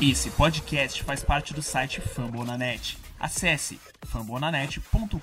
Esse 0.00 0.30
podcast 0.30 1.02
faz 1.02 1.24
parte 1.24 1.52
do 1.52 1.60
site 1.60 2.00
Fambonanet. 2.00 2.96
Acesse 3.18 3.80
fambonanet.com.br. 4.06 5.18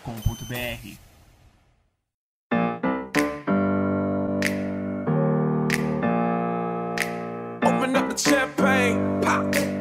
Open 7.63 7.95
up 7.95 8.13
the 8.13 8.17
champagne, 8.17 8.97
pop. 9.21 9.74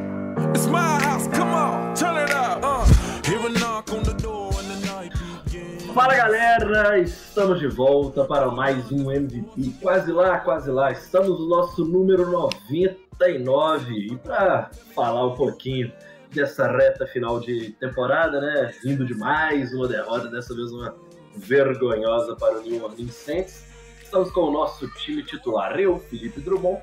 Fala 5.94 6.16
galera, 6.16 6.98
estamos 6.98 7.60
de 7.60 7.68
volta 7.68 8.24
para 8.24 8.50
mais 8.50 8.90
um 8.90 9.12
MVP. 9.12 9.74
Quase 9.80 10.10
lá, 10.10 10.40
quase 10.40 10.68
lá. 10.68 10.90
Estamos 10.90 11.38
no 11.38 11.48
nosso 11.48 11.84
número 11.84 12.28
99. 12.32 13.94
E 13.94 14.16
para 14.16 14.72
falar 14.92 15.24
um 15.24 15.36
pouquinho 15.36 15.92
dessa 16.32 16.66
reta 16.66 17.06
final 17.06 17.38
de 17.38 17.70
temporada, 17.78 18.40
né? 18.40 18.74
Vindo 18.82 19.06
de 19.06 19.14
mais 19.14 19.72
uma 19.72 19.86
derrota, 19.86 20.26
dessa 20.26 20.52
vez 20.52 20.72
uma 20.72 20.96
vergonhosa 21.36 22.34
para 22.34 22.58
o 22.58 22.62
New 22.62 22.82
Orleans 22.82 23.14
Saints. 23.14 23.64
Estamos 24.02 24.32
com 24.32 24.40
o 24.40 24.50
nosso 24.50 24.88
time 24.96 25.22
titular, 25.22 25.78
eu, 25.78 26.00
Felipe 26.00 26.40
Drummond, 26.40 26.82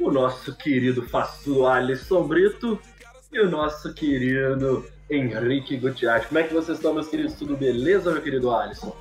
o 0.00 0.10
nosso 0.10 0.56
querido 0.56 1.02
Façudo 1.02 1.66
Alisson 1.66 2.26
Brito 2.26 2.80
e 3.30 3.38
o 3.38 3.50
nosso 3.50 3.92
querido 3.92 4.95
Henrique 5.08 5.76
Gutiérrez. 5.76 6.26
Como 6.26 6.38
é 6.38 6.42
que 6.42 6.52
vocês 6.52 6.78
estão, 6.78 6.92
meus 6.92 7.08
queridos? 7.08 7.34
Tudo 7.34 7.56
beleza, 7.56 8.12
meu 8.12 8.22
querido 8.22 8.50
Alisson? 8.50 8.94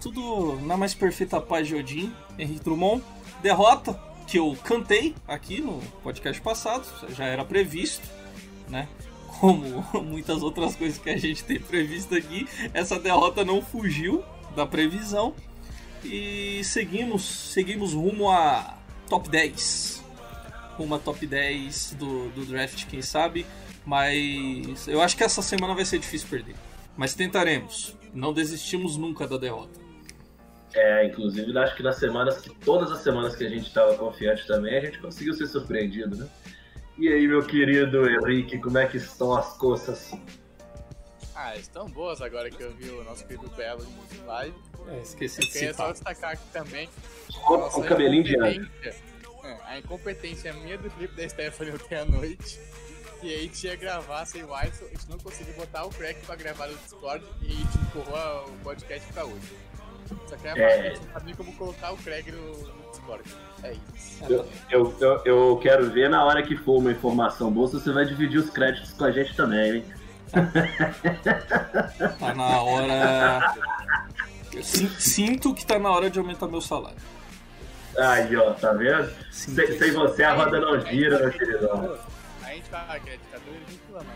Tudo 0.00 0.58
na 0.62 0.76
mais 0.76 0.94
perfeita 0.94 1.40
paz 1.40 1.68
de 1.68 1.76
Odin, 1.76 2.12
Henrique 2.38 2.64
Drummond. 2.64 3.02
Derrota 3.42 3.98
que 4.26 4.38
eu 4.38 4.56
cantei 4.64 5.14
aqui 5.28 5.60
no 5.60 5.78
podcast 6.02 6.40
passado, 6.40 6.86
já 7.10 7.26
era 7.26 7.44
previsto, 7.44 8.08
né? 8.68 8.88
Como 9.38 9.84
muitas 10.02 10.42
outras 10.42 10.74
coisas 10.74 10.98
que 10.98 11.10
a 11.10 11.16
gente 11.16 11.44
tem 11.44 11.60
previsto 11.60 12.14
aqui, 12.14 12.48
essa 12.72 12.98
derrota 12.98 13.44
não 13.44 13.60
fugiu 13.60 14.24
da 14.56 14.66
previsão 14.66 15.34
e 16.04 16.62
seguimos, 16.64 17.22
seguimos 17.24 17.92
rumo 17.92 18.30
a 18.30 18.78
top 19.08 19.28
10. 19.28 20.02
Rumo 20.76 20.94
a 20.94 20.98
top 20.98 21.26
10 21.26 21.96
do, 21.98 22.28
do 22.30 22.44
draft, 22.46 22.86
quem 22.86 23.02
sabe. 23.02 23.46
Mas 23.84 24.86
eu 24.86 25.00
acho 25.00 25.16
que 25.16 25.24
essa 25.24 25.42
semana 25.42 25.74
vai 25.74 25.84
ser 25.84 25.98
difícil 25.98 26.28
perder. 26.28 26.54
Mas 26.96 27.14
tentaremos. 27.14 27.96
Não 28.12 28.32
desistimos 28.32 28.96
nunca 28.96 29.26
da 29.26 29.36
derrota. 29.36 29.80
É, 30.74 31.06
inclusive, 31.06 31.56
acho 31.58 31.76
que 31.76 31.82
nas 31.82 31.96
semanas 31.96 32.40
que 32.40 32.50
todas 32.50 32.90
as 32.90 33.00
semanas 33.00 33.36
que 33.36 33.44
a 33.44 33.48
gente 33.48 33.66
estava 33.66 33.94
confiante 33.96 34.46
também, 34.46 34.76
a 34.76 34.80
gente 34.80 34.98
conseguiu 34.98 35.34
ser 35.34 35.46
surpreendido, 35.46 36.16
né? 36.16 36.28
E 36.98 37.08
aí, 37.08 37.26
meu 37.26 37.42
querido 37.42 38.08
Henrique, 38.08 38.58
como 38.58 38.78
é 38.78 38.86
que 38.86 38.96
estão 38.96 39.34
as 39.34 39.56
coças? 39.56 40.12
Ah, 41.34 41.56
estão 41.56 41.88
boas 41.88 42.22
agora 42.22 42.50
que 42.50 42.62
eu 42.62 42.72
vi 42.74 42.88
o 42.90 43.02
nosso 43.04 43.26
querido 43.26 43.48
Belo 43.56 43.84
em 44.12 44.26
live. 44.26 44.54
É, 44.88 45.00
esqueci 45.00 45.40
Eu 45.40 45.46
de 45.46 45.52
queria 45.52 45.74
só 45.74 45.92
citar. 45.94 46.12
destacar 46.14 46.30
aqui 46.32 46.44
também 46.52 46.88
nossa 47.48 47.74
com 47.76 47.82
cabelinho 47.82 48.22
de 48.24 48.36
ano. 48.36 48.48
incompetência. 48.50 49.02
É, 49.44 49.58
a 49.64 49.78
incompetência 49.78 50.52
minha 50.52 50.78
do 50.78 50.88
Felipe 50.90 51.16
da 51.16 51.28
Stephanie 51.28 51.72
ontem 51.74 51.94
à 51.96 52.04
noite. 52.04 52.60
E 53.22 53.28
aí 53.28 53.36
a 53.36 53.40
gente 53.42 53.66
ia 53.66 53.76
gravar 53.76 54.24
sem 54.26 54.42
o 54.42 54.52
Alisson, 54.54 54.84
a 54.86 54.88
gente 54.88 55.08
não 55.08 55.18
conseguiu 55.18 55.54
botar 55.54 55.84
o 55.84 55.90
crack 55.90 56.24
pra 56.26 56.34
gravar 56.34 56.66
no 56.66 56.74
Discord 56.76 57.24
e 57.42 57.46
a 57.46 57.50
gente 57.50 57.78
empurrou 57.78 58.44
o 58.48 58.52
podcast 58.64 59.12
pra 59.12 59.24
hoje. 59.24 59.56
Só 60.26 60.36
que 60.36 60.48
a 60.48 60.58
É. 60.58 60.90
gente 60.90 61.04
não 61.06 61.12
sabia 61.12 61.34
como 61.36 61.52
colocar 61.56 61.92
o 61.92 61.96
crack 61.98 62.30
no, 62.32 62.40
no 62.50 62.90
Discord. 62.90 63.22
É 63.62 63.72
isso. 63.94 64.24
Eu, 64.28 64.48
eu, 64.70 64.94
eu, 65.00 65.22
eu 65.24 65.56
quero 65.62 65.88
ver 65.90 66.10
na 66.10 66.24
hora 66.24 66.42
que 66.42 66.56
for 66.56 66.78
uma 66.78 66.90
informação 66.90 67.50
boa 67.50 67.68
se 67.68 67.74
você 67.74 67.92
vai 67.92 68.04
dividir 68.04 68.38
os 68.40 68.50
créditos 68.50 68.92
com 68.92 69.04
a 69.04 69.10
gente 69.12 69.34
também, 69.36 69.76
hein? 69.76 69.84
Tá 72.18 72.34
na 72.34 72.62
hora. 72.62 73.54
Eu 74.52 74.62
sin- 74.62 74.88
sinto 74.98 75.54
que 75.54 75.64
tá 75.64 75.78
na 75.78 75.90
hora 75.90 76.10
de 76.10 76.18
aumentar 76.18 76.46
meu 76.48 76.60
salário. 76.60 76.98
Aí, 77.98 78.34
ó, 78.36 78.52
tá 78.54 78.72
vendo? 78.72 79.12
Sem, 79.30 79.78
sem 79.78 79.92
você 79.92 80.24
a 80.24 80.34
roda 80.34 80.58
não 80.60 80.80
gira, 80.80 81.18
meu 81.18 81.30
queridão. 81.30 81.98
Fala 82.72 82.98
que 83.00 83.10
é 83.10 83.16
ditador 83.18 83.54
e 83.54 83.58
gente 83.70 83.82
reclama. 83.86 84.12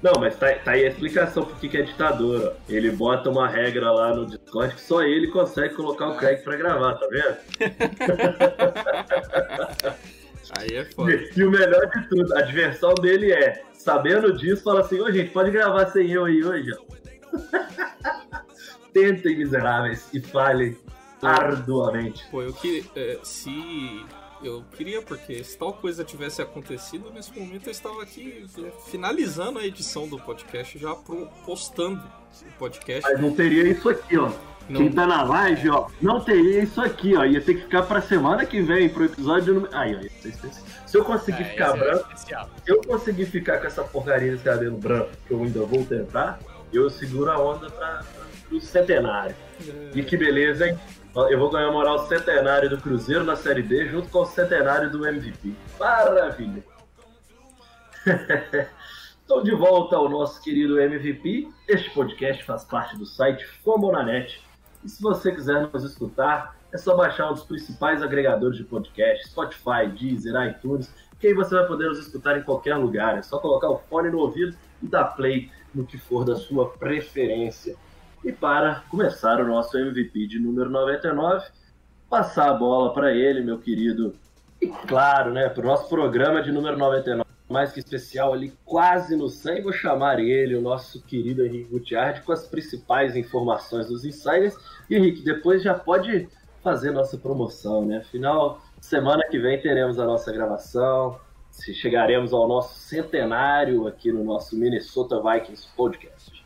Não, 0.00 0.12
mas 0.20 0.36
tá, 0.36 0.54
tá 0.60 0.70
aí 0.70 0.84
a 0.84 0.90
explicação 0.90 1.44
por 1.44 1.58
que 1.58 1.68
que 1.68 1.76
é 1.76 1.82
ditador, 1.82 2.54
ó. 2.54 2.56
Ele 2.68 2.92
bota 2.92 3.28
uma 3.30 3.48
regra 3.48 3.90
lá 3.90 4.14
no 4.14 4.26
Discord 4.26 4.76
que 4.76 4.80
só 4.80 5.02
ele 5.02 5.26
consegue 5.26 5.74
colocar 5.74 6.10
o 6.10 6.16
crack 6.16 6.44
pra 6.44 6.56
gravar, 6.56 6.94
tá 6.94 7.08
vendo? 7.08 7.36
Aí 10.56 10.76
é 10.76 10.84
foda. 10.84 11.12
E 11.36 11.44
o 11.44 11.50
melhor 11.50 11.90
de 11.90 12.08
tudo, 12.08 12.32
a 12.36 12.42
diversão 12.42 12.94
dele 12.94 13.32
é, 13.32 13.64
sabendo 13.74 14.32
disso, 14.32 14.62
fala 14.62 14.80
assim, 14.80 15.00
ô 15.00 15.10
gente, 15.10 15.30
pode 15.30 15.50
gravar 15.50 15.86
sem 15.86 16.10
eu 16.10 16.24
aí 16.24 16.42
hoje, 16.42 16.70
ó. 16.72 16.78
Tentem, 18.94 19.36
miseráveis, 19.36 20.08
e 20.14 20.20
falhem 20.20 20.74
arduamente. 21.20 22.24
Pô, 22.30 22.40
eu 22.40 22.54
queria. 22.54 22.84
é, 22.96 23.18
se. 23.22 24.06
Eu 24.42 24.64
queria, 24.76 25.02
porque 25.02 25.42
se 25.42 25.58
tal 25.58 25.72
coisa 25.72 26.04
tivesse 26.04 26.40
acontecido, 26.40 27.10
nesse 27.12 27.36
momento 27.38 27.66
eu 27.66 27.72
estava 27.72 28.02
aqui 28.02 28.46
é, 28.58 28.70
finalizando 28.90 29.58
a 29.58 29.66
edição 29.66 30.06
do 30.08 30.18
podcast, 30.18 30.78
já 30.78 30.94
postando 31.44 32.00
o 32.42 32.58
podcast. 32.58 33.02
Mas 33.10 33.20
não 33.20 33.34
teria 33.34 33.64
isso 33.64 33.88
aqui, 33.88 34.16
ó. 34.16 34.30
Não- 34.68 34.80
Quem 34.82 34.92
tá 34.92 35.06
na 35.06 35.22
live, 35.22 35.70
ó, 35.70 35.88
não 36.00 36.20
teria 36.20 36.62
isso 36.62 36.80
aqui, 36.80 37.16
ó. 37.16 37.24
Ia 37.24 37.40
ter 37.40 37.54
que 37.54 37.62
ficar 37.62 37.82
pra 37.84 38.00
semana 38.02 38.44
que 38.44 38.60
vem, 38.60 38.88
pro 38.88 39.06
episódio 39.06 39.54
número. 39.54 39.74
Aí, 39.74 39.96
ó. 39.96 40.28
Se 40.86 40.96
eu 40.96 41.04
conseguir 41.04 41.42
É, 41.42 41.44
ficar 41.46 41.74
é 41.74 41.78
branco, 41.78 42.08
especial. 42.12 42.50
se 42.64 42.70
eu 42.70 42.80
conseguir 42.82 43.26
ficar 43.26 43.58
com 43.58 43.66
essa 43.66 43.82
porcaria 43.82 44.30
desse 44.32 44.44
cabelo 44.44 44.76
branco, 44.76 45.10
que 45.26 45.32
eu 45.32 45.42
ainda 45.42 45.60
vou 45.64 45.84
tentar, 45.84 46.38
eu 46.72 46.88
seguro 46.90 47.30
a 47.30 47.38
onda 47.42 47.70
pra, 47.70 48.04
pro 48.46 48.60
centenário. 48.60 49.34
E 49.94 50.02
que 50.02 50.16
beleza, 50.16 50.68
hein? 50.68 50.78
Eu 51.26 51.36
vou 51.36 51.50
ganhar 51.50 51.72
moral 51.72 52.06
centenário 52.06 52.70
do 52.70 52.78
Cruzeiro 52.78 53.24
na 53.24 53.34
Série 53.34 53.60
B 53.60 53.88
junto 53.88 54.08
com 54.08 54.20
o 54.20 54.24
centenário 54.24 54.88
do 54.88 55.04
MVP. 55.04 55.52
Maravilha! 55.78 56.62
Estou 59.20 59.42
de 59.42 59.52
volta 59.52 59.96
ao 59.96 60.08
nosso 60.08 60.40
querido 60.40 60.80
MVP. 60.80 61.48
Este 61.66 61.90
podcast 61.90 62.44
faz 62.44 62.62
parte 62.62 62.96
do 62.96 63.04
site 63.04 63.44
Fambonanet. 63.64 64.40
E 64.84 64.88
se 64.88 65.02
você 65.02 65.32
quiser 65.32 65.68
nos 65.72 65.82
escutar, 65.82 66.56
é 66.72 66.78
só 66.78 66.96
baixar 66.96 67.32
um 67.32 67.34
dos 67.34 67.42
principais 67.42 68.00
agregadores 68.00 68.56
de 68.56 68.62
podcast, 68.62 69.28
Spotify, 69.28 69.88
Deezer, 69.98 70.40
iTunes, 70.48 70.88
que 71.18 71.26
aí 71.26 71.34
você 71.34 71.52
vai 71.52 71.66
poder 71.66 71.88
nos 71.88 71.98
escutar 71.98 72.38
em 72.38 72.42
qualquer 72.42 72.76
lugar. 72.76 73.18
É 73.18 73.22
só 73.22 73.40
colocar 73.40 73.68
o 73.68 73.78
fone 73.78 74.08
no 74.08 74.18
ouvido 74.18 74.56
e 74.80 74.86
dar 74.86 75.06
play 75.16 75.50
no 75.74 75.84
que 75.84 75.98
for 75.98 76.24
da 76.24 76.36
sua 76.36 76.70
preferência. 76.70 77.76
E 78.24 78.32
para 78.32 78.82
começar 78.90 79.40
o 79.40 79.46
nosso 79.46 79.76
MVP 79.78 80.26
de 80.26 80.38
número 80.38 80.68
99, 80.68 81.46
passar 82.08 82.50
a 82.50 82.54
bola 82.54 82.92
para 82.92 83.12
ele, 83.12 83.40
meu 83.40 83.58
querido. 83.58 84.14
E 84.60 84.66
claro, 84.66 85.32
né, 85.32 85.48
para 85.48 85.62
o 85.62 85.66
nosso 85.66 85.88
programa 85.88 86.42
de 86.42 86.50
número 86.50 86.76
99, 86.76 87.28
mais 87.48 87.72
que 87.72 87.78
especial 87.78 88.32
ali, 88.32 88.52
quase 88.64 89.16
no 89.16 89.28
100, 89.28 89.62
vou 89.62 89.72
chamar 89.72 90.18
ele, 90.18 90.54
o 90.54 90.60
nosso 90.60 91.00
querido 91.02 91.44
Henrique 91.46 91.70
Gutiardi, 91.70 92.22
com 92.22 92.32
as 92.32 92.46
principais 92.46 93.16
informações 93.16 93.86
dos 93.86 94.04
insiders. 94.04 94.56
E 94.90 94.96
Henrique, 94.96 95.22
depois 95.22 95.62
já 95.62 95.74
pode 95.74 96.28
fazer 96.62 96.90
nossa 96.90 97.16
promoção, 97.16 97.86
né? 97.86 97.98
Afinal, 97.98 98.60
semana 98.80 99.24
que 99.30 99.38
vem 99.38 99.60
teremos 99.60 99.98
a 99.98 100.04
nossa 100.04 100.30
gravação, 100.32 101.18
chegaremos 101.50 102.32
ao 102.32 102.46
nosso 102.46 102.78
centenário 102.78 103.86
aqui 103.86 104.12
no 104.12 104.22
nosso 104.24 104.56
Minnesota 104.56 105.20
Vikings 105.22 105.68
Podcast. 105.76 106.37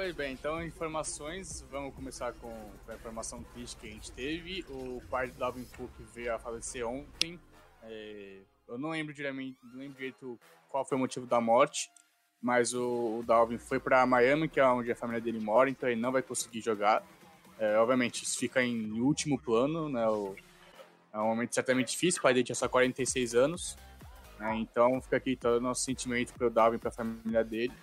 Pois 0.00 0.14
bem, 0.14 0.32
então 0.32 0.64
informações, 0.64 1.60
vamos 1.70 1.94
começar 1.94 2.32
com 2.32 2.50
a 2.88 2.94
informação 2.94 3.42
triste 3.52 3.76
que 3.76 3.86
a 3.86 3.90
gente 3.90 4.10
teve. 4.12 4.64
O 4.70 5.02
pai 5.10 5.28
do 5.30 5.38
Dalvin 5.38 5.66
Cook 5.76 5.90
veio 6.14 6.34
a 6.34 6.38
falecer 6.38 6.86
ontem. 6.86 7.38
É, 7.82 8.38
eu 8.66 8.78
não 8.78 8.88
lembro 8.92 9.12
diretamente, 9.12 9.58
não 9.62 9.78
lembro 9.78 9.98
direito 9.98 10.40
qual 10.70 10.86
foi 10.86 10.96
o 10.96 11.00
motivo 11.00 11.26
da 11.26 11.38
morte, 11.38 11.90
mas 12.40 12.72
o, 12.72 13.18
o 13.18 13.24
Dalvin 13.26 13.58
foi 13.58 13.78
para 13.78 14.06
Miami, 14.06 14.48
que 14.48 14.58
é 14.58 14.64
onde 14.64 14.90
a 14.90 14.96
família 14.96 15.20
dele 15.20 15.38
mora, 15.38 15.68
então 15.68 15.86
ele 15.86 16.00
não 16.00 16.12
vai 16.12 16.22
conseguir 16.22 16.62
jogar. 16.62 17.02
É, 17.58 17.76
obviamente, 17.76 18.22
isso 18.24 18.38
fica 18.38 18.62
em 18.62 19.02
último 19.02 19.38
plano, 19.38 19.90
né? 19.90 20.08
o- 20.08 20.34
é 21.12 21.18
um 21.18 21.26
momento 21.26 21.54
certamente 21.54 21.90
difícil, 21.90 22.20
o 22.20 22.22
pai 22.22 22.32
dele 22.32 22.44
tinha 22.44 22.56
só 22.56 22.70
46 22.70 23.34
anos, 23.34 23.76
né, 24.38 24.56
então 24.56 24.98
fica 25.02 25.18
aqui 25.18 25.36
todo 25.36 25.58
o 25.58 25.60
nosso 25.60 25.82
sentimento 25.82 26.32
para 26.32 26.46
o 26.46 26.50
Dalvin, 26.50 26.78
para 26.78 26.88
a 26.88 26.92
família 26.92 27.44
dele. 27.44 27.74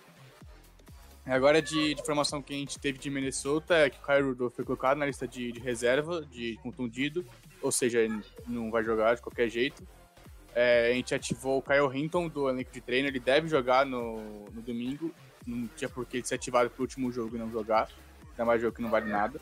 Agora, 1.28 1.60
de, 1.60 1.94
de 1.94 2.00
informação 2.00 2.40
que 2.40 2.54
a 2.54 2.56
gente 2.56 2.78
teve 2.78 2.98
de 2.98 3.10
Minnesota, 3.10 3.74
é 3.74 3.90
que 3.90 3.98
o 3.98 4.02
Kyle 4.02 4.22
Rudolph 4.22 4.54
foi 4.54 4.64
colocado 4.64 4.96
na 4.96 5.04
lista 5.04 5.28
de, 5.28 5.52
de 5.52 5.60
reserva, 5.60 6.24
de 6.24 6.58
contundido, 6.62 7.24
ou 7.60 7.70
seja, 7.70 8.00
não 8.46 8.70
vai 8.70 8.82
jogar 8.82 9.14
de 9.14 9.20
qualquer 9.20 9.48
jeito. 9.50 9.86
É, 10.54 10.90
a 10.90 10.94
gente 10.94 11.14
ativou 11.14 11.58
o 11.58 11.62
Kyle 11.62 11.94
Hinton 11.94 12.28
do 12.28 12.48
elenco 12.48 12.72
de 12.72 12.80
treino, 12.80 13.08
ele 13.08 13.20
deve 13.20 13.46
jogar 13.46 13.84
no, 13.84 14.46
no 14.46 14.62
domingo, 14.62 15.14
não 15.46 15.68
tinha 15.76 15.88
por 15.88 16.06
que 16.06 16.16
ele 16.16 16.26
ser 16.26 16.36
ativado 16.36 16.70
pro 16.70 16.82
último 16.82 17.12
jogo 17.12 17.36
e 17.36 17.38
não 17.38 17.50
jogar, 17.50 17.90
ainda 18.30 18.44
mais 18.44 18.62
jogo 18.62 18.74
que 18.74 18.82
não 18.82 18.90
vale 18.90 19.10
nada. 19.10 19.38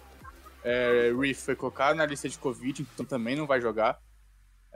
É, 0.64 1.12
Reef 1.16 1.38
foi 1.38 1.54
colocado 1.54 1.96
na 1.96 2.04
lista 2.04 2.28
de 2.28 2.36
Covid, 2.36 2.82
então 2.82 3.06
também 3.06 3.36
não 3.36 3.46
vai 3.46 3.60
jogar. 3.60 4.00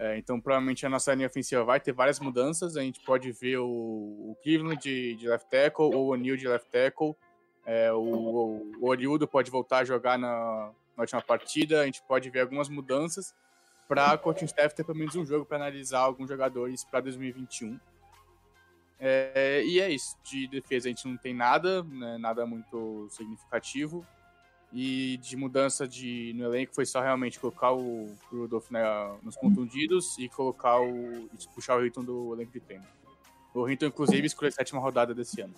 É, 0.01 0.17
então, 0.17 0.41
provavelmente 0.41 0.87
a 0.87 0.89
nossa 0.89 1.13
linha 1.13 1.27
ofensiva 1.27 1.63
vai 1.63 1.79
ter 1.79 1.93
várias 1.93 2.19
mudanças. 2.19 2.75
A 2.75 2.81
gente 2.81 3.01
pode 3.01 3.31
ver 3.33 3.59
o, 3.59 3.67
o 3.67 4.37
Cleveland 4.43 4.81
de, 4.81 5.15
de 5.15 5.29
left 5.29 5.51
tackle, 5.51 5.95
ou 5.95 6.07
o 6.07 6.13
O'Neal 6.13 6.39
de 6.39 6.49
left 6.49 6.71
tackle. 6.71 7.15
É, 7.67 7.93
o, 7.93 7.99
o, 7.99 8.73
o 8.81 8.89
Oriudo 8.89 9.29
pode 9.29 9.51
voltar 9.51 9.81
a 9.81 9.85
jogar 9.85 10.19
na, 10.19 10.73
na 10.97 11.03
última 11.03 11.21
partida. 11.21 11.83
A 11.83 11.85
gente 11.85 12.03
pode 12.05 12.31
ver 12.31 12.41
algumas 12.41 12.71
mudanças 12.71 13.35
para 13.87 14.17
coaching 14.17 14.47
staff 14.47 14.75
ter 14.75 14.85
pelo 14.85 14.97
menos 14.97 15.15
um 15.17 15.27
jogo 15.27 15.45
para 15.45 15.59
analisar 15.59 15.99
alguns 15.99 16.31
jogadores 16.31 16.83
para 16.83 17.01
2021. 17.01 17.79
É, 18.99 19.63
e 19.67 19.81
é 19.81 19.91
isso. 19.91 20.17
De 20.25 20.49
defesa 20.49 20.89
a 20.89 20.91
gente 20.91 21.07
não 21.07 21.19
tem 21.19 21.35
nada, 21.35 21.83
né, 21.83 22.17
nada 22.17 22.47
muito 22.47 23.07
significativo. 23.11 24.07
E 24.73 25.17
de 25.17 25.37
mudança 25.37 25.87
de, 25.87 26.33
no 26.37 26.45
elenco 26.45 26.73
foi 26.73 26.87
só 26.87 27.01
realmente 27.01 27.41
colocar 27.41 27.73
o 27.73 28.15
Rudolph 28.31 28.71
nos 29.23 29.37
contundidos 29.37 30.17
e 30.19 30.29
colocar 30.29 30.81
o. 30.81 31.29
E 31.33 31.49
puxar 31.55 31.77
o 31.77 31.85
Hilton 31.85 32.05
do 32.05 32.35
elenco 32.35 32.53
de 32.53 32.61
treino. 32.61 32.85
O 33.53 33.69
Hilton, 33.69 33.87
inclusive, 33.87 34.27
escolheu 34.27 34.51
a 34.51 34.53
sétima 34.53 34.81
rodada 34.81 35.13
desse 35.13 35.41
ano. 35.41 35.55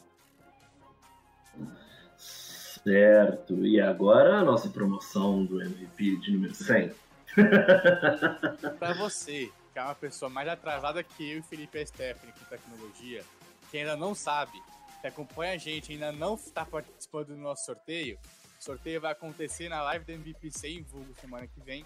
Certo. 2.17 3.67
E 3.67 3.81
agora 3.81 4.39
a 4.39 4.45
nossa 4.45 4.71
promoção 4.71 5.45
do 5.45 5.63
MVP 5.63 6.17
de 6.17 6.33
número 6.33 6.55
100. 6.55 6.93
pra 8.79 8.95
você, 8.95 9.51
que 9.73 9.79
é 9.79 9.83
uma 9.83 9.95
pessoa 9.95 10.29
mais 10.29 10.49
atrasada 10.49 11.03
que 11.03 11.33
eu 11.33 11.39
e 11.39 11.43
Felipe 11.43 11.85
Stephanie 11.87 12.33
com 12.33 12.45
tecnologia, 12.47 13.23
que 13.71 13.79
ainda 13.79 13.97
não 13.97 14.15
sabe, 14.15 14.61
que 15.01 15.07
acompanha 15.07 15.55
a 15.55 15.59
gente 15.59 15.93
ainda 15.93 16.13
não 16.13 16.35
está 16.35 16.65
participando 16.65 17.29
do 17.29 17.37
nosso 17.37 17.65
sorteio, 17.65 18.19
o 18.63 18.65
sorteio 18.65 19.01
vai 19.01 19.11
acontecer 19.11 19.69
na 19.69 19.83
live 19.83 20.05
do 20.05 20.13
MVP 20.13 20.53
100 20.53 20.83
vulgo 20.85 21.13
semana 21.21 21.49
que 21.49 21.61
vem. 21.61 21.85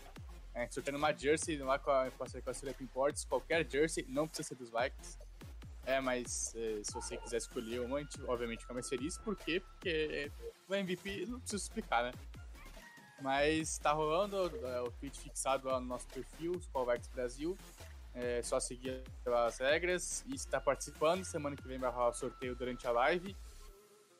É, 0.54 0.68
sorteando 0.70 0.98
uma 0.98 1.10
jersey 1.10 1.56
lá 1.56 1.78
com 1.78 1.90
a, 1.90 2.10
com 2.10 2.24
a, 2.24 2.74
com 2.74 2.84
Imports, 2.84 3.24
qualquer 3.24 3.66
jersey, 3.68 4.04
não 4.08 4.28
precisa 4.28 4.50
ser 4.50 4.54
dos 4.56 4.70
Vikings. 4.70 5.18
É, 5.86 6.00
mas 6.00 6.54
é, 6.54 6.82
se 6.82 6.92
você 6.92 7.16
quiser 7.16 7.38
escolher 7.38 7.80
uma, 7.80 7.98
obviamente 8.28 8.60
fica 8.60 8.74
mais 8.74 8.88
feliz. 8.88 9.16
Por 9.16 9.34
quê? 9.36 9.60
Porque 9.60 10.30
o 10.68 10.74
MVP 10.74 11.24
não 11.26 11.40
preciso 11.40 11.62
explicar, 11.62 12.04
né? 12.04 12.12
Mas 13.22 13.78
tá 13.78 13.92
rolando 13.92 14.36
é, 14.36 14.80
o 14.82 14.90
tweet 14.90 15.18
fixado 15.18 15.68
lá 15.68 15.80
no 15.80 15.86
nosso 15.86 16.06
perfil, 16.08 16.60
Spalvex 16.60 17.08
Brasil. 17.08 17.56
É 18.12 18.42
só 18.42 18.60
seguir 18.60 19.02
as 19.26 19.58
regras 19.58 20.24
e 20.26 20.34
está 20.34 20.60
participando. 20.60 21.24
Semana 21.24 21.56
que 21.56 21.66
vem 21.66 21.78
vai 21.78 21.90
rolar 21.90 22.10
o 22.10 22.14
sorteio 22.14 22.54
durante 22.54 22.86
a 22.86 22.90
live. 22.90 23.34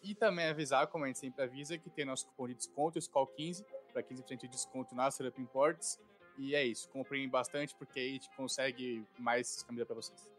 E 0.07 0.15
também 0.15 0.47
avisar, 0.47 0.87
como 0.87 1.03
a 1.03 1.09
gente 1.09 1.19
sempre 1.19 1.43
avisa, 1.43 1.77
que 1.77 1.91
tem 1.91 2.05
nosso 2.05 2.29
cupom 2.29 2.47
de 2.47 2.55
desconto, 2.55 2.97
SCOL15, 2.97 3.65
para 3.93 4.05
15% 4.05 4.43
de 4.43 4.49
desconto 4.49 4.95
na 4.95 5.11
Setup 5.11 5.43
Imports. 5.43 5.99
E 6.39 6.55
é 6.55 6.65
isso, 6.65 6.89
comprem 6.91 7.29
bastante 7.29 7.75
porque 7.75 7.99
aí 7.99 8.11
a 8.11 8.13
gente 8.13 8.31
consegue 8.37 9.05
mais 9.19 9.65
camisas 9.65 9.87
para 9.89 9.97
vocês. 9.97 10.31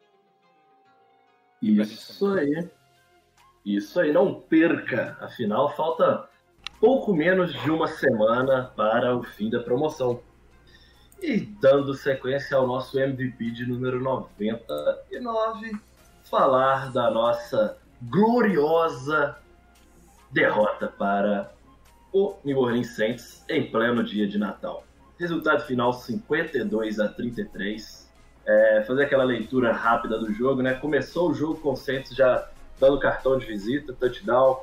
Isso 1.62 2.34
aí. 2.34 2.70
Isso 3.66 4.00
aí, 4.00 4.14
não 4.14 4.40
perca. 4.40 5.18
Afinal, 5.20 5.76
falta 5.76 6.30
pouco 6.80 7.14
menos 7.14 7.52
de 7.52 7.70
uma 7.70 7.88
semana 7.88 8.72
para 8.74 9.18
o 9.18 9.24
fim 9.24 9.50
da 9.50 9.60
promoção. 9.60 10.22
E 11.22 11.42
dando 11.42 11.94
sequência 11.94 12.56
ao 12.56 12.66
nosso 12.66 12.98
MVP 12.98 13.52
de 13.52 13.66
número 13.66 14.00
99, 14.00 15.78
falar 16.24 16.94
da 16.94 17.12
nossa 17.12 17.78
gloriosa 18.04 19.36
derrota 20.32 20.88
para 20.88 21.52
o 22.12 22.36
New 22.44 22.58
Orleans 22.58 22.96
Saints 22.96 23.44
em 23.50 23.70
pleno 23.70 24.04
dia 24.04 24.28
de 24.28 24.38
Natal. 24.38 24.84
Resultado 25.20 25.64
final 25.66 25.94
52 25.94 27.00
a 27.00 27.08
33. 27.08 28.08
É, 28.46 28.84
fazer 28.88 29.04
aquela 29.04 29.24
leitura 29.24 29.74
rápida 29.74 30.18
do 30.18 30.32
jogo, 30.32 30.62
né? 30.62 30.74
Começou 30.76 31.32
o 31.32 31.34
jogo 31.34 31.56
com 31.60 31.74
o 31.74 31.76
Saints 31.76 32.16
já 32.16 32.48
dando 32.80 33.00
cartão 33.00 33.38
de 33.38 33.46
visita, 33.46 33.92
touchdown, 33.92 34.62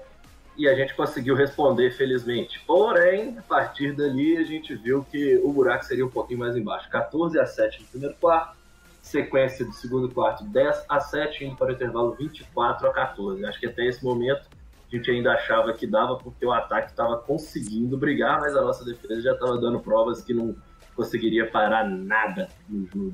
e 0.56 0.68
a 0.68 0.74
gente 0.74 0.94
conseguiu 0.94 1.34
responder 1.34 1.90
felizmente. 1.90 2.60
Porém, 2.66 3.36
a 3.36 3.42
partir 3.42 3.92
dali 3.92 4.36
a 4.36 4.44
gente 4.44 4.74
viu 4.74 5.04
que 5.04 5.36
o 5.38 5.52
buraco 5.52 5.84
seria 5.84 6.06
um 6.06 6.10
pouquinho 6.10 6.38
mais 6.38 6.56
embaixo. 6.56 6.88
14 6.90 7.38
a 7.38 7.44
7 7.44 7.82
no 7.82 7.88
primeiro 7.88 8.14
quarto, 8.20 8.56
sequência 9.02 9.64
do 9.64 9.72
segundo 9.72 10.08
quarto 10.08 10.44
10 10.44 10.84
a 10.88 11.00
7, 11.00 11.44
indo 11.44 11.56
para 11.56 11.68
o 11.68 11.72
intervalo 11.72 12.14
24 12.14 12.88
a 12.88 12.92
14. 12.92 13.44
Acho 13.44 13.60
que 13.60 13.66
até 13.66 13.84
esse 13.84 14.02
momento 14.04 14.48
a 14.94 14.96
gente 14.96 15.10
ainda 15.10 15.32
achava 15.32 15.72
que 15.72 15.86
dava 15.86 16.16
porque 16.16 16.46
o 16.46 16.52
ataque 16.52 16.90
estava 16.90 17.16
conseguindo 17.16 17.98
brigar, 17.98 18.40
mas 18.40 18.56
a 18.56 18.62
nossa 18.62 18.84
defesa 18.84 19.20
já 19.20 19.32
estava 19.32 19.58
dando 19.58 19.80
provas 19.80 20.22
que 20.22 20.32
não 20.32 20.54
conseguiria 20.94 21.50
parar 21.50 21.88
nada 21.88 22.48
no 22.68 22.86
jogo. 22.86 23.12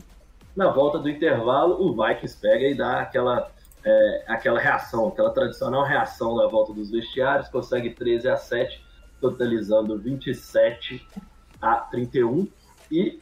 Na 0.54 0.68
volta 0.68 0.98
do 0.98 1.08
intervalo, 1.08 1.80
o 1.80 1.94
Vikings 1.94 2.38
pega 2.38 2.66
e 2.66 2.74
dá 2.74 3.00
aquela 3.00 3.50
é, 3.82 4.24
aquela 4.28 4.60
reação, 4.60 5.08
aquela 5.08 5.30
tradicional 5.30 5.84
reação 5.84 6.36
da 6.36 6.46
volta 6.46 6.74
dos 6.74 6.90
vestiários, 6.90 7.48
consegue 7.48 7.90
13 7.90 8.28
a 8.28 8.36
7, 8.36 8.84
totalizando 9.18 9.98
27 9.98 11.06
a 11.62 11.76
31 11.76 12.46
e 12.92 13.18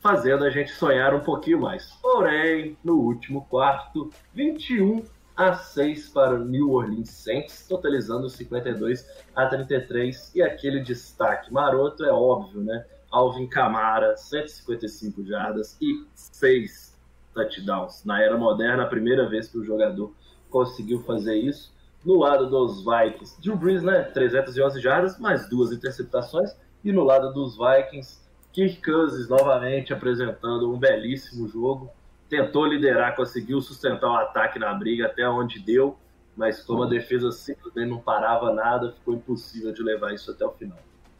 fazendo 0.00 0.44
a 0.44 0.50
gente 0.50 0.72
sonhar 0.72 1.14
um 1.14 1.20
pouquinho 1.20 1.60
mais. 1.60 1.92
Porém, 2.02 2.76
no 2.82 2.94
último 2.94 3.46
quarto, 3.46 4.10
21 4.34 5.04
a 5.40 5.54
6 5.54 6.10
para 6.10 6.34
o 6.34 6.44
New 6.44 6.72
Orleans 6.72 7.08
Saints, 7.08 7.66
totalizando 7.66 8.28
52 8.28 9.08
a 9.34 9.46
33 9.46 10.34
e 10.34 10.42
aquele 10.42 10.80
destaque 10.80 11.50
maroto 11.50 12.04
é 12.04 12.12
óbvio, 12.12 12.60
né? 12.60 12.84
Alvin 13.10 13.46
Kamara, 13.46 14.18
155 14.18 15.24
jardas 15.24 15.78
e 15.80 16.04
6 16.14 16.94
touchdowns. 17.32 18.04
Na 18.04 18.22
era 18.22 18.36
moderna, 18.36 18.82
a 18.82 18.86
primeira 18.86 19.26
vez 19.30 19.48
que 19.48 19.56
o 19.56 19.64
jogador 19.64 20.12
conseguiu 20.50 21.02
fazer 21.04 21.36
isso. 21.36 21.72
No 22.04 22.18
lado 22.18 22.50
dos 22.50 22.84
Vikings, 22.84 23.40
Drew 23.40 23.56
Brees, 23.56 23.82
né, 23.82 24.02
311 24.02 24.78
jardas, 24.78 25.18
mais 25.18 25.48
duas 25.48 25.72
interceptações. 25.72 26.54
E 26.84 26.92
no 26.92 27.02
lado 27.02 27.32
dos 27.32 27.56
Vikings, 27.56 28.20
Kirk 28.52 28.82
Cousins 28.82 29.26
novamente 29.26 29.90
apresentando 29.90 30.70
um 30.70 30.78
belíssimo 30.78 31.48
jogo. 31.48 31.90
Tentou 32.30 32.64
liderar, 32.64 33.16
conseguiu 33.16 33.60
sustentar 33.60 34.08
o 34.08 34.14
ataque 34.14 34.56
na 34.56 34.72
briga 34.72 35.06
até 35.06 35.28
onde 35.28 35.58
deu, 35.58 35.98
mas 36.36 36.62
como 36.62 36.84
a 36.84 36.86
defesa 36.86 37.32
simplesmente 37.32 37.90
não 37.90 37.98
parava 37.98 38.52
nada, 38.52 38.92
ficou 38.92 39.14
impossível 39.14 39.72
de 39.72 39.82
levar 39.82 40.14
isso 40.14 40.30
até 40.30 40.46
o 40.46 40.52
final. 40.52 40.78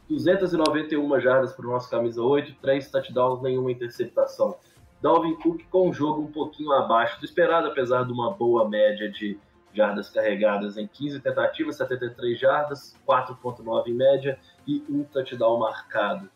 291 0.09 1.19
jardas 1.19 1.53
para 1.53 1.67
o 1.67 1.69
nosso 1.69 1.89
camisa 1.89 2.21
8, 2.21 2.55
3 2.61 2.89
touchdowns, 2.89 3.41
nenhuma 3.41 3.71
interceptação. 3.71 4.57
Dalvin 5.01 5.35
Cook 5.35 5.63
com 5.69 5.89
um 5.89 5.93
jogo 5.93 6.21
um 6.21 6.31
pouquinho 6.31 6.71
abaixo 6.71 7.19
do 7.19 7.25
esperado, 7.25 7.67
apesar 7.67 8.05
de 8.05 8.13
uma 8.13 8.31
boa 8.31 8.69
média 8.69 9.11
de 9.11 9.37
jardas 9.73 10.09
carregadas 10.09 10.77
em 10.77 10.87
15 10.87 11.19
tentativas, 11.19 11.75
73 11.75 12.39
jardas, 12.39 12.97
4.9 13.07 13.87
em 13.87 13.93
média 13.93 14.39
e 14.65 14.83
um 14.89 15.03
touchdown 15.03 15.59
marcado. 15.59 16.29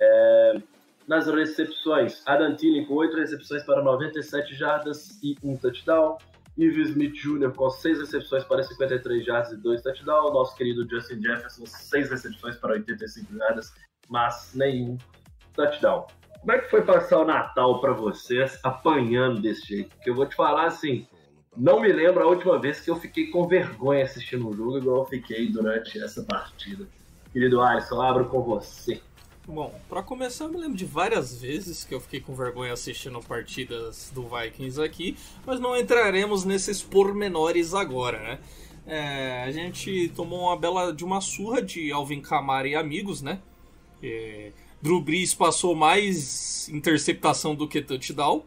É, 0.00 0.62
nas 1.06 1.26
recepções, 1.26 2.22
Thielen 2.58 2.84
com 2.86 2.94
8 2.94 3.16
recepções 3.16 3.62
para 3.62 3.82
97 3.82 4.54
jardas 4.54 5.18
e 5.22 5.36
um 5.42 5.56
touchdown. 5.56 6.18
Ives 6.58 6.88
Smith 6.88 7.12
Jr. 7.12 7.52
com 7.54 7.68
6 7.68 7.98
recepções 8.00 8.42
para 8.44 8.62
53 8.62 9.24
jardas 9.24 9.52
e 9.52 9.56
2 9.58 9.82
touchdowns. 9.82 10.32
Nosso 10.32 10.56
querido 10.56 10.88
Justin 10.88 11.20
Jefferson, 11.20 11.66
6 11.66 12.10
recepções 12.10 12.56
para 12.56 12.72
85 12.72 13.36
jardas, 13.36 13.72
mas 14.08 14.52
nenhum 14.54 14.96
touchdown. 15.54 16.06
Como 16.40 16.52
é 16.52 16.58
que 16.58 16.70
foi 16.70 16.82
passar 16.82 17.18
o 17.18 17.24
Natal 17.24 17.80
para 17.80 17.92
vocês 17.92 18.58
apanhando 18.62 19.40
desse 19.40 19.66
jeito? 19.66 19.90
Porque 19.96 20.10
eu 20.10 20.14
vou 20.14 20.26
te 20.26 20.34
falar 20.34 20.66
assim, 20.66 21.06
não 21.56 21.80
me 21.80 21.92
lembro 21.92 22.22
a 22.22 22.26
última 22.26 22.58
vez 22.58 22.80
que 22.80 22.90
eu 22.90 22.96
fiquei 22.96 23.28
com 23.28 23.46
vergonha 23.46 24.04
assistindo 24.04 24.48
um 24.48 24.52
jogo 24.52 24.78
igual 24.78 24.98
eu 24.98 25.06
fiquei 25.06 25.50
durante 25.50 26.02
essa 26.02 26.22
partida. 26.22 26.86
Querido 27.32 27.60
Alisson, 27.60 28.00
abro 28.00 28.28
com 28.28 28.42
você. 28.42 29.02
Bom, 29.48 29.72
para 29.88 30.02
começar, 30.02 30.46
eu 30.46 30.50
me 30.50 30.56
lembro 30.56 30.76
de 30.76 30.84
várias 30.84 31.40
vezes 31.40 31.84
que 31.84 31.94
eu 31.94 32.00
fiquei 32.00 32.20
com 32.20 32.34
vergonha 32.34 32.72
assistindo 32.72 33.20
partidas 33.20 34.10
do 34.12 34.28
Vikings 34.28 34.82
aqui, 34.82 35.16
mas 35.46 35.60
não 35.60 35.76
entraremos 35.76 36.44
nesses 36.44 36.82
pormenores 36.82 37.72
agora, 37.72 38.18
né? 38.18 38.38
É, 38.88 39.44
a 39.44 39.50
gente 39.52 40.08
tomou 40.16 40.48
uma 40.48 40.56
bela 40.56 40.92
de 40.92 41.04
uma 41.04 41.20
surra 41.20 41.62
de 41.62 41.92
Alvin 41.92 42.20
Kamara 42.20 42.66
e 42.66 42.74
amigos, 42.74 43.22
né? 43.22 43.40
É, 44.02 44.50
Drew 44.82 45.00
Brees 45.00 45.32
passou 45.32 45.76
mais 45.76 46.68
interceptação 46.68 47.54
do 47.54 47.68
que 47.68 47.80
touchdown, 47.80 48.44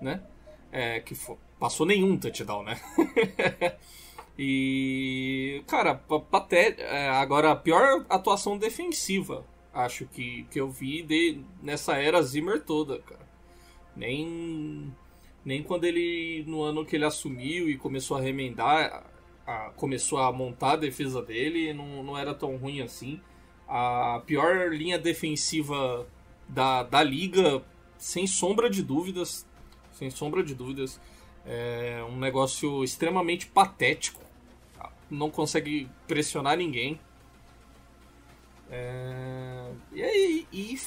né? 0.00 0.22
É, 0.70 1.00
que 1.00 1.16
for, 1.16 1.36
passou 1.58 1.84
nenhum 1.84 2.16
touchdown, 2.16 2.62
né? 2.62 2.80
e 4.38 5.64
cara, 5.66 6.00
até 6.32 6.76
é, 6.78 7.08
agora 7.08 7.50
a 7.50 7.56
pior 7.56 8.06
atuação 8.08 8.56
defensiva, 8.56 9.44
acho 9.72 10.06
que, 10.06 10.44
que 10.50 10.60
eu 10.60 10.70
vi 10.70 11.02
de, 11.02 11.40
nessa 11.62 11.96
era 11.96 12.22
Zimmer 12.22 12.60
toda, 12.62 12.98
cara. 13.00 13.28
Nem 13.96 14.92
nem 15.44 15.62
quando 15.62 15.84
ele 15.84 16.44
no 16.46 16.62
ano 16.62 16.84
que 16.84 16.94
ele 16.94 17.04
assumiu 17.04 17.68
e 17.68 17.76
começou 17.76 18.16
a 18.16 18.20
remendar, 18.20 19.04
a, 19.46 19.70
começou 19.76 20.18
a 20.18 20.32
montar 20.32 20.72
a 20.72 20.76
defesa 20.76 21.20
dele, 21.20 21.72
não, 21.72 22.02
não 22.02 22.16
era 22.16 22.32
tão 22.32 22.56
ruim 22.56 22.80
assim 22.80 23.20
a 23.74 24.20
pior 24.26 24.70
linha 24.70 24.98
defensiva 24.98 26.06
da, 26.46 26.82
da 26.82 27.02
liga 27.02 27.64
sem 27.96 28.26
sombra 28.26 28.68
de 28.68 28.82
dúvidas, 28.82 29.46
sem 29.92 30.10
sombra 30.10 30.42
de 30.42 30.54
dúvidas, 30.54 31.00
é 31.46 32.04
um 32.06 32.18
negócio 32.18 32.84
extremamente 32.84 33.46
patético. 33.46 34.20
Não 35.10 35.30
consegue 35.30 35.88
pressionar 36.06 36.58
ninguém. 36.58 37.00
É... 38.72 39.70
E 39.92 40.02
aí, 40.02 40.46
e 40.50 40.80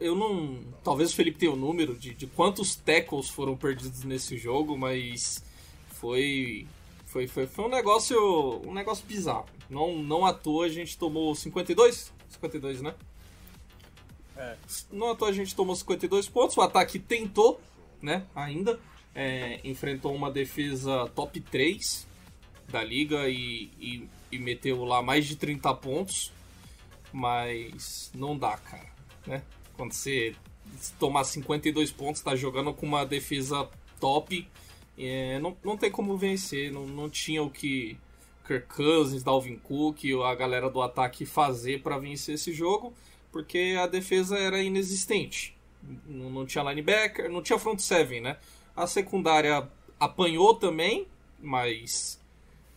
eu 0.00 0.14
não. 0.14 0.60
Talvez 0.84 1.12
o 1.12 1.16
Felipe 1.16 1.38
tenha 1.38 1.52
o 1.52 1.56
número 1.56 1.96
de, 1.96 2.14
de 2.14 2.28
quantos 2.28 2.76
tackles 2.76 3.28
foram 3.28 3.56
perdidos 3.56 4.04
nesse 4.04 4.38
jogo, 4.38 4.78
mas 4.78 5.44
foi. 5.88 6.68
Foi, 7.06 7.26
foi, 7.26 7.46
foi 7.48 7.64
um 7.64 7.68
negócio. 7.68 8.62
um 8.64 8.72
negócio 8.72 9.04
bizarro. 9.04 9.46
Não, 9.68 9.96
não 9.96 10.24
à 10.24 10.32
toa 10.32 10.66
a 10.66 10.68
gente 10.68 10.96
tomou 10.96 11.34
52? 11.34 12.12
52, 12.28 12.82
né? 12.82 12.94
É. 14.36 14.56
Não 14.92 15.10
à 15.10 15.16
toa 15.16 15.30
a 15.30 15.32
gente 15.32 15.56
tomou 15.56 15.74
52 15.74 16.28
pontos. 16.28 16.56
O 16.56 16.60
ataque 16.60 17.00
tentou, 17.00 17.60
né? 18.00 18.24
Ainda. 18.34 18.78
É, 19.16 19.60
enfrentou 19.62 20.12
uma 20.12 20.28
defesa 20.28 21.08
top 21.14 21.40
3 21.40 22.04
da 22.68 22.82
liga 22.82 23.28
e, 23.28 23.70
e, 23.78 24.08
e 24.32 24.38
meteu 24.40 24.84
lá 24.84 25.00
mais 25.00 25.24
de 25.24 25.36
30 25.36 25.72
pontos 25.74 26.32
mas 27.14 28.10
não 28.12 28.36
dá, 28.36 28.56
cara, 28.58 28.88
né? 29.24 29.40
Quando 29.76 29.92
você 29.92 30.34
tomar 30.98 31.22
52 31.22 31.92
pontos, 31.92 32.20
tá 32.20 32.34
jogando 32.34 32.74
com 32.74 32.84
uma 32.84 33.06
defesa 33.06 33.68
top, 34.00 34.48
é, 34.98 35.38
não, 35.38 35.56
não 35.64 35.76
tem 35.76 35.92
como 35.92 36.16
vencer, 36.16 36.72
não, 36.72 36.84
não 36.88 37.08
tinha 37.08 37.40
o 37.40 37.48
que 37.48 37.96
Kirk 38.44 38.66
Cousins, 38.66 39.22
Dalvin 39.22 39.56
Cook, 39.56 40.00
a 40.24 40.34
galera 40.34 40.68
do 40.68 40.82
ataque 40.82 41.24
fazer 41.24 41.82
para 41.82 41.98
vencer 41.98 42.34
esse 42.34 42.52
jogo, 42.52 42.92
porque 43.30 43.76
a 43.80 43.86
defesa 43.86 44.36
era 44.36 44.60
inexistente. 44.60 45.56
Não, 46.06 46.28
não 46.30 46.44
tinha 46.44 46.64
linebacker, 46.64 47.30
não 47.30 47.42
tinha 47.42 47.60
front 47.60 47.78
seven, 47.78 48.22
né? 48.22 48.38
A 48.74 48.88
secundária 48.88 49.68
apanhou 50.00 50.52
também, 50.54 51.06
mas 51.40 52.18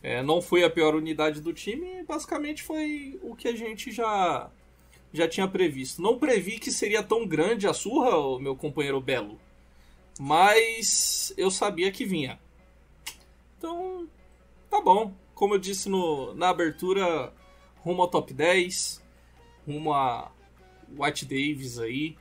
é, 0.01 0.21
não 0.21 0.41
foi 0.41 0.63
a 0.63 0.69
pior 0.69 0.95
unidade 0.95 1.41
do 1.41 1.53
time, 1.53 2.03
basicamente 2.03 2.63
foi 2.63 3.19
o 3.23 3.35
que 3.35 3.47
a 3.47 3.55
gente 3.55 3.91
já, 3.91 4.49
já 5.11 5.27
tinha 5.27 5.47
previsto. 5.47 6.01
Não 6.01 6.17
previ 6.17 6.59
que 6.59 6.71
seria 6.71 7.01
tão 7.01 7.25
grande 7.25 7.67
a 7.67 7.73
surra, 7.73 8.39
meu 8.39 8.55
companheiro 8.55 9.01
Belo, 9.01 9.39
mas 10.19 11.33
eu 11.37 11.49
sabia 11.49 11.91
que 11.91 12.05
vinha. 12.05 12.39
Então, 13.57 14.07
tá 14.69 14.81
bom. 14.81 15.13
Como 15.33 15.53
eu 15.53 15.59
disse 15.59 15.89
no, 15.89 16.33
na 16.33 16.49
abertura, 16.49 17.33
rumo 17.77 18.01
ao 18.01 18.07
top 18.07 18.33
10, 18.33 19.03
rumo 19.67 19.93
a 19.93 20.31
White 20.97 21.25
Davis 21.25 21.79
aí, 21.79 22.15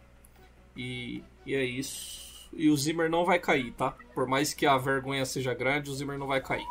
e, 0.76 1.22
e 1.46 1.54
é 1.54 1.64
isso. 1.64 2.50
E 2.52 2.68
o 2.68 2.76
Zimmer 2.76 3.10
não 3.10 3.24
vai 3.24 3.38
cair, 3.38 3.72
tá? 3.72 3.96
Por 4.14 4.26
mais 4.26 4.52
que 4.52 4.66
a 4.66 4.76
vergonha 4.76 5.24
seja 5.24 5.54
grande, 5.54 5.90
o 5.90 5.94
Zimmer 5.94 6.18
não 6.18 6.26
vai 6.26 6.40
cair. 6.40 6.66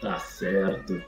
Tá 0.00 0.18
certo. 0.18 1.02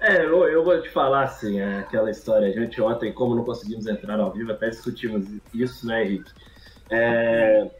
É, 0.00 0.24
eu, 0.24 0.46
eu 0.48 0.62
vou 0.62 0.80
te 0.82 0.90
falar 0.90 1.24
assim, 1.24 1.58
é 1.58 1.78
aquela 1.78 2.10
história, 2.10 2.48
a 2.48 2.52
gente 2.52 2.80
ontem, 2.82 3.12
como 3.12 3.34
não 3.34 3.44
conseguimos 3.44 3.86
entrar 3.86 4.20
ao 4.20 4.30
vivo, 4.30 4.52
até 4.52 4.68
discutimos 4.68 5.26
isso, 5.54 5.86
né, 5.86 6.04
Henrique? 6.04 6.30
É, 6.90 7.70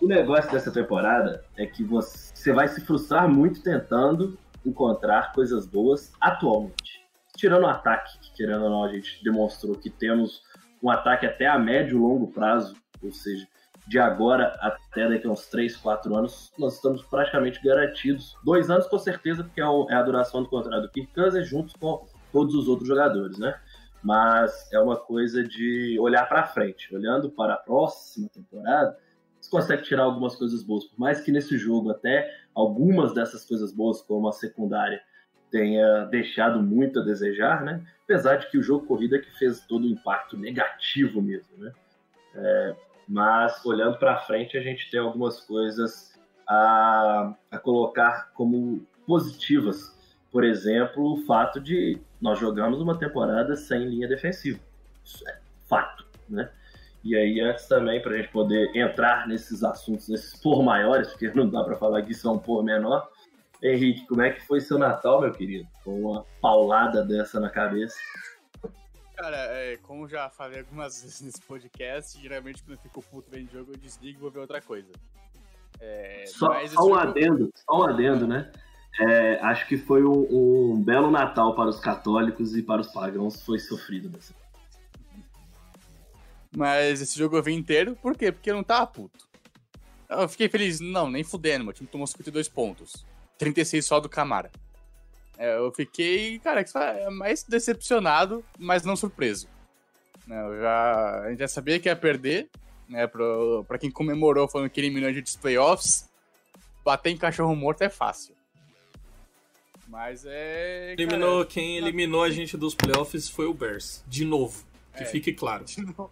o 0.00 0.06
negócio 0.06 0.50
dessa 0.50 0.70
temporada 0.70 1.44
é 1.56 1.66
que 1.66 1.84
você 1.84 2.52
vai 2.52 2.66
se 2.66 2.80
frustrar 2.80 3.28
muito 3.28 3.62
tentando 3.62 4.38
encontrar 4.64 5.32
coisas 5.32 5.66
boas 5.66 6.12
atualmente. 6.20 7.04
Tirando 7.36 7.64
o 7.64 7.68
ataque, 7.68 8.18
que 8.20 8.34
querendo 8.34 8.64
ou 8.64 8.70
não, 8.70 8.84
a 8.84 8.92
gente 8.92 9.22
demonstrou 9.22 9.74
que 9.74 9.90
temos 9.90 10.42
um 10.82 10.90
ataque 10.90 11.26
até 11.26 11.46
a 11.46 11.58
médio 11.58 11.98
e 11.98 12.00
longo 12.00 12.28
prazo, 12.28 12.74
ou 13.02 13.12
seja, 13.12 13.46
de 13.86 13.98
agora 13.98 14.56
até 14.60 15.08
daqui 15.08 15.26
a 15.26 15.30
uns 15.30 15.46
3, 15.46 15.76
4 15.76 16.14
anos, 16.14 16.52
nós 16.58 16.74
estamos 16.74 17.02
praticamente 17.02 17.60
garantidos. 17.62 18.36
Dois 18.44 18.70
anos 18.70 18.86
com 18.86 18.98
certeza, 18.98 19.44
porque 19.44 19.60
é, 19.60 19.64
é 19.64 19.94
a 19.94 20.02
duração 20.02 20.42
do 20.42 20.48
contrato 20.48 20.82
do 20.82 20.90
Kirk 20.90 21.12
Cousins, 21.12 21.46
junto 21.46 21.78
com 21.78 22.06
todos 22.32 22.54
os 22.54 22.66
outros 22.66 22.88
jogadores, 22.88 23.38
né? 23.38 23.58
Mas 24.02 24.70
é 24.72 24.78
uma 24.78 24.96
coisa 24.96 25.42
de 25.42 25.98
olhar 26.00 26.28
para 26.28 26.46
frente. 26.46 26.94
Olhando 26.94 27.30
para 27.30 27.54
a 27.54 27.58
próxima 27.58 28.28
temporada, 28.28 28.98
você 29.40 29.50
consegue 29.50 29.82
tirar 29.82 30.04
algumas 30.04 30.34
coisas 30.34 30.62
boas. 30.62 30.84
Por 30.84 30.98
mais 30.98 31.20
que 31.20 31.30
nesse 31.30 31.56
jogo 31.58 31.90
até 31.90 32.30
algumas 32.54 33.12
dessas 33.12 33.44
coisas 33.44 33.72
boas, 33.72 34.00
como 34.02 34.28
a 34.28 34.32
secundária, 34.32 35.00
tenha 35.50 36.04
deixado 36.06 36.62
muito 36.62 37.00
a 37.00 37.04
desejar, 37.04 37.62
né? 37.62 37.84
Apesar 38.02 38.36
de 38.36 38.50
que 38.50 38.58
o 38.58 38.62
jogo 38.62 38.86
corrida 38.86 39.16
é 39.16 39.20
que 39.20 39.38
fez 39.38 39.60
todo 39.66 39.84
o 39.84 39.88
impacto 39.88 40.36
negativo 40.36 41.22
mesmo, 41.22 41.56
né? 41.58 41.72
É, 42.34 42.76
mas 43.08 43.64
olhando 43.64 43.98
para 43.98 44.18
frente 44.18 44.56
a 44.56 44.62
gente 44.62 44.90
tem 44.90 45.00
algumas 45.00 45.40
coisas 45.40 46.18
a, 46.48 47.34
a 47.50 47.58
colocar 47.58 48.30
como 48.34 48.86
positivas. 49.06 49.94
Por 50.30 50.44
exemplo, 50.44 51.12
o 51.12 51.16
fato 51.24 51.60
de 51.60 51.98
nós 52.20 52.38
jogamos 52.38 52.80
uma 52.80 52.98
temporada 52.98 53.54
sem 53.54 53.84
linha 53.88 54.08
defensiva. 54.08 54.58
Isso 55.04 55.28
é 55.28 55.38
fato, 55.66 56.04
né? 56.28 56.50
E 57.04 57.14
aí, 57.14 57.38
antes 57.38 57.66
também, 57.66 58.00
para 58.00 58.14
a 58.14 58.16
gente 58.16 58.30
poder 58.30 58.74
entrar 58.74 59.28
nesses 59.28 59.62
assuntos, 59.62 60.08
nesses 60.08 60.40
por 60.40 60.62
maiores, 60.62 61.08
porque 61.08 61.30
não 61.34 61.50
dá 61.50 61.62
para 61.62 61.76
falar 61.76 62.00
que 62.00 62.14
são 62.14 62.38
por 62.38 62.64
menor. 62.64 63.06
Henrique, 63.62 64.06
como 64.06 64.22
é 64.22 64.30
que 64.30 64.46
foi 64.46 64.60
seu 64.60 64.78
Natal, 64.78 65.20
meu 65.20 65.30
querido? 65.30 65.68
Com 65.84 66.00
uma 66.00 66.24
paulada 66.40 67.04
dessa 67.04 67.38
na 67.38 67.50
cabeça. 67.50 67.96
Cara, 69.16 69.36
é, 69.36 69.76
como 69.78 70.08
já 70.08 70.28
falei 70.28 70.60
algumas 70.60 71.00
vezes 71.02 71.20
nesse 71.20 71.40
podcast, 71.42 72.20
geralmente 72.20 72.62
quando 72.62 72.76
eu 72.76 72.82
fico 72.82 73.02
puto 73.02 73.30
vendo 73.30 73.50
jogo, 73.50 73.72
eu 73.72 73.76
desligo 73.76 74.18
e 74.18 74.20
vou 74.20 74.30
ver 74.30 74.40
outra 74.40 74.60
coisa. 74.60 74.90
É, 75.80 76.24
só, 76.26 76.66
só 76.66 76.82
um 76.82 76.88
jogo... 76.88 76.94
adendo, 76.94 77.52
só 77.54 77.80
um 77.80 77.82
adendo, 77.84 78.26
né? 78.26 78.50
É, 79.00 79.40
acho 79.40 79.66
que 79.66 79.76
foi 79.76 80.04
um, 80.04 80.26
um, 80.30 80.82
belo 80.82 81.10
Natal 81.10 81.54
para 81.54 81.68
os 81.68 81.80
católicos 81.80 82.56
e 82.56 82.62
para 82.62 82.80
os 82.80 82.88
pagãos, 82.88 83.42
foi 83.42 83.58
sofrido 83.58 84.08
dessa. 84.08 84.32
Mas 86.56 87.00
esse 87.00 87.18
jogo 87.18 87.36
eu 87.36 87.42
vi 87.42 87.52
inteiro, 87.52 87.96
por 87.96 88.16
quê? 88.16 88.30
Porque 88.30 88.50
eu 88.50 88.54
não 88.54 88.62
tava 88.62 88.86
puto. 88.86 89.26
Eu 90.08 90.28
fiquei 90.28 90.48
feliz, 90.48 90.78
não, 90.78 91.10
nem 91.10 91.24
fudendo, 91.24 91.64
meu 91.64 91.72
time 91.72 91.88
tomou 91.88 92.06
52 92.06 92.48
pontos. 92.48 93.04
36 93.36 93.84
só 93.84 93.98
do 93.98 94.08
Camara. 94.08 94.50
É, 95.36 95.56
eu 95.56 95.72
fiquei, 95.72 96.38
cara, 96.38 96.64
mais 97.10 97.42
decepcionado, 97.42 98.44
mas 98.58 98.84
não 98.84 98.96
surpreso. 98.96 99.48
Né, 100.26 100.40
eu 100.40 100.60
já, 100.60 101.20
a 101.22 101.30
gente 101.30 101.40
já 101.40 101.48
sabia 101.48 101.78
que 101.78 101.88
ia 101.88 101.96
perder, 101.96 102.48
né? 102.88 103.06
Pro, 103.06 103.64
pra 103.66 103.78
quem 103.78 103.90
comemorou 103.90 104.48
falando 104.48 104.70
que 104.70 104.80
eliminou 104.80 105.08
a 105.08 105.12
gente 105.12 105.24
dos 105.24 105.36
playoffs, 105.36 106.08
bater 106.84 107.10
em 107.10 107.16
cachorro 107.16 107.54
morto 107.54 107.82
é 107.82 107.90
fácil. 107.90 108.34
Mas 109.88 110.24
é. 110.24 110.92
Eliminou, 110.92 111.38
cara, 111.38 111.46
quem 111.46 111.76
eliminou 111.76 112.22
a 112.22 112.30
gente 112.30 112.56
dos 112.56 112.74
playoffs 112.74 113.28
foi 113.28 113.46
o 113.46 113.54
Bears. 113.54 114.02
De 114.06 114.24
novo. 114.24 114.64
Que 114.96 115.02
é, 115.02 115.06
fique 115.06 115.32
claro. 115.32 115.64
De 115.64 115.82
novo. 115.82 116.10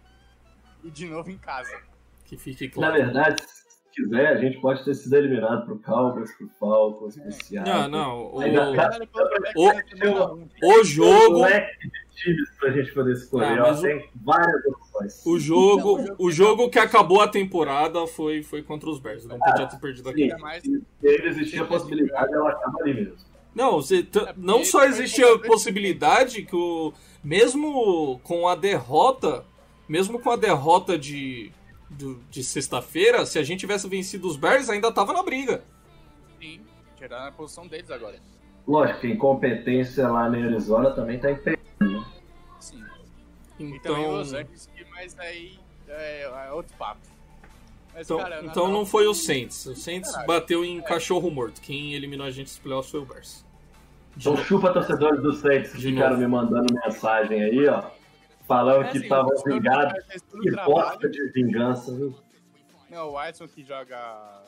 E 0.83 0.89
de 0.89 1.05
novo 1.05 1.29
em 1.29 1.37
casa. 1.37 1.81
Que 2.25 2.37
fique 2.37 2.69
claro. 2.69 2.93
Na 2.93 3.05
verdade, 3.05 3.43
quiser, 3.93 4.27
a 4.27 4.37
gente 4.37 4.59
pode 4.59 4.83
ter 4.83 4.93
sido 4.95 5.15
eliminado 5.15 5.65
pro 5.65 5.79
Cowboys, 5.79 6.35
pro 6.35 6.49
Falcons, 6.59 7.15
pro 7.15 7.31
Seattle. 7.31 7.73
Não, 7.73 7.87
não. 7.87 8.19
O, 8.25 8.39
o, 9.55 10.79
o 10.79 10.83
jogo. 10.83 11.45
times 12.15 12.49
pra 12.59 12.71
gente 12.71 12.93
poder 12.93 13.13
escolher. 13.13 13.55
Não, 13.57 13.81
tem 13.81 14.09
várias 14.23 14.65
opções. 14.65 15.25
O 15.25 15.39
jogo, 15.39 16.15
o 16.17 16.31
jogo 16.31 16.69
que 16.69 16.79
acabou 16.79 17.21
a 17.21 17.27
temporada 17.27 18.05
foi, 18.07 18.43
foi 18.43 18.61
contra 18.63 18.89
os 18.89 18.99
Bears. 18.99 19.25
Não 19.25 19.39
podia 19.39 19.67
ter 19.67 19.79
perdido 19.79 20.09
aqui. 20.09 20.29
Se 20.61 20.83
ele 21.03 21.29
existia 21.29 21.61
a 21.61 21.65
possibilidade, 21.65 22.33
ela 22.33 22.49
acaba 22.49 22.81
ali 22.81 22.93
mesmo. 22.93 23.33
Não, 23.53 23.73
você 23.73 24.05
não 24.35 24.65
só 24.65 24.83
existe 24.85 25.23
a 25.23 25.37
possibilidade 25.37 26.41
que 26.43 26.55
o 26.55 26.91
mesmo 27.23 28.19
com 28.23 28.47
a 28.47 28.55
derrota, 28.55 29.45
mesmo 29.87 30.19
com 30.19 30.31
a 30.31 30.35
derrota 30.35 30.97
de 30.97 31.51
do, 31.93 32.21
de 32.29 32.43
sexta-feira, 32.43 33.25
se 33.25 33.39
a 33.39 33.43
gente 33.43 33.61
tivesse 33.61 33.87
vencido 33.87 34.27
os 34.27 34.35
Bears, 34.35 34.69
ainda 34.69 34.91
tava 34.91 35.13
na 35.13 35.23
briga. 35.23 35.63
Sim, 36.39 36.61
tirar 36.95 37.25
na 37.25 37.31
posição 37.31 37.67
deles 37.67 37.89
agora. 37.89 38.17
Lógico, 38.67 39.01
que 39.01 39.07
incompetência 39.07 40.07
lá 40.07 40.29
na 40.29 40.37
Arizona 40.37 40.91
também 40.91 41.19
tá 41.19 41.31
impedindo, 41.31 41.63
né? 41.79 42.05
Sim. 42.59 42.83
Então... 43.59 43.75
E 43.75 43.79
também 43.79 44.11
Los 44.11 44.33
Angeles, 44.33 44.69
mas 44.91 45.19
aí 45.19 45.59
é, 45.87 46.23
é 46.23 46.51
outro 46.51 46.75
papo. 46.77 47.01
Mas, 47.93 48.07
então, 48.07 48.17
cara, 48.17 48.43
então 48.43 48.65
não, 48.65 48.73
não 48.73 48.85
foi 48.85 49.05
o 49.05 49.13
Saints. 49.13 49.65
O 49.67 49.75
Saints 49.75 50.09
Caralho. 50.09 50.27
bateu 50.27 50.65
em 50.65 50.79
é. 50.79 50.81
cachorro 50.81 51.29
morto. 51.29 51.61
Quem 51.61 51.93
eliminou 51.93 52.25
a 52.25 52.31
gente 52.31 52.47
nos 52.47 52.57
playoffs 52.57 52.91
foi 52.91 52.99
o 53.01 53.05
Bears. 53.05 53.45
Então 54.17 54.35
chupa 54.37 54.71
torcedores 54.71 55.21
do 55.21 55.33
Saints 55.33 55.71
que 55.71 55.81
ficaram 55.81 56.17
me 56.17 56.27
mandando 56.27 56.73
mensagem 56.73 57.43
aí, 57.43 57.67
ó. 57.67 57.83
Falando 58.53 58.85
é, 58.85 58.91
que 58.91 58.97
estavam 58.99 59.33
assim, 59.33 59.49
vingados. 59.49 60.03
Que 60.41 60.51
bosta 60.51 61.09
de 61.09 61.27
vingança, 61.31 61.95
viu? 61.95 62.15
Não, 62.89 63.09
o 63.09 63.11
Watson 63.13 63.47
que 63.47 63.63
joga. 63.63 64.43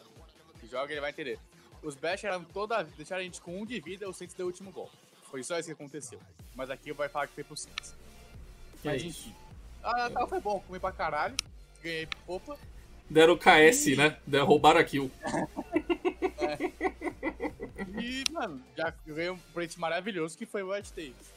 que 0.59 0.67
joga, 0.67 0.91
ele 0.91 1.01
vai 1.01 1.09
entender. 1.09 1.39
Os 1.81 1.95
Bash 1.95 2.23
eram 2.23 2.43
toda. 2.43 2.83
deixaram 2.83 3.21
a 3.21 3.23
gente 3.23 3.41
com 3.41 3.59
um 3.59 3.65
de 3.65 3.79
vida, 3.79 4.07
o 4.07 4.13
Saints 4.13 4.35
deu 4.35 4.45
o 4.45 4.49
último 4.49 4.71
gol. 4.71 4.89
Foi 5.23 5.43
só 5.43 5.57
isso 5.57 5.67
que 5.67 5.73
aconteceu. 5.73 6.19
Mas 6.55 6.69
aqui 6.69 6.93
vai 6.93 7.09
falar 7.09 7.27
que 7.27 7.33
foi 7.33 7.43
pro 7.43 7.57
Saints. 7.57 7.95
Mas 8.83 9.03
enfim. 9.03 9.33
Ah, 9.83 10.09
Natal 10.09 10.27
foi 10.27 10.39
bom, 10.39 10.59
comi 10.67 10.79
pra 10.79 10.91
caralho. 10.91 11.35
ganhei 11.81 12.07
opa. 12.27 12.57
Deram 13.09 13.33
o 13.33 13.37
KS, 13.37 13.97
né? 13.97 14.17
Deram, 14.25 14.45
roubaram 14.45 14.79
a 14.79 14.83
kill. 14.83 15.11
E, 17.97 18.23
mano, 18.31 18.61
já 18.75 18.93
ganhei 19.05 19.29
um 19.29 19.37
presente 19.53 19.79
maravilhoso 19.79 20.37
que 20.37 20.45
foi 20.45 20.63
o 20.63 20.71
White 20.71 20.93
Davis. 20.93 21.33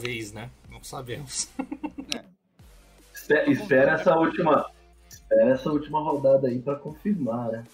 Talvez, 0.00 0.32
né? 0.32 0.50
Não 0.70 0.82
sabemos. 0.82 1.48
Espera, 3.14 3.50
espera 3.50 3.92
essa 3.92 4.16
última. 4.16 4.70
Espera 5.08 5.50
essa 5.50 5.70
última 5.70 6.00
rodada 6.02 6.48
aí 6.48 6.58
pra 6.58 6.76
confirmar, 6.76 7.50
né? 7.52 7.64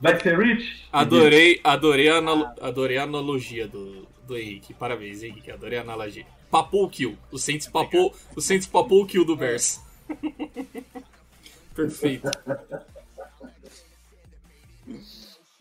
Vai 0.00 0.18
ser 0.20 0.36
Rich? 0.36 0.88
Adorei, 0.92 1.60
adorei, 1.62 2.08
a, 2.08 2.16
analo- 2.16 2.50
adorei 2.60 2.98
a 2.98 3.04
analogia 3.04 3.68
do, 3.68 4.04
do 4.26 4.36
Henrique. 4.36 4.74
Parabéns, 4.74 5.22
Henrique. 5.22 5.50
Adorei 5.52 5.78
a 5.78 5.82
analogia. 5.82 6.26
Papou 6.50 6.84
o 6.84 6.90
kill. 6.90 7.16
O 7.30 7.38
Saints 7.38 7.68
papou, 7.68 8.12
o 8.36 8.40
Saints 8.40 8.66
papou 8.66 9.02
o 9.02 9.06
kill 9.06 9.24
do 9.24 9.36
Bears. 9.36 9.80
Perfeito. 11.74 12.28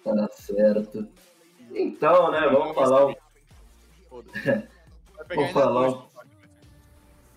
Tá 0.03 0.27
certo. 0.33 1.07
Então, 1.73 2.31
né, 2.31 2.49
vamos 2.51 2.73
falar 2.75 3.05
o 3.05 3.15
Foda-se. 4.11 4.67
Vou 5.33 5.47
falar 5.47 5.89
um- 5.89 6.03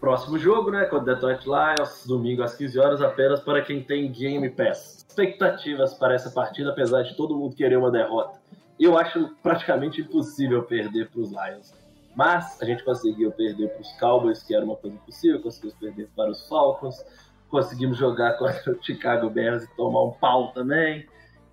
próximo 0.01 0.39
jogo, 0.39 0.71
né? 0.71 0.85
Contra 0.87 1.13
o 1.13 1.15
Detroit 1.15 1.45
Lions, 1.47 2.05
domingo 2.07 2.43
às 2.43 2.55
15 2.57 2.79
horas, 2.79 3.01
apenas 3.01 3.41
para 3.41 3.63
quem 3.63 3.83
tem 3.83 4.11
Game 4.11 4.51
Pass. 4.51 5.07
Expectativas 5.09 5.95
para 5.95 6.15
essa 6.15 6.31
partida, 6.31 6.71
apesar 6.71 7.03
de 7.03 7.17
todo 7.17 7.37
mundo 7.37 7.55
querer 7.55 7.79
uma 7.79 7.91
derrota. 7.91 8.39
Eu 8.79 8.99
acho 8.99 9.31
praticamente 9.43 10.01
impossível 10.01 10.65
perder 10.65 11.09
para 11.09 11.21
os 11.21 11.31
Lions. 11.31 11.73
Mas 12.17 12.61
a 12.61 12.65
gente 12.65 12.85
conseguiu 12.85 13.31
perder 13.31 13.69
para 13.69 13.81
os 13.81 13.93
Cowboys, 13.93 14.43
que 14.43 14.55
era 14.55 14.65
uma 14.65 14.77
coisa 14.77 14.97
impossível, 14.97 15.41
conseguimos 15.41 15.79
perder 15.79 16.09
para 16.15 16.31
os 16.31 16.47
Falcons, 16.49 17.05
conseguimos 17.49 17.97
jogar 17.97 18.33
contra 18.39 18.73
o 18.73 18.83
Chicago 18.83 19.31
Bears 19.31 19.63
e 19.63 19.77
tomar 19.77 20.03
um 20.03 20.11
pau 20.11 20.53
também. 20.53 21.07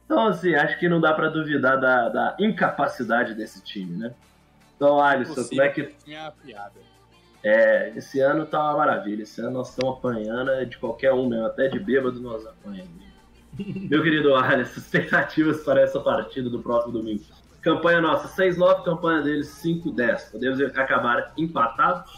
Então, 0.06 0.28
assim, 0.28 0.56
acho 0.56 0.78
que 0.78 0.90
não 0.90 1.00
dá 1.00 1.14
para 1.14 1.30
duvidar 1.30 1.80
da, 1.80 2.10
da 2.10 2.36
incapacididade 2.40 3.34
desse 3.34 3.64
time, 3.64 3.98
né? 3.98 4.14
Então, 4.82 5.00
Alisson, 5.00 5.44
como 5.48 5.62
é 5.62 5.70
que 5.70 5.94
Minha 6.08 6.32
piada. 6.32 6.80
é, 7.44 7.94
esse 7.96 8.20
ano 8.20 8.48
tá 8.48 8.60
uma 8.64 8.78
maravilha. 8.78 9.22
Esse 9.22 9.40
ano 9.40 9.52
nós 9.52 9.70
estamos 9.70 10.00
apanhando 10.00 10.50
é 10.50 10.66
de 10.66 10.76
qualquer 10.80 11.14
um 11.14 11.30
mesmo, 11.30 11.46
até 11.46 11.68
de 11.68 11.78
bêbado 11.80 12.20
nós 12.20 12.44
apanhamos. 12.48 12.90
Meu 13.60 14.02
querido 14.02 14.34
Alisson, 14.34 14.80
expectativas 14.80 15.62
para 15.64 15.82
essa 15.82 16.00
partida 16.00 16.50
do 16.50 16.64
próximo 16.64 16.94
domingo. 16.94 17.24
Campanha 17.62 18.02
nossa 18.02 18.28
6-9, 18.36 18.84
campanha 18.84 19.22
deles 19.22 19.50
5-10. 19.64 20.32
Podemos 20.32 20.60
acabar 20.60 21.32
empatados? 21.38 22.12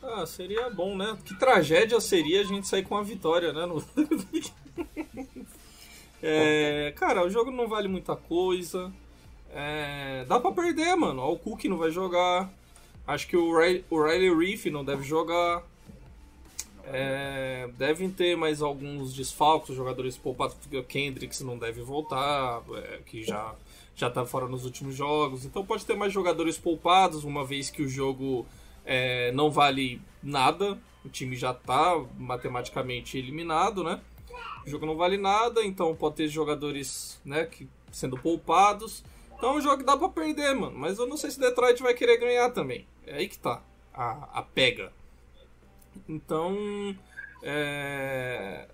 Ah, 0.00 0.24
seria 0.24 0.70
bom, 0.70 0.96
né? 0.96 1.18
Que 1.24 1.34
tragédia 1.36 1.98
seria 2.00 2.42
a 2.42 2.44
gente 2.44 2.68
sair 2.68 2.84
com 2.84 2.96
a 2.96 3.02
vitória, 3.02 3.52
né? 3.52 3.66
No- 3.66 3.82
É, 6.22 6.92
cara, 6.96 7.24
o 7.24 7.30
jogo 7.30 7.50
não 7.50 7.68
vale 7.68 7.86
muita 7.88 8.14
coisa. 8.16 8.92
É, 9.60 10.24
dá 10.28 10.38
pra 10.38 10.52
perder, 10.52 10.94
mano. 10.94 11.20
Ó, 11.20 11.32
O 11.32 11.38
Cook 11.38 11.64
não 11.64 11.78
vai 11.78 11.90
jogar. 11.90 12.48
Acho 13.04 13.26
que 13.26 13.36
o 13.36 13.58
Riley, 13.58 13.84
o 13.90 14.00
Riley 14.00 14.32
Reef 14.32 14.66
não 14.66 14.84
deve 14.84 15.02
jogar. 15.02 15.64
É, 16.84 17.68
devem 17.76 18.08
ter 18.08 18.36
mais 18.36 18.62
alguns 18.62 19.12
desfalques, 19.12 19.74
jogadores 19.74 20.16
poupados, 20.16 20.54
porque 20.54 20.76
o 20.76 20.84
Kendricks 20.84 21.40
não 21.40 21.58
deve 21.58 21.82
voltar, 21.82 22.62
é, 22.72 23.00
que 23.04 23.24
já, 23.24 23.54
já 23.96 24.08
tá 24.08 24.24
fora 24.24 24.46
nos 24.46 24.64
últimos 24.64 24.94
jogos. 24.94 25.44
Então 25.44 25.66
pode 25.66 25.84
ter 25.84 25.96
mais 25.96 26.12
jogadores 26.12 26.56
poupados, 26.56 27.24
uma 27.24 27.44
vez 27.44 27.68
que 27.68 27.82
o 27.82 27.88
jogo 27.88 28.46
é, 28.86 29.32
não 29.32 29.50
vale 29.50 30.00
nada, 30.22 30.78
o 31.04 31.08
time 31.08 31.34
já 31.36 31.52
tá 31.52 32.00
matematicamente 32.16 33.18
eliminado, 33.18 33.82
né? 33.82 34.00
O 34.64 34.70
jogo 34.70 34.86
não 34.86 34.96
vale 34.96 35.18
nada, 35.18 35.64
então 35.64 35.94
pode 35.96 36.14
ter 36.14 36.28
jogadores 36.28 37.20
né, 37.24 37.44
que, 37.44 37.68
sendo 37.90 38.16
poupados. 38.16 39.02
Então 39.38 39.50
é 39.50 39.58
um 39.58 39.60
jogo 39.60 39.78
que 39.78 39.84
dá 39.84 39.96
pra 39.96 40.08
perder, 40.08 40.52
mano. 40.54 40.76
Mas 40.76 40.98
eu 40.98 41.06
não 41.06 41.16
sei 41.16 41.30
se 41.30 41.38
Detroit 41.38 41.80
vai 41.80 41.94
querer 41.94 42.18
ganhar 42.18 42.50
também. 42.50 42.86
É 43.06 43.14
aí 43.14 43.28
que 43.28 43.38
tá 43.38 43.62
a, 43.94 44.40
a 44.40 44.42
pega. 44.42 44.92
Então. 46.08 46.96
É... 47.42 48.68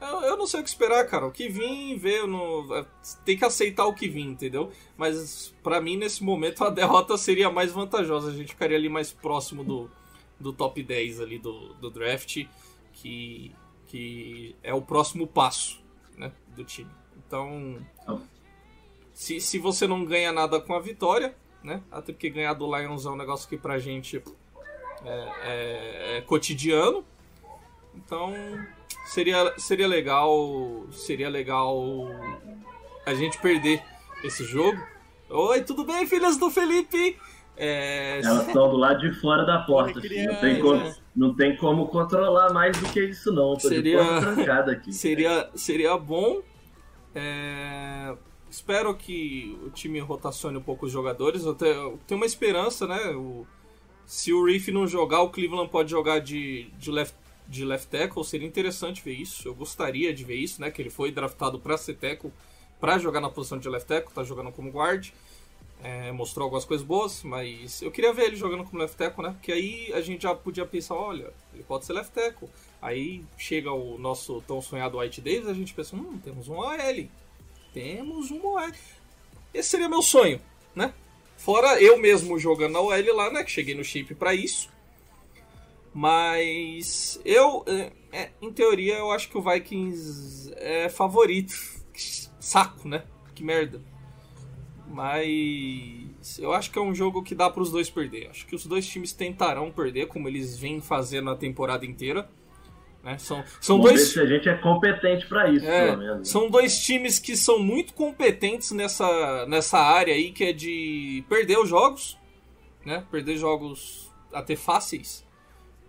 Eu, 0.00 0.20
eu 0.22 0.36
não 0.36 0.46
sei 0.46 0.60
o 0.60 0.62
que 0.62 0.68
esperar, 0.68 1.06
cara. 1.06 1.26
O 1.26 1.32
que 1.32 1.48
vim, 1.48 1.96
ver, 1.96 2.26
no... 2.26 2.86
tem 3.24 3.36
que 3.36 3.44
aceitar 3.44 3.84
o 3.84 3.92
que 3.92 4.08
vim, 4.08 4.30
entendeu? 4.30 4.72
Mas 4.96 5.54
pra 5.62 5.80
mim, 5.80 5.96
nesse 5.96 6.22
momento, 6.24 6.64
a 6.64 6.70
derrota 6.70 7.16
seria 7.18 7.50
mais 7.50 7.72
vantajosa. 7.72 8.30
A 8.30 8.34
gente 8.34 8.52
ficaria 8.52 8.76
ali 8.76 8.88
mais 8.88 9.12
próximo 9.12 9.62
do, 9.62 9.90
do 10.40 10.52
top 10.52 10.82
10 10.82 11.20
ali 11.20 11.38
do, 11.38 11.74
do 11.74 11.90
draft, 11.90 12.46
que, 12.92 13.52
que 13.88 14.56
é 14.62 14.72
o 14.72 14.80
próximo 14.80 15.26
passo 15.26 15.82
né, 16.16 16.32
do 16.54 16.64
time. 16.64 16.90
Então, 17.26 17.84
se, 19.18 19.40
se 19.40 19.58
você 19.58 19.84
não 19.84 20.04
ganha 20.04 20.30
nada 20.32 20.60
com 20.60 20.72
a 20.74 20.80
vitória, 20.80 21.34
né? 21.60 21.82
Até 21.90 22.12
porque 22.12 22.30
ganhar 22.30 22.54
do 22.54 22.66
Lions 22.76 23.04
é 23.04 23.08
um 23.10 23.16
negócio 23.16 23.48
que 23.48 23.56
pra 23.56 23.76
gente 23.76 24.22
é, 25.04 25.28
é- 25.42 26.16
é 26.18 26.20
cotidiano. 26.20 27.04
Então 27.96 28.32
seria, 29.06 29.52
seria 29.58 29.88
legal. 29.88 30.86
Seria 30.92 31.28
legal 31.28 32.06
a 33.04 33.12
gente 33.12 33.38
perder 33.38 33.82
esse 34.22 34.44
jogo. 34.44 34.80
Oi, 35.28 35.62
tudo 35.62 35.84
bem, 35.84 36.06
filhas 36.06 36.36
do 36.36 36.48
Felipe? 36.48 37.18
É, 37.56 38.20
Elas 38.24 38.46
estão 38.46 38.70
do 38.70 38.76
lado 38.76 39.00
de 39.00 39.12
fora 39.20 39.44
da 39.44 39.58
porta. 39.62 40.00
Filho. 40.00 40.32
Não, 40.32 40.40
tem 40.40 40.60
como, 40.60 40.94
não 41.16 41.34
tem 41.34 41.56
como 41.56 41.88
controlar 41.88 42.52
mais 42.52 42.78
do 42.78 42.88
que 42.92 43.00
isso, 43.06 43.32
não. 43.32 43.54
Tô 43.54 43.66
Seria- 43.68 43.98
de 44.00 44.08
porta 44.08 44.32
trancada 44.32 44.70
aqui. 44.72 44.92
seria, 44.92 45.50
seria 45.56 45.98
bom. 45.98 46.40
É, 47.12 48.14
espero 48.50 48.94
que 48.94 49.58
o 49.64 49.70
time 49.70 49.98
rotacione 50.00 50.56
um 50.58 50.62
pouco 50.62 50.86
os 50.86 50.92
jogadores. 50.92 51.44
Eu 51.44 51.54
te- 51.54 51.64
eu 51.66 51.98
tenho 52.06 52.18
uma 52.20 52.26
esperança, 52.26 52.86
né? 52.86 53.10
O- 53.16 53.46
se 54.06 54.32
o 54.32 54.44
Reef 54.44 54.68
não 54.68 54.86
jogar, 54.86 55.20
o 55.22 55.30
Cleveland 55.30 55.70
pode 55.70 55.90
jogar 55.90 56.18
de, 56.20 56.70
de, 56.78 56.90
left, 56.90 57.14
de 57.46 57.64
left 57.64 57.88
tackle. 57.90 58.24
Seria 58.24 58.46
interessante 58.48 59.02
ver 59.02 59.12
isso. 59.14 59.46
Eu 59.46 59.54
gostaria 59.54 60.12
de 60.14 60.24
ver 60.24 60.36
isso, 60.36 60.60
né? 60.60 60.70
Que 60.70 60.80
ele 60.82 60.90
foi 60.90 61.10
draftado 61.12 61.58
para 61.58 61.76
ser 61.76 61.94
tackle, 61.96 62.32
para 62.80 62.98
jogar 62.98 63.20
na 63.20 63.28
posição 63.30 63.58
de 63.58 63.68
left 63.68 63.86
tackle, 63.88 64.12
tá 64.14 64.22
jogando 64.24 64.50
como 64.52 64.70
guard. 64.70 65.08
É, 65.80 66.10
mostrou 66.10 66.42
algumas 66.44 66.64
coisas 66.64 66.84
boas, 66.84 67.22
mas 67.22 67.82
eu 67.82 67.90
queria 67.92 68.12
ver 68.12 68.24
ele 68.24 68.36
jogando 68.36 68.64
como 68.64 68.80
left 68.82 68.96
tackle, 68.96 69.22
né? 69.22 69.30
Porque 69.30 69.52
aí 69.52 69.92
a 69.92 70.00
gente 70.00 70.22
já 70.22 70.34
podia 70.34 70.66
pensar, 70.66 70.96
olha, 70.96 71.32
ele 71.54 71.62
pode 71.62 71.84
ser 71.84 71.92
left 71.92 72.12
tackle. 72.12 72.48
Aí 72.82 73.22
chega 73.36 73.70
o 73.72 73.96
nosso 73.96 74.42
tão 74.46 74.60
sonhado 74.60 74.98
White 74.98 75.20
Davis, 75.20 75.46
a 75.46 75.54
gente 75.54 75.72
pensa, 75.74 75.94
hum, 75.94 76.18
temos 76.24 76.48
um 76.48 76.54
OL. 76.56 77.08
Temos 77.78 78.32
um 78.32 78.44
OL. 78.44 78.72
Esse 79.54 79.68
seria 79.68 79.88
meu 79.88 80.02
sonho, 80.02 80.40
né? 80.74 80.92
Fora 81.36 81.80
eu 81.80 81.96
mesmo 81.96 82.36
jogando 82.36 82.72
na 82.72 82.80
OL 82.80 83.14
lá, 83.14 83.30
né? 83.30 83.44
Que 83.44 83.52
cheguei 83.52 83.72
no 83.72 83.84
shape 83.84 84.16
pra 84.16 84.34
isso. 84.34 84.68
Mas 85.94 87.20
eu, 87.24 87.64
é, 87.68 87.92
é, 88.10 88.30
em 88.42 88.52
teoria, 88.52 88.96
eu 88.96 89.12
acho 89.12 89.28
que 89.28 89.38
o 89.38 89.40
Vikings 89.40 90.52
é 90.56 90.88
favorito. 90.88 91.54
Saco, 92.40 92.88
né? 92.88 93.04
Que 93.32 93.44
merda. 93.44 93.80
Mas 94.88 96.36
eu 96.40 96.52
acho 96.52 96.72
que 96.72 96.80
é 96.80 96.82
um 96.82 96.92
jogo 96.92 97.22
que 97.22 97.32
dá 97.32 97.48
para 97.48 97.62
os 97.62 97.70
dois 97.70 97.88
perder. 97.88 98.28
Acho 98.28 98.44
que 98.44 98.56
os 98.56 98.66
dois 98.66 98.88
times 98.88 99.12
tentarão 99.12 99.70
perder, 99.70 100.08
como 100.08 100.26
eles 100.26 100.58
vêm 100.58 100.80
fazendo 100.80 101.30
a 101.30 101.36
temporada 101.36 101.86
inteira. 101.86 102.28
Né? 103.02 103.16
São, 103.18 103.44
são 103.60 103.76
Vamos 103.76 103.92
ver 103.92 103.96
dois. 103.98 104.12
se 104.12 104.20
a 104.20 104.26
gente 104.26 104.48
é 104.48 104.54
competente 104.56 105.26
pra 105.26 105.48
isso, 105.50 105.64
É, 105.66 105.86
pelo 105.86 105.98
menos. 105.98 106.28
são 106.28 106.50
dois 106.50 106.78
times 106.80 107.18
que 107.18 107.36
são 107.36 107.58
muito 107.58 107.94
competentes 107.94 108.72
nessa, 108.72 109.46
nessa 109.46 109.78
área 109.78 110.12
aí, 110.14 110.32
que 110.32 110.44
é 110.44 110.52
de 110.52 111.24
perder 111.28 111.58
os 111.58 111.68
jogos, 111.68 112.18
né? 112.84 113.04
Perder 113.10 113.36
jogos 113.36 114.10
até 114.32 114.56
fáceis, 114.56 115.24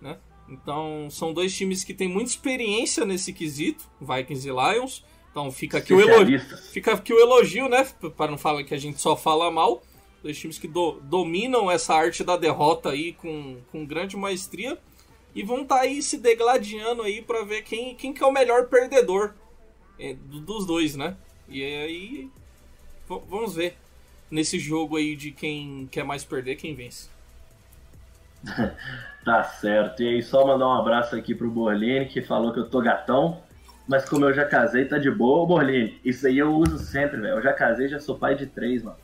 né? 0.01 0.17
Então, 0.47 1.07
são 1.11 1.33
dois 1.33 1.55
times 1.55 1.83
que 1.83 1.93
têm 1.93 2.07
muita 2.07 2.29
experiência 2.31 3.05
nesse 3.05 3.33
quesito, 3.33 3.83
Vikings 3.99 4.47
e 4.47 4.51
Lions. 4.51 5.03
Então, 5.31 5.51
fica 5.51 5.77
aqui 5.77 5.93
o 5.93 5.99
elogio, 6.01 6.39
fica 6.71 6.93
aqui 6.93 7.13
o 7.13 7.19
elogio, 7.19 7.69
né? 7.69 7.87
Para 8.17 8.31
não 8.31 8.37
falar 8.37 8.63
que 8.63 8.73
a 8.73 8.77
gente 8.79 8.99
só 8.99 9.15
fala 9.15 9.51
mal. 9.51 9.83
Dois 10.23 10.37
times 10.37 10.57
que 10.57 10.67
do- 10.67 10.99
dominam 11.03 11.69
essa 11.69 11.93
arte 11.93 12.23
da 12.23 12.35
derrota 12.35 12.89
aí 12.89 13.13
com, 13.13 13.57
com 13.71 13.85
grande 13.85 14.17
maestria. 14.17 14.77
E 15.35 15.43
vão 15.43 15.61
estar 15.63 15.81
aí 15.81 16.01
se 16.01 16.17
degladiando 16.17 17.03
aí 17.03 17.21
para 17.21 17.43
ver 17.45 17.61
quem, 17.63 17.95
quem 17.95 18.13
que 18.13 18.23
é 18.23 18.25
o 18.27 18.31
melhor 18.31 18.67
perdedor 18.67 19.35
é, 19.99 20.13
do- 20.15 20.41
dos 20.41 20.65
dois, 20.65 20.95
né? 20.95 21.17
E 21.47 21.63
aí 21.63 22.31
vamos 23.07 23.55
ver 23.55 23.77
nesse 24.31 24.59
jogo 24.59 24.97
aí 24.97 25.15
de 25.15 25.31
quem 25.31 25.87
quer 25.91 26.03
mais 26.03 26.23
perder, 26.25 26.55
quem 26.57 26.75
vence. 26.75 27.09
Tá 29.23 29.43
certo. 29.43 30.01
E 30.01 30.07
aí, 30.07 30.23
só 30.23 30.45
mandar 30.47 30.67
um 30.67 30.73
abraço 30.79 31.15
aqui 31.15 31.35
pro 31.35 31.49
Borlini, 31.51 32.07
que 32.07 32.21
falou 32.21 32.53
que 32.53 32.59
eu 32.59 32.69
tô 32.69 32.81
gatão. 32.81 33.43
Mas 33.87 34.07
como 34.07 34.25
eu 34.25 34.33
já 34.33 34.45
casei, 34.45 34.85
tá 34.85 34.97
de 34.97 35.11
boa. 35.11 35.45
Borlini, 35.45 35.99
isso 36.03 36.25
aí 36.27 36.37
eu 36.37 36.53
uso 36.53 36.77
sempre, 36.79 37.19
velho. 37.19 37.35
Eu 37.35 37.41
já 37.41 37.53
casei, 37.53 37.87
já 37.89 37.99
sou 37.99 38.17
pai 38.17 38.35
de 38.35 38.45
três, 38.47 38.83
mano. 38.83 38.97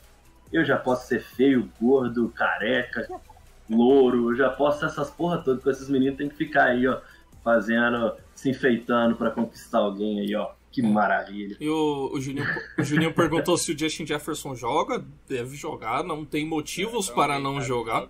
Eu 0.52 0.64
já 0.64 0.78
posso 0.78 1.08
ser 1.08 1.22
feio, 1.22 1.70
gordo, 1.80 2.30
careca. 2.30 3.12
Louro, 3.70 4.32
eu 4.32 4.36
já 4.36 4.50
posto 4.50 4.86
essas 4.86 5.10
porra 5.10 5.38
todas 5.40 5.64
com 5.64 5.70
esses 5.70 5.90
meninos, 5.90 6.18
tem 6.18 6.30
que 6.30 6.36
ficar 6.36 6.66
aí, 6.66 6.88
ó, 6.88 7.00
fazendo, 7.44 8.14
se 8.34 8.50
enfeitando 8.50 9.16
pra 9.16 9.32
conquistar 9.32 9.80
alguém 9.80 10.20
aí, 10.20 10.36
ó. 10.36 10.52
Que 10.72 10.82
maravilha. 10.82 11.56
E 11.58 11.70
o, 11.70 12.12
o, 12.12 12.20
Juninho, 12.20 12.46
o 12.78 12.84
Juninho 12.84 13.14
perguntou 13.14 13.58
se 13.58 13.72
o 13.72 13.80
Justin 13.80 14.06
Jefferson 14.06 14.54
joga. 14.56 15.06
Deve 15.26 15.56
jogar, 15.56 16.04
não 16.04 16.26
tem 16.26 16.46
motivos 16.46 17.06
Então, 17.06 17.16
para 17.16 17.40
não 17.40 17.62
jogar. 17.62 18.10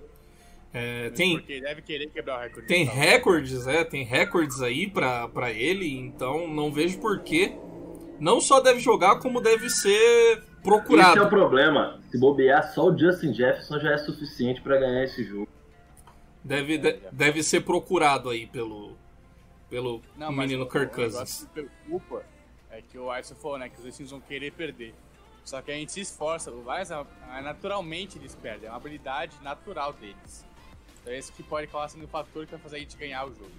É, 0.73 1.11
tem, 1.11 1.37
Porque 1.37 1.61
deve 1.61 1.81
querer 1.83 2.09
quebrar 2.09 2.39
o 2.39 2.41
recorde. 2.41 2.67
tem 2.67 2.81
Então, 2.81 2.95
recordes, 2.95 3.67
é, 3.67 3.83
tem 3.83 4.03
recordes 4.03 4.61
aí 4.63 4.89
pra, 4.89 5.27
pra 5.27 5.51
ele, 5.51 5.95
então 5.95 6.47
não 6.47 6.71
vejo 6.71 6.99
por 6.99 7.19
que. 7.19 7.53
Não 8.19 8.41
só 8.41 8.59
deve 8.59 8.79
jogar, 8.79 9.19
como 9.19 9.39
deve 9.39 9.69
ser 9.69 10.43
Esse 10.65 10.73
é 10.73 10.73
o 10.73 10.81
procurado. 10.81 11.29
problema. 11.29 11.99
Se 12.09 12.17
bobear, 12.19 12.73
só 12.73 12.87
o 12.87 12.97
Justin 12.97 13.33
Jefferson 13.33 13.79
já 13.79 13.91
é 13.91 13.97
suficiente 13.97 14.61
pra 14.61 14.77
ganhar 14.77 15.03
esse 15.03 15.23
jogo. 15.23 15.47
Deve, 16.43 16.77
de- 16.77 16.99
deve 17.11 17.43
ser 17.43 17.61
procurado 17.61 18.29
aí 18.29 18.45
pelo, 18.47 18.95
pelo 19.69 20.01
Não, 20.15 20.31
mas 20.31 20.47
menino 20.47 20.65
o- 20.65 20.69
Kirk 20.69 20.87
o 20.87 20.89
Cousins. 20.95 21.47
que 21.53 21.61
me 21.61 21.67
preocupa 21.89 22.23
é 22.71 22.81
que 22.81 22.97
o 22.97 23.09
Alisson 23.09 23.35
falou, 23.35 23.57
né? 23.57 23.69
Que 23.69 23.75
os 23.77 23.81
dois 23.83 23.95
times 23.95 24.11
vão 24.11 24.19
querer 24.21 24.51
perder. 24.51 24.93
Só 25.43 25.61
que 25.61 25.71
a 25.71 25.75
gente 25.75 25.91
se 25.91 26.01
esforça. 26.01 26.51
O 26.51 26.61
Lions, 26.63 26.91
ah, 26.91 27.05
naturalmente, 27.43 28.17
eles 28.17 28.33
perdem. 28.35 28.67
É 28.67 28.71
uma 28.71 28.77
habilidade 28.77 29.35
natural 29.43 29.93
deles. 29.93 30.45
Então 31.01 31.13
é 31.13 31.19
isso 31.19 31.31
que 31.33 31.43
pode 31.43 31.67
acabar 31.67 31.87
sendo 31.87 32.05
o 32.05 32.07
fator 32.07 32.45
que 32.45 32.51
vai 32.51 32.59
fazer 32.59 32.77
a 32.77 32.79
gente 32.79 32.97
ganhar 32.97 33.25
o 33.25 33.29
jogo. 33.29 33.51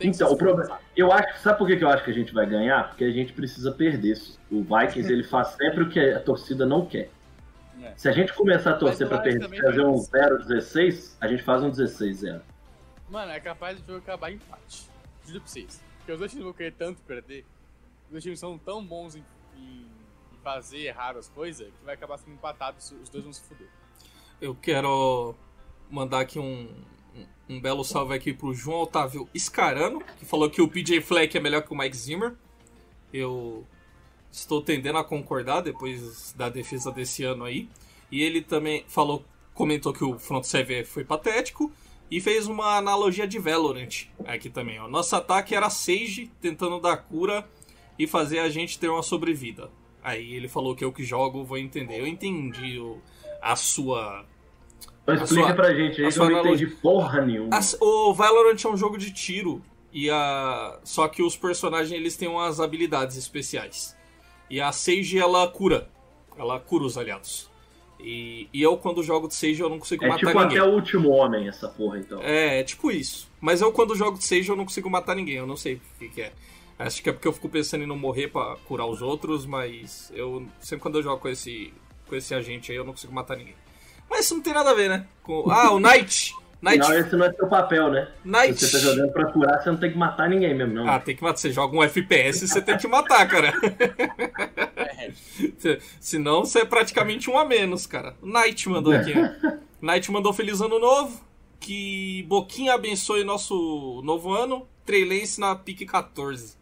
Então, 0.00 0.32
o 0.32 0.36
problema. 0.36 0.78
Eu 0.96 1.10
acho. 1.12 1.38
Sabe 1.40 1.58
por 1.58 1.66
que 1.66 1.76
que 1.76 1.84
eu 1.84 1.88
acho 1.88 2.04
que 2.04 2.10
a 2.10 2.14
gente 2.14 2.32
vai 2.34 2.46
ganhar? 2.46 2.88
Porque 2.88 3.04
a 3.04 3.10
gente 3.10 3.32
precisa 3.32 3.72
perder. 3.72 4.20
O 4.50 4.62
Vikings 4.62 5.10
ele 5.10 5.22
faz 5.24 5.48
sempre 5.48 5.82
o 5.84 5.88
que 5.88 5.98
a 5.98 6.20
torcida 6.20 6.66
não 6.66 6.84
quer. 6.86 7.10
É. 7.82 7.94
Se 7.96 8.08
a 8.08 8.12
gente 8.12 8.32
começar 8.34 8.72
a 8.72 8.76
torcer 8.76 9.08
Lions 9.08 9.22
perder, 9.22 9.62
fazer 9.62 9.84
um 9.86 9.96
faz 9.96 10.46
0-16, 10.46 11.16
a 11.20 11.26
gente 11.28 11.42
faz 11.42 11.62
um 11.62 11.70
16-0. 11.70 12.42
Mano, 13.08 13.32
é 13.32 13.40
capaz 13.40 13.78
jogo 13.86 13.98
acabar 13.98 14.30
em 14.30 14.34
empate. 14.34 14.88
Juro 15.26 15.40
pra 15.40 15.48
vocês. 15.48 15.82
Porque 15.98 16.12
os 16.12 16.18
dois 16.18 16.30
times 16.30 16.44
vão 16.44 16.52
querer 16.52 16.72
tanto 16.72 17.00
perder. 17.02 17.44
Os 18.06 18.10
dois 18.12 18.22
times 18.22 18.38
são 18.38 18.58
tão 18.58 18.84
bons 18.84 19.16
em, 19.16 19.24
em- 19.56 19.86
fazer 20.42 20.78
errar 20.86 21.16
as 21.16 21.28
coisas 21.28 21.66
que 21.68 21.84
vai 21.84 21.94
acabar 21.94 22.16
sendo 22.18 22.32
empatado 22.32 22.76
os 22.78 23.08
dois 23.08 23.24
vão 23.24 23.32
se 23.32 23.42
fuder. 23.42 23.68
Eu 24.40 24.54
quero 24.54 25.34
mandar 25.90 26.20
aqui 26.20 26.38
um, 26.38 26.68
um, 27.48 27.60
belo 27.60 27.84
salve 27.84 28.14
aqui 28.14 28.32
pro 28.32 28.54
João 28.54 28.82
Otávio 28.82 29.28
Scarano, 29.36 30.02
que 30.18 30.24
falou 30.24 30.48
que 30.50 30.62
o 30.62 30.68
PJ 30.68 31.00
Fleck 31.00 31.36
é 31.36 31.40
melhor 31.40 31.62
que 31.62 31.72
o 31.72 31.76
Mike 31.76 31.96
Zimmer. 31.96 32.34
Eu 33.12 33.66
estou 34.30 34.62
tendendo 34.62 34.98
a 34.98 35.04
concordar 35.04 35.60
depois 35.60 36.32
da 36.36 36.48
defesa 36.48 36.90
desse 36.92 37.24
ano 37.24 37.44
aí. 37.44 37.68
E 38.10 38.22
ele 38.22 38.40
também 38.42 38.84
falou, 38.88 39.24
comentou 39.54 39.92
que 39.92 40.04
o 40.04 40.18
front 40.18 40.44
seven 40.44 40.84
foi 40.84 41.04
patético 41.04 41.72
e 42.10 42.20
fez 42.20 42.46
uma 42.46 42.76
analogia 42.76 43.26
de 43.26 43.38
Valorant 43.38 44.06
aqui 44.24 44.48
também. 44.50 44.78
Ó. 44.80 44.88
Nosso 44.88 45.14
ataque 45.16 45.54
era 45.54 45.70
Sage 45.70 46.30
tentando 46.40 46.80
dar 46.80 46.96
cura 46.98 47.48
e 47.98 48.06
fazer 48.06 48.38
a 48.40 48.48
gente 48.48 48.78
ter 48.78 48.88
uma 48.88 49.02
sobrevida. 49.02 49.70
Aí 50.02 50.34
ele 50.34 50.48
falou 50.48 50.74
que 50.74 50.84
eu 50.84 50.92
que 50.92 51.04
jogo 51.04 51.44
vou 51.44 51.58
entender. 51.58 52.00
Eu 52.00 52.06
entendi 52.06 52.78
o- 52.78 52.98
a 53.42 53.54
sua 53.54 54.24
Então 55.14 55.24
explica 55.24 55.46
sua- 55.46 55.54
pra 55.54 55.74
gente 55.74 56.02
aí 56.02 56.12
que 56.12 56.18
eu 56.18 56.24
não 56.24 56.38
analogia- 56.38 56.66
entendi 56.66 56.80
porra 56.82 57.20
nenhuma. 57.22 57.58
O 57.80 58.14
Valorant 58.14 58.64
é 58.64 58.68
um 58.68 58.76
jogo 58.76 58.96
de 58.98 59.12
tiro 59.12 59.62
e 59.92 60.08
a 60.10 60.78
só 60.84 61.06
que 61.08 61.22
os 61.22 61.36
personagens 61.36 61.92
eles 61.92 62.16
têm 62.16 62.28
umas 62.28 62.60
habilidades 62.60 63.16
especiais. 63.16 63.96
E 64.48 64.60
a 64.60 64.72
Sage 64.72 65.18
ela 65.18 65.46
cura, 65.48 65.88
ela 66.36 66.58
cura 66.58 66.84
os 66.84 66.96
aliados. 66.98 67.48
E, 68.02 68.48
e 68.52 68.62
eu 68.62 68.76
quando 68.78 69.02
jogo 69.02 69.28
de 69.28 69.34
Sage 69.34 69.60
eu 69.60 69.68
não 69.68 69.78
consigo 69.78 70.04
É 70.04 70.08
matar 70.08 70.18
tipo 70.26 70.40
ninguém. 70.40 70.58
até 70.58 70.68
o 70.68 70.72
último 70.74 71.10
homem 71.10 71.48
essa 71.48 71.68
porra, 71.68 71.98
então. 71.98 72.20
É, 72.22 72.60
é 72.60 72.64
tipo 72.64 72.90
isso. 72.90 73.28
Mas 73.40 73.60
eu 73.60 73.70
quando 73.72 73.94
jogo 73.94 74.16
de 74.18 74.24
Sage 74.24 74.48
eu 74.48 74.56
não 74.56 74.64
consigo 74.64 74.88
matar 74.88 75.14
ninguém, 75.14 75.36
eu 75.36 75.46
não 75.46 75.56
sei 75.56 75.74
o 75.74 75.80
que, 75.98 76.08
que 76.08 76.22
é. 76.22 76.32
Acho 76.78 77.02
que 77.02 77.10
é 77.10 77.12
porque 77.12 77.28
eu 77.28 77.32
fico 77.32 77.48
pensando 77.48 77.84
em 77.84 77.86
não 77.86 77.98
morrer 77.98 78.28
pra 78.28 78.56
curar 78.64 78.86
os 78.86 79.02
outros, 79.02 79.44
mas 79.44 80.10
eu 80.14 80.46
sempre 80.60 80.80
quando 80.82 80.96
eu 80.96 81.02
jogo 81.02 81.20
com 81.20 81.28
esse 81.28 81.72
com 82.08 82.16
esse 82.16 82.34
agente 82.34 82.72
aí 82.72 82.76
eu 82.78 82.84
não 82.84 82.92
consigo 82.92 83.12
matar 83.12 83.36
ninguém. 83.36 83.54
Mas 84.10 84.24
isso 84.26 84.34
não 84.34 84.42
tem 84.42 84.52
nada 84.52 84.70
a 84.70 84.74
ver, 84.74 84.88
né? 84.90 85.06
Com, 85.22 85.48
ah, 85.50 85.70
o 85.72 85.78
Knight. 85.78 86.34
Knight. 86.60 86.78
Não, 86.78 86.92
esse 86.92 87.16
não 87.16 87.24
é 87.24 87.32
seu 87.32 87.46
papel, 87.48 87.90
né? 87.90 88.08
Knight. 88.24 88.58
Se 88.60 88.68
você 88.68 88.78
tá 88.78 88.84
jogando 88.84 89.12
pra 89.12 89.32
curar, 89.32 89.62
você 89.62 89.70
não 89.70 89.78
tem 89.78 89.90
que 89.92 89.96
matar 89.96 90.28
ninguém 90.28 90.54
mesmo, 90.54 90.74
não. 90.74 90.86
Ah, 90.88 90.98
tem 91.00 91.16
que 91.16 91.22
matar. 91.22 91.38
Você 91.38 91.50
joga 91.52 91.74
um 91.76 91.82
FPS, 91.82 92.46
você 92.46 92.60
tem 92.60 92.76
que 92.76 92.86
matar, 92.88 93.26
cara. 93.28 93.52
É, 94.76 95.10
Se- 95.58 95.78
Senão 96.00 96.44
você 96.44 96.60
é 96.60 96.64
praticamente 96.64 97.30
um 97.30 97.38
a 97.38 97.44
menos, 97.44 97.86
cara. 97.86 98.14
O 98.20 98.26
Knight 98.26 98.68
mandou 98.68 98.92
aqui. 98.92 99.12
ó. 99.16 99.56
Knight 99.80 100.10
mandou 100.12 100.32
feliz 100.32 100.60
ano 100.60 100.78
novo. 100.78 101.20
Que 101.58 102.24
Boquinha 102.28 102.74
abençoe 102.74 103.24
nosso 103.24 104.00
novo 104.04 104.32
ano. 104.34 104.66
Trey 104.84 105.04
Lance 105.04 105.38
na 105.40 105.54
pique 105.54 105.86
14. 105.86 106.56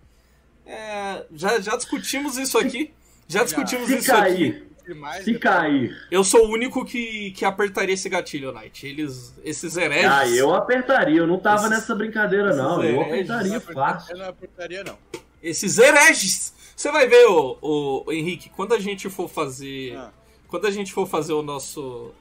É, 0.66 1.24
já, 1.32 1.58
já 1.60 1.76
discutimos 1.76 2.36
isso 2.36 2.58
aqui. 2.58 2.92
Já 3.26 3.42
discutimos 3.44 3.88
Se 3.88 3.96
isso 3.98 4.12
aqui. 4.12 4.20
cair, 4.22 4.67
demais, 4.88 5.24
se 5.24 5.32
né? 5.32 5.38
cair. 5.38 5.96
Eu 6.10 6.24
sou 6.24 6.46
o 6.46 6.52
único 6.52 6.84
que, 6.84 7.30
que 7.32 7.44
apertaria 7.44 7.94
esse 7.94 8.08
gatilho, 8.08 8.52
Knight. 8.52 8.86
Eles, 8.86 9.34
esses 9.44 9.76
hereges. 9.76 10.10
Ah, 10.10 10.26
eu 10.28 10.54
apertaria. 10.54 11.18
Eu 11.18 11.26
não 11.26 11.38
tava 11.38 11.58
Esses- 11.66 11.70
nessa 11.70 11.94
brincadeira, 11.94 12.54
não. 12.56 12.82
esses 12.82 12.94
Eu 12.94 13.00
hereges, 13.02 13.30
apertaria 13.30 13.54
Eu 13.54 13.60
fácil. 13.60 14.16
não 14.16 14.28
apertaria, 14.28 14.84
não. 14.84 14.98
Esses 15.42 15.78
hereges. 15.78 16.52
Você 16.74 16.90
vai 16.92 17.06
ver, 17.08 17.26
o, 17.26 18.04
o 18.06 18.12
Henrique, 18.12 18.50
quando 18.50 18.74
a 18.74 18.78
gente 18.78 19.08
for 19.10 19.28
fazer. 19.28 19.96
Ah. 19.96 20.10
Quando 20.48 20.66
a 20.66 20.70
gente 20.70 20.92
for 20.92 21.06
fazer 21.06 21.32
o 21.32 21.42
nosso. 21.42 22.12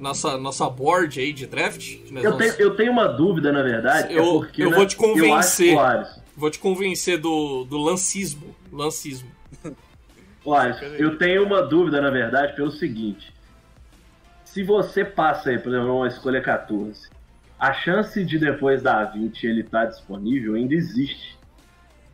Nossa, 0.00 0.38
nossa 0.38 0.68
board 0.70 1.18
aí 1.20 1.32
de 1.32 1.46
draft. 1.46 1.96
Eu 2.10 2.22
vamos- 2.22 2.38
tenho, 2.38 2.52
eu 2.58 2.76
tenho 2.76 2.92
uma 2.92 3.06
dúvida, 3.08 3.50
na 3.52 3.62
verdade. 3.62 4.14
é 4.14 4.18
Eu- 4.18 4.24
porque, 4.40 4.62
eu 4.62 4.70
né, 4.70 4.76
vou 4.76 4.86
te 4.86 4.96
convencer. 4.96 5.74
Eu 5.74 6.06
Vou 6.36 6.50
te 6.50 6.58
convencer 6.60 7.18
do, 7.18 7.64
do 7.64 7.76
lancismo. 7.78 8.54
Lancismo. 8.72 9.28
Alisson, 10.54 10.84
eu 10.96 11.16
tenho 11.18 11.44
uma 11.44 11.62
dúvida, 11.62 12.00
na 12.00 12.10
verdade, 12.10 12.54
pelo 12.54 12.70
seguinte. 12.70 13.34
Se 14.44 14.62
você 14.62 15.04
passa 15.04 15.50
aí, 15.50 15.58
por 15.58 15.72
exemplo, 15.72 15.96
uma 15.96 16.08
escolha 16.08 16.40
14, 16.40 17.10
a 17.58 17.72
chance 17.72 18.24
de 18.24 18.38
depois 18.38 18.82
da 18.82 19.04
20 19.04 19.46
ele 19.46 19.60
estar 19.60 19.86
disponível 19.86 20.54
ainda 20.54 20.74
existe. 20.74 21.38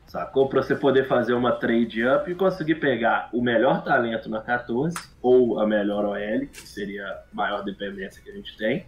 Sacou? 0.06 0.48
Pra 0.48 0.62
você 0.62 0.76
poder 0.76 1.06
fazer 1.08 1.34
uma 1.34 1.52
trade 1.52 2.06
up 2.06 2.30
e 2.30 2.34
conseguir 2.34 2.76
pegar 2.76 3.28
o 3.32 3.42
melhor 3.42 3.82
talento 3.82 4.28
na 4.30 4.40
14, 4.40 4.96
ou 5.20 5.58
a 5.58 5.66
melhor 5.66 6.04
OL, 6.04 6.46
que 6.46 6.68
seria 6.68 7.04
a 7.04 7.22
maior 7.32 7.62
dependência 7.62 8.22
que 8.22 8.30
a 8.30 8.34
gente 8.34 8.56
tem, 8.56 8.86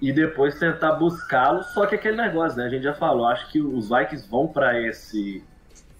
e 0.00 0.12
depois 0.12 0.58
tentar 0.58 0.92
buscá-lo. 0.92 1.62
Só 1.62 1.86
que 1.86 1.94
aquele 1.94 2.16
negócio, 2.16 2.58
né? 2.58 2.64
A 2.64 2.70
gente 2.70 2.82
já 2.82 2.94
falou, 2.94 3.26
acho 3.26 3.50
que 3.50 3.60
os 3.60 3.88
Vikings 3.88 4.28
vão 4.28 4.48
para 4.48 4.80
esse 4.80 5.44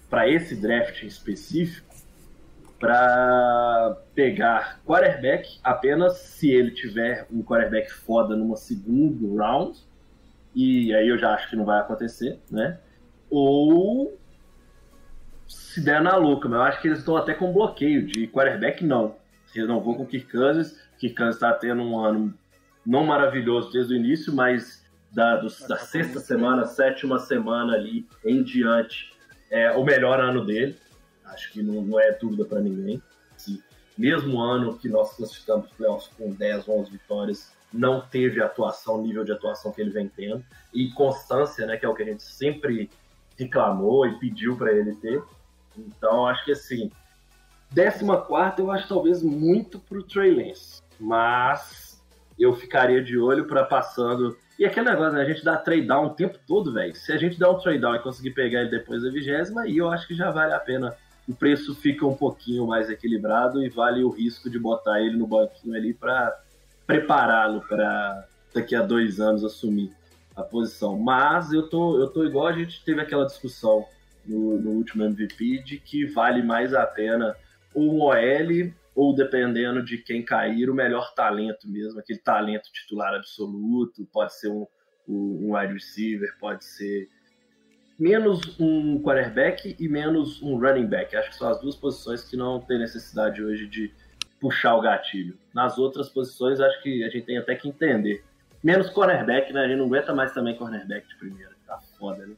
para 0.09 0.27
esse 0.29 0.55
draft 0.55 1.01
em 1.01 1.07
específico 1.07 1.92
para 2.83 3.97
pegar 4.13 4.81
quarterback 4.85 5.57
apenas 5.63 6.17
se 6.17 6.51
ele 6.51 6.69
tiver 6.69 7.25
um 7.31 7.41
quarterback 7.41 7.89
foda 7.89 8.35
numa 8.35 8.57
segundo 8.57 9.37
round. 9.37 9.79
E 10.53 10.93
aí 10.93 11.07
eu 11.07 11.17
já 11.17 11.33
acho 11.33 11.49
que 11.49 11.55
não 11.55 11.63
vai 11.63 11.79
acontecer, 11.79 12.41
né? 12.51 12.77
Ou 13.29 14.19
se 15.47 15.79
der 15.79 16.01
na 16.01 16.17
louca, 16.17 16.49
mas 16.49 16.59
eu 16.59 16.63
acho 16.63 16.81
que 16.81 16.89
eles 16.89 16.99
estão 16.99 17.15
até 17.15 17.33
com 17.33 17.53
bloqueio 17.53 18.05
de 18.05 18.27
quarterback, 18.27 18.83
não. 18.83 19.15
Eles 19.55 19.69
não 19.69 19.79
vão 19.79 19.93
com 19.93 20.03
o 20.03 20.05
Kirk 20.05 20.29
Cousins. 20.29 20.77
Kirk 20.97 21.15
Cousins 21.15 21.35
está 21.35 21.53
tendo 21.53 21.81
um 21.81 21.97
ano 21.97 22.33
não 22.85 23.05
maravilhoso 23.05 23.71
desde 23.71 23.93
o 23.93 23.95
início, 23.95 24.35
mas 24.35 24.85
da, 25.09 25.37
da 25.37 25.77
sexta 25.77 26.19
semana, 26.19 26.65
sétima 26.65 27.17
semana 27.17 27.75
ali 27.75 28.05
em 28.25 28.43
diante, 28.43 29.13
é 29.49 29.71
o 29.71 29.85
melhor 29.85 30.19
ano 30.19 30.45
dele. 30.45 30.75
Acho 31.33 31.51
que 31.51 31.61
não, 31.61 31.81
não 31.81 31.99
é 31.99 32.11
dúvida 32.11 32.45
para 32.45 32.59
ninguém. 32.59 33.01
Se 33.37 33.63
mesmo 33.97 34.39
ano 34.39 34.77
que 34.77 34.89
nós 34.89 35.15
classificamos 35.15 35.67
os 35.67 35.71
playoffs 35.73 36.09
com 36.17 36.31
10, 36.31 36.67
11 36.67 36.91
vitórias, 36.91 37.51
não 37.71 38.01
teve 38.01 38.41
atuação, 38.41 39.01
nível 39.01 39.23
de 39.23 39.31
atuação 39.31 39.71
que 39.71 39.81
ele 39.81 39.89
vem 39.89 40.07
tendo. 40.07 40.43
E 40.73 40.91
constância, 40.91 41.65
né, 41.65 41.77
que 41.77 41.85
é 41.85 41.89
o 41.89 41.95
que 41.95 42.03
a 42.03 42.05
gente 42.05 42.23
sempre 42.23 42.89
reclamou 43.37 44.07
e 44.07 44.19
pediu 44.19 44.55
para 44.55 44.71
ele 44.71 44.95
ter. 44.95 45.21
Então, 45.77 46.27
acho 46.27 46.45
que 46.45 46.51
assim, 46.51 46.91
14 47.73 48.59
eu 48.59 48.71
acho 48.71 48.87
talvez 48.87 49.23
muito 49.23 49.79
pro 49.79 50.03
Trey 50.03 50.33
Lance. 50.33 50.81
Mas 50.99 52.01
eu 52.39 52.53
ficaria 52.53 53.03
de 53.03 53.17
olho 53.17 53.45
para 53.45 53.63
passando. 53.63 54.37
E 54.57 54.65
aquele 54.65 54.89
negócio, 54.89 55.13
né? 55.13 55.21
A 55.21 55.25
gente 55.25 55.43
dá 55.43 55.57
trade 55.57 55.87
down 55.87 56.05
o 56.05 56.09
tempo 56.11 56.37
todo, 56.47 56.71
velho. 56.71 56.95
Se 56.95 57.11
a 57.11 57.17
gente 57.17 57.39
der 57.39 57.47
um 57.47 57.57
trade 57.57 57.79
down 57.79 57.95
e 57.95 57.99
conseguir 57.99 58.31
pegar 58.31 58.61
ele 58.61 58.69
depois 58.69 59.01
da 59.01 59.09
vigésima, 59.09 59.63
aí 59.63 59.77
eu 59.77 59.89
acho 59.89 60.07
que 60.07 60.15
já 60.15 60.29
vale 60.29 60.53
a 60.53 60.59
pena. 60.59 60.95
O 61.27 61.33
preço 61.33 61.73
fica 61.75 62.05
um 62.05 62.15
pouquinho 62.15 62.67
mais 62.67 62.89
equilibrado 62.89 63.63
e 63.63 63.69
vale 63.69 64.03
o 64.03 64.09
risco 64.09 64.49
de 64.49 64.59
botar 64.59 65.01
ele 65.01 65.15
no 65.15 65.27
banquinho 65.27 65.75
ali 65.75 65.93
para 65.93 66.37
prepará-lo 66.85 67.61
para 67.61 68.27
daqui 68.53 68.75
a 68.75 68.81
dois 68.81 69.19
anos 69.19 69.43
assumir 69.43 69.91
a 70.35 70.43
posição. 70.43 70.97
Mas 70.97 71.53
eu 71.53 71.69
tô, 71.69 71.97
eu 71.97 72.07
tô 72.07 72.25
igual 72.25 72.47
a 72.47 72.53
gente 72.53 72.83
teve 72.83 72.99
aquela 73.01 73.25
discussão 73.25 73.85
no, 74.25 74.59
no 74.59 74.71
último 74.71 75.03
MVP 75.03 75.63
de 75.63 75.77
que 75.77 76.05
vale 76.05 76.43
mais 76.43 76.73
a 76.73 76.85
pena 76.85 77.35
um 77.75 78.01
OL 78.01 78.73
ou 78.95 79.15
dependendo 79.15 79.83
de 79.83 79.97
quem 79.97 80.23
cair, 80.23 80.69
o 80.69 80.75
melhor 80.75 81.13
talento 81.15 81.67
mesmo, 81.67 81.99
aquele 81.99 82.19
talento 82.19 82.71
titular 82.71 83.15
absoluto, 83.15 84.07
pode 84.11 84.35
ser 84.35 84.49
um, 84.49 84.67
um 85.07 85.55
wide 85.55 85.73
receiver, 85.73 86.29
pode 86.39 86.63
ser 86.63 87.09
menos 87.99 88.59
um 88.59 89.01
quarterback 89.01 89.75
e 89.79 89.87
menos 89.87 90.41
um 90.41 90.57
running 90.57 90.87
back. 90.87 91.15
Acho 91.15 91.29
que 91.29 91.35
são 91.35 91.49
as 91.49 91.59
duas 91.61 91.75
posições 91.75 92.23
que 92.23 92.35
não 92.35 92.59
tem 92.59 92.79
necessidade 92.79 93.41
hoje 93.43 93.67
de 93.67 93.91
puxar 94.39 94.75
o 94.75 94.81
gatilho. 94.81 95.37
Nas 95.53 95.77
outras 95.77 96.09
posições, 96.09 96.59
acho 96.59 96.81
que 96.81 97.03
a 97.03 97.09
gente 97.09 97.25
tem 97.25 97.37
até 97.37 97.55
que 97.55 97.67
entender. 97.67 98.23
Menos 98.63 98.89
cornerback, 98.89 99.51
né? 99.53 99.61
A 99.61 99.67
gente 99.67 99.77
não 99.77 99.85
aguenta 99.85 100.13
mais 100.13 100.33
também 100.33 100.55
cornerback 100.57 101.07
de 101.07 101.15
primeira. 101.15 101.51
Tá 101.67 101.79
foda, 101.97 102.25
né? 102.25 102.35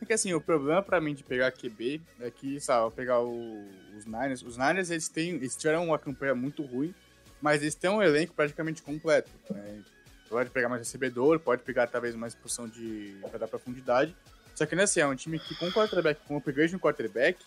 É 0.00 0.04
que 0.04 0.12
assim, 0.12 0.32
o 0.32 0.40
problema 0.40 0.80
pra 0.82 1.00
mim 1.00 1.12
de 1.14 1.24
pegar 1.24 1.50
QB 1.50 2.00
é 2.20 2.30
que, 2.30 2.60
sabe, 2.60 2.94
pegar 2.94 3.20
o- 3.20 3.64
os 3.96 4.06
Niners. 4.06 4.42
Os 4.42 4.56
Niners, 4.56 4.90
eles, 4.90 5.08
têm, 5.08 5.30
eles 5.30 5.56
tiveram 5.56 5.84
uma 5.86 5.98
campanha 5.98 6.34
muito 6.36 6.62
ruim, 6.62 6.94
mas 7.42 7.62
eles 7.62 7.74
têm 7.74 7.90
um 7.90 8.00
elenco 8.02 8.32
praticamente 8.34 8.80
completo. 8.82 9.28
Né? 9.50 9.80
Pode 10.28 10.50
pegar 10.50 10.68
mais 10.68 10.80
recebedor, 10.80 11.38
pode 11.40 11.62
pegar 11.62 11.86
talvez 11.86 12.14
mais 12.14 12.34
posição 12.34 12.68
de 12.68 13.16
pra 13.30 13.38
dar 13.38 13.48
profundidade. 13.48 14.14
Só 14.54 14.66
que, 14.66 14.74
né, 14.76 14.82
assim, 14.82 15.00
é 15.00 15.06
um 15.06 15.14
time 15.14 15.38
que 15.38 15.54
com 15.54 15.70
quarterback, 15.70 16.20
com 16.26 16.36
upgrade 16.36 16.72
no 16.72 16.80
quarterback, 16.80 17.38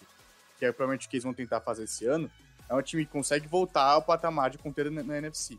que 0.57 0.65
é 0.65 0.71
provavelmente 0.71 1.07
o 1.07 1.09
que 1.09 1.17
eles 1.17 1.23
vão 1.23 1.33
tentar 1.33 1.59
fazer 1.61 1.83
esse 1.83 2.05
ano, 2.05 2.29
é 2.69 2.73
um 2.75 2.81
time 2.81 3.05
que 3.05 3.11
consegue 3.11 3.47
voltar 3.47 3.83
ao 3.83 4.01
patamar 4.01 4.49
de 4.49 4.57
conteúdo 4.57 4.91
na, 4.91 5.03
na 5.03 5.17
NFC. 5.17 5.57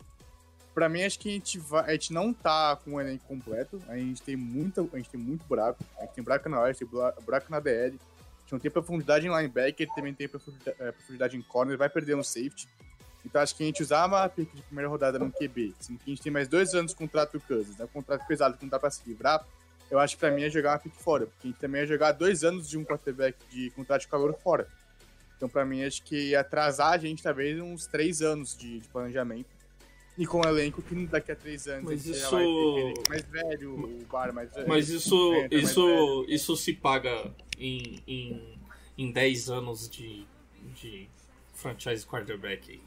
Pra 0.74 0.88
mim, 0.88 1.02
acho 1.02 1.18
que 1.18 1.28
a 1.28 1.32
gente, 1.32 1.58
vai, 1.58 1.84
a 1.84 1.92
gente 1.92 2.12
não 2.14 2.32
tá 2.32 2.74
com 2.76 2.94
o 2.94 3.00
elenco 3.00 3.24
completo. 3.26 3.80
A 3.88 3.96
gente 3.96 4.22
tem, 4.22 4.34
muita, 4.34 4.80
a 4.80 4.96
gente 4.96 5.10
tem 5.10 5.20
muito 5.20 5.44
buraco. 5.44 5.84
A 5.98 6.02
gente 6.04 6.14
tem 6.14 6.24
buraco 6.24 6.48
na 6.48 6.62
OL, 6.62 6.74
tem 6.74 6.88
bura- 6.88 7.14
buraco 7.22 7.50
na 7.50 7.60
DL. 7.60 7.98
A 7.98 8.40
gente 8.40 8.52
não 8.52 8.58
tem 8.58 8.70
profundidade 8.70 9.26
em 9.26 9.30
linebacker, 9.30 9.86
também 9.94 10.14
tem 10.14 10.26
profundidade, 10.26 10.76
é, 10.80 10.90
profundidade 10.90 11.36
em 11.36 11.42
corner, 11.42 11.76
vai 11.76 11.90
perder 11.90 12.16
no 12.16 12.24
safety. 12.24 12.66
Então 13.24 13.40
acho 13.40 13.54
que 13.54 13.62
a 13.62 13.66
gente 13.66 13.82
usava 13.82 14.24
a 14.24 14.28
pick 14.28 14.52
de 14.52 14.62
primeira 14.62 14.88
rodada 14.88 15.18
no 15.18 15.30
QB, 15.30 15.74
sendo 15.78 15.98
que 15.98 16.10
a 16.10 16.14
gente 16.14 16.22
tem 16.22 16.32
mais 16.32 16.48
dois 16.48 16.74
anos 16.74 16.90
de 16.92 16.96
contrato 16.98 17.32
do 17.32 17.40
Cousins, 17.40 17.76
né? 17.78 17.84
Um 17.84 17.88
contrato 17.88 18.26
pesado 18.26 18.56
que 18.56 18.64
não 18.64 18.70
dá 18.70 18.78
pra 18.78 18.90
se 18.90 19.00
livrar. 19.06 19.46
Eu 19.90 19.98
acho 19.98 20.14
que 20.16 20.20
pra 20.20 20.30
mim 20.30 20.42
é 20.42 20.50
jogar 20.50 20.72
uma 20.72 20.78
pick 20.78 20.94
fora, 20.94 21.26
porque 21.26 21.46
a 21.48 21.50
gente 21.50 21.60
também 21.60 21.82
ia 21.82 21.86
jogar 21.86 22.12
dois 22.12 22.42
anos 22.42 22.68
de 22.68 22.76
um 22.78 22.84
quarterback 22.84 23.36
de 23.50 23.70
contrato 23.70 24.00
de 24.02 24.08
calor 24.08 24.34
fora. 24.42 24.66
Então 25.36 25.48
pra 25.48 25.64
mim 25.64 25.84
acho 25.84 26.02
que 26.02 26.30
ia 26.30 26.40
atrasar 26.40 26.92
a 26.92 26.98
gente 26.98 27.22
talvez 27.22 27.60
uns 27.60 27.86
três 27.86 28.22
anos 28.22 28.56
de, 28.56 28.80
de 28.80 28.88
planejamento. 28.88 29.46
E 30.18 30.26
com 30.26 30.40
um 30.40 30.48
elenco 30.48 30.82
que 30.82 31.06
daqui 31.06 31.32
a 31.32 31.36
três 31.36 31.66
anos 31.66 31.84
Mas 31.84 32.00
a 32.00 32.04
gente 32.04 32.18
já 32.18 32.26
isso- 32.26 32.32
vai 32.36 32.92
ter 32.94 33.08
mais 33.08 33.22
velho, 33.24 33.74
o 33.74 34.04
bar 34.10 34.32
mais 34.32 34.52
velho. 34.52 34.68
Mas 34.68 34.88
isso, 34.90 35.32
isso, 35.50 36.24
isso 36.28 36.56
se 36.56 36.74
paga 36.74 37.32
em, 37.58 38.02
em, 38.06 38.58
em 38.98 39.10
10 39.10 39.48
anos 39.48 39.88
de, 39.88 40.26
de 40.74 41.08
franchise 41.54 42.04
quarterback. 42.06 42.72
aí. 42.72 42.80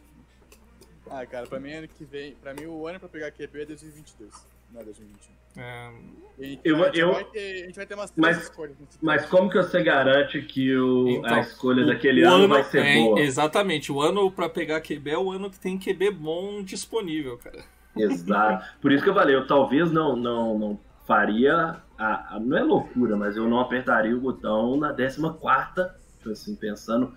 Ah, 1.10 1.26
cara, 1.26 1.46
pra 1.48 1.60
mim 1.60 1.72
ano 1.74 1.88
que 1.88 2.04
vem, 2.06 2.34
pra 2.36 2.54
mim 2.54 2.66
o 2.66 2.88
ano 2.88 3.00
pra 3.00 3.08
pegar 3.10 3.32
QB 3.32 3.62
é 3.62 3.66
2022, 3.66 4.32
não 4.74 4.82
é 4.82 4.84
2021. 4.84 5.36
É, 5.58 5.90
a 6.38 6.44
gente, 6.44 6.62
Eu- 6.66 6.76
a 6.84 6.86
gente 6.88 7.00
eu- 7.00 7.14
vai 7.14 7.24
ter, 7.24 7.64
a 7.64 7.66
gente 7.68 7.76
vai 7.76 7.86
ter 7.86 7.94
umas 7.96 8.12
três 8.12 8.36
Mas- 8.36 8.44
escolhas. 8.44 8.76
nesse 8.80 8.98
Mas 9.02 9.26
como 9.28 9.50
que 9.50 9.56
você 9.58 9.82
garante 9.84 10.42
que 10.42 10.76
o, 10.76 11.08
Então, 11.10 11.34
a 11.36 11.40
escolha 11.40 11.84
o- 11.84 11.88
daquele 11.88 12.26
o 12.26 12.30
ano, 12.30 12.48
vai 12.50 12.64
ser 12.64 12.86
é, 12.86 12.96
boa? 12.96 13.20
Exatamente, 13.22 13.92
o 13.92 14.02
ano 14.02 14.30
pra 14.32 14.50
pegar 14.50 14.82
QB 14.82 15.12
é 15.12 15.18
o 15.18 15.32
ano 15.32 15.50
que 15.50 15.60
tem 15.60 15.78
QB 15.80 16.12
bom 16.12 16.62
disponível, 16.62 17.38
cara. 17.38 17.64
Exato. 17.96 18.66
Por 18.82 18.92
isso 18.92 19.04
que 19.04 19.10
eu 19.10 19.14
falei, 19.14 19.36
eu 19.36 19.48
talvez 19.48 19.90
não, 19.92 20.16
não, 20.18 20.60
não 20.60 20.80
faria. 21.06 21.78
A, 21.98 22.36
a- 22.36 22.40
não 22.42 22.58
é 22.58 22.62
loucura, 22.64 23.16
mas 23.16 23.38
eu 23.38 23.48
não 23.48 23.60
apertaria 23.62 24.14
o 24.16 24.20
botão 24.20 24.76
na 24.76 24.92
14, 24.94 25.90
tipo 26.18 26.32
assim, 26.32 26.54
pensando 26.56 27.14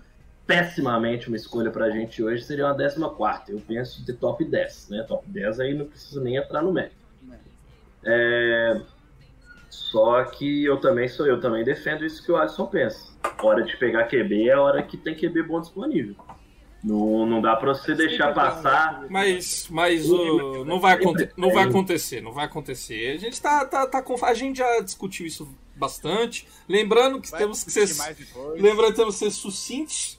pessimamente 0.49 1.27
uma 1.27 1.37
escolha 1.37 1.69
pra 1.69 1.91
gente 1.91 2.23
hoje 2.23 2.43
seria 2.43 2.65
uma 2.65 2.75
14. 2.75 3.51
Eu 3.51 3.61
penso 3.67 4.03
de 4.03 4.13
top 4.13 4.43
10, 4.43 4.89
né? 4.89 5.05
Top 5.07 5.23
10 5.29 5.59
aí 5.59 5.75
não 5.75 5.85
precisa 5.85 6.19
nem 6.19 6.37
entrar 6.37 6.63
no 6.63 6.73
mérito. 6.73 6.95
É, 8.03 8.81
Só 9.69 10.23
que 10.23 10.65
eu 10.65 10.77
também 10.77 11.07
sou 11.07 11.27
eu 11.27 11.39
também 11.39 11.63
defendo 11.63 12.03
isso 12.03 12.25
que 12.25 12.31
o 12.31 12.35
Alisson 12.35 12.65
pensa. 12.65 13.13
Hora 13.43 13.61
de 13.61 13.77
pegar 13.77 14.05
QB 14.05 14.49
é 14.49 14.53
a 14.53 14.61
hora 14.61 14.81
que 14.81 14.97
tem 14.97 15.13
QB 15.13 15.43
bom 15.43 15.61
disponível. 15.61 16.15
Não, 16.83 17.27
não 17.27 17.41
dá 17.41 17.55
pra 17.55 17.75
você 17.75 17.93
deixar 17.93 18.33
passar. 18.33 19.05
Mas, 19.07 19.67
mas 19.69 20.09
o, 20.09 20.65
não, 20.65 20.79
vai 20.79 20.97
não 21.37 21.51
vai 21.51 21.65
acontecer, 21.65 22.21
não 22.21 22.31
vai 22.31 22.45
acontecer. 22.45 23.13
A 23.13 23.17
gente 23.17 23.39
tá, 23.39 23.65
tá, 23.65 23.85
tá 23.85 24.01
com. 24.01 24.15
A 24.25 24.33
gente 24.33 24.57
já 24.57 24.79
discutiu 24.79 25.27
isso 25.27 25.47
bastante. 25.75 26.47
Lembrando 26.67 27.21
que 27.21 27.29
Vai 27.29 27.41
temos 27.41 27.63
que 27.63 27.69
ser. 27.69 27.87
Lembrando 28.55 28.91
que 28.91 28.97
temos 28.97 29.19
que 29.19 29.25
ser 29.25 29.31
sucintos. 29.31 30.18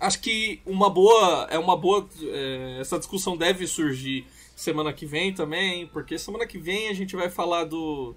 Acho 0.00 0.20
que 0.20 0.60
uma 0.64 0.88
boa. 0.88 1.46
É 1.50 1.58
uma 1.58 1.76
boa. 1.76 2.08
é, 2.22 2.78
essa 2.80 2.98
discussão 2.98 3.36
deve 3.36 3.66
surgir 3.66 4.24
semana 4.56 4.92
que 4.92 5.04
vem 5.06 5.32
também, 5.32 5.86
porque 5.88 6.18
semana 6.18 6.46
que 6.46 6.58
vem 6.58 6.88
a 6.88 6.94
gente 6.94 7.14
vai 7.14 7.28
falar 7.28 7.64
do. 7.64 8.14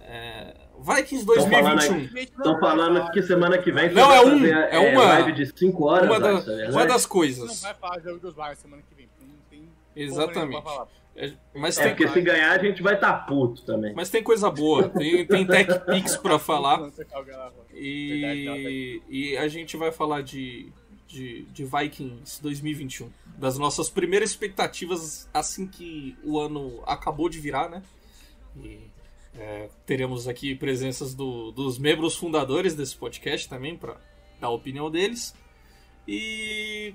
É, 0.00 0.54
Vikings 0.78 1.26
Tão 1.26 1.34
falando 1.50 1.78
2021. 1.78 1.94
A 1.96 1.98
gente 2.00 2.12
não 2.14 2.20
Estão 2.22 2.60
falando 2.60 2.98
falar- 2.98 3.10
que 3.10 3.22
semana 3.22 3.58
que 3.58 3.72
vem 3.72 3.90
Não, 3.92 4.12
é 4.12 4.16
vai 4.18 4.26
um, 4.26 4.38
fazer, 4.38 4.52
é 4.70 4.78
uma- 4.92 5.04
live 5.04 5.32
de 5.32 5.46
5 5.58 5.84
horas. 5.86 6.08
Uma, 6.08 6.20
da- 6.20 6.28
Alisson, 6.30 6.50
é 6.52 6.70
uma 6.70 6.86
das 6.86 7.02
gente 7.02 7.02
não 7.04 7.08
coisas. 7.08 7.60
vai 7.62 7.74
falar 7.74 8.00
jogo 8.00 8.18
dos 8.20 8.34
semana 8.58 8.82
que 8.88 8.94
vem. 8.94 9.08
Não 9.20 9.34
tem 9.50 9.68
Exatamente. 9.96 10.62
É, 11.18 11.32
Mas 11.54 11.78
É 11.78 11.84
tem, 11.84 11.96
porque 11.96 12.08
se 12.12 12.20
ganhar 12.20 12.52
a 12.52 12.58
gente 12.62 12.82
vai 12.82 12.94
estar 12.94 13.24
puto 13.26 13.62
também. 13.64 13.94
mas 13.94 14.10
tem 14.10 14.22
coisa 14.22 14.50
boa. 14.50 14.86
Tem, 14.90 15.26
tem 15.26 15.46
Tech 15.46 15.80
Pix 15.86 16.14
pra 16.18 16.38
falar. 16.38 16.90
É. 17.74 17.74
E, 17.74 19.02
e 19.08 19.36
a 19.38 19.48
gente 19.48 19.76
vai 19.78 19.90
falar 19.90 20.22
de, 20.22 20.70
de, 21.16 21.42
de 21.46 21.64
Vikings 21.64 22.40
2021. 22.42 23.10
Das 23.38 23.56
nossas 23.58 23.88
primeiras 23.90 24.30
expectativas 24.30 25.28
assim 25.32 25.66
que 25.66 26.16
o 26.22 26.38
ano 26.38 26.82
acabou 26.86 27.28
de 27.28 27.40
virar, 27.40 27.68
né? 27.68 27.82
E 28.62 28.78
é, 29.34 29.68
teremos 29.84 30.28
aqui 30.28 30.54
presenças 30.54 31.14
do- 31.14 31.50
dos 31.52 31.78
membros 31.78 32.16
fundadores 32.16 32.74
desse 32.74 32.96
podcast 32.96 33.48
também 33.48 33.76
para 33.76 34.00
dar 34.40 34.48
a 34.48 34.50
opinião 34.50 34.90
deles. 34.90 35.34
E. 36.06 36.94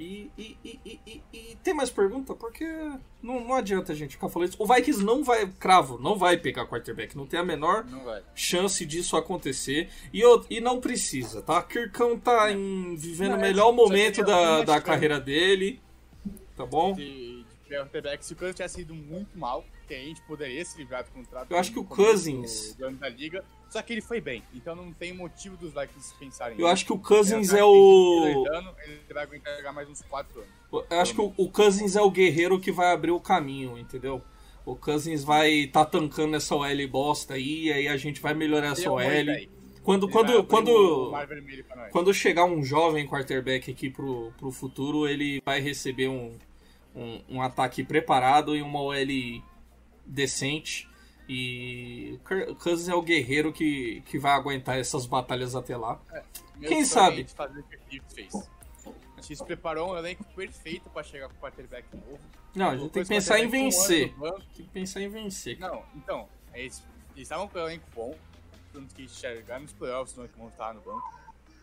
E, 0.00 0.30
e, 0.38 0.56
e, 0.64 1.22
e, 1.30 1.56
tem 1.62 1.74
mais 1.74 1.90
pergunta? 1.90 2.34
Porque 2.34 2.64
não, 3.22 3.44
não 3.44 3.52
adianta 3.52 3.92
a 3.92 3.94
gente 3.94 4.12
ficar 4.12 4.30
falando 4.30 4.48
isso. 4.48 4.56
O 4.58 4.66
Vikings 4.66 5.04
não 5.04 5.22
vai, 5.22 5.46
cravo, 5.46 5.98
não 5.98 6.16
vai 6.16 6.38
pegar 6.38 6.66
quarterback. 6.66 7.14
Não 7.14 7.26
tem 7.26 7.38
a 7.38 7.44
menor 7.44 7.84
chance 8.34 8.86
disso 8.86 9.14
acontecer. 9.14 9.90
E, 10.10 10.18
eu, 10.18 10.42
e 10.48 10.58
não 10.58 10.80
precisa, 10.80 11.42
tá? 11.42 11.62
Kirkão 11.62 12.18
tá 12.18 12.50
em, 12.50 12.96
vivendo 12.96 13.32
Não, 13.32 13.36
o 13.36 13.40
é, 13.40 13.42
melhor 13.42 13.72
momento 13.74 14.24
da, 14.24 14.62
da 14.62 14.80
carreira 14.80 15.20
dele. 15.20 15.78
Tá 16.56 16.64
bom? 16.64 16.96
Quarterback, 17.78 18.24
se 18.24 18.32
o 18.32 18.36
Cousins 18.36 18.56
tivesse 18.56 18.80
ido 18.80 18.94
muito 18.94 19.38
mal, 19.38 19.64
que 19.86 19.94
a 19.94 19.98
gente 19.98 20.20
poderia 20.22 20.64
se 20.64 20.78
livrar 20.78 21.04
do 21.04 21.10
contrato. 21.10 21.50
Eu 21.50 21.56
acho 21.58 21.72
que 21.72 21.78
o 21.78 21.84
Cousins- 21.84 22.74
Do, 22.74 22.90
do 22.90 22.96
da 22.96 23.08
liga. 23.08 23.44
Só 23.68 23.80
que 23.82 23.92
ele 23.92 24.00
foi 24.00 24.20
bem. 24.20 24.42
Então 24.52 24.74
não 24.74 24.92
tem 24.92 25.12
motivo 25.12 25.56
dos 25.56 25.72
Vikings 25.72 26.14
pensarem 26.18 26.58
Eu 26.58 26.66
acho 26.66 26.84
que 26.84 26.92
o 26.92 26.98
Cousins 26.98 27.50
é 27.50 27.56
tem 27.56 27.62
o. 27.62 28.24
22 28.24 28.46
anos, 28.56 28.74
Ele 28.84 29.14
vai 29.14 29.22
aguentar 29.22 29.72
mais 29.72 29.88
uns 29.88 30.02
4 30.02 30.40
anos. 30.40 30.86
Eu 30.90 31.00
acho 31.00 31.14
que 31.14 31.20
o, 31.20 31.32
o 31.36 31.48
Cousins 31.50 31.94
é 31.94 32.00
o 32.02 32.10
guerreiro 32.10 32.58
que 32.58 32.72
vai 32.72 32.92
abrir 32.92 33.12
o 33.12 33.20
caminho, 33.20 33.78
entendeu? 33.78 34.20
O 34.66 34.74
Cousins 34.76 35.24
vai 35.24 35.66
tá 35.66 35.84
tancando 35.84 36.36
essa 36.36 36.54
OL 36.54 36.88
bosta 36.88 37.34
aí, 37.34 37.66
e 37.66 37.72
aí 37.72 37.88
a 37.88 37.96
gente 37.96 38.20
vai 38.20 38.34
melhorar 38.34 38.72
essa 38.72 38.90
OL. 38.90 39.00
Quando, 39.82 40.06
Ele 40.08 40.10
quando, 40.10 40.44
quando, 40.44 41.12
quando 41.90 42.14
chegar 42.14 42.44
um 42.44 42.62
jovem 42.62 43.06
quarterback 43.06 43.70
aqui 43.70 43.88
pro, 43.88 44.32
pro 44.36 44.52
futuro, 44.52 45.08
ele 45.08 45.40
vai 45.44 45.60
receber 45.60 46.08
um, 46.08 46.36
um, 46.94 47.22
um 47.28 47.42
ataque 47.42 47.84
preparado 47.84 48.56
e 48.56 48.62
uma 48.62 48.80
OL 48.80 49.42
decente. 50.04 50.88
E 51.28 52.18
o 52.48 52.54
Cousins 52.56 52.88
é 52.88 52.94
o 52.94 53.02
guerreiro 53.02 53.52
que, 53.52 54.02
que 54.06 54.18
vai 54.18 54.32
aguentar 54.32 54.78
essas 54.78 55.06
batalhas 55.06 55.54
até 55.54 55.76
lá. 55.76 56.00
Meu 56.56 56.68
Quem 56.68 56.84
sabe? 56.84 57.08
é 57.08 57.14
a 57.14 57.16
gente 57.18 57.34
fazer 57.34 57.60
o 57.60 57.62
que 57.62 57.76
o 57.76 57.80
Chiefs 57.88 58.12
fez. 58.12 58.50
A 59.16 59.22
gente 59.22 59.44
preparou 59.44 59.92
um 59.92 59.96
elenco 59.96 60.24
perfeito 60.34 60.90
pra 60.90 61.02
chegar 61.02 61.28
com 61.28 61.34
o 61.34 61.38
quarterback 61.38 61.86
novo. 61.94 62.18
Não, 62.54 62.70
a 62.70 62.76
gente 62.76 62.90
tem 62.90 63.02
que 63.02 63.08
pensar 63.08 63.38
em 63.38 63.48
vencer. 63.48 64.14
Tem 64.18 64.34
que 64.54 64.62
pensar 64.64 65.00
em 65.02 65.08
vencer. 65.08 65.58
Não, 65.60 65.84
então, 65.94 66.28
eles 66.52 66.82
eles 67.14 67.26
estavam 67.26 67.48
com 67.48 67.58
o 67.58 67.62
elenco 67.62 67.84
bom, 67.94 68.16
tanto 68.72 68.94
que 68.94 69.08
chegaram 69.08 69.62
nos 69.62 69.72
playoffs, 69.72 70.16
não 70.16 70.26
que 70.26 70.40
estar 70.46 70.72
no 70.72 70.80
banco. 70.80 71.20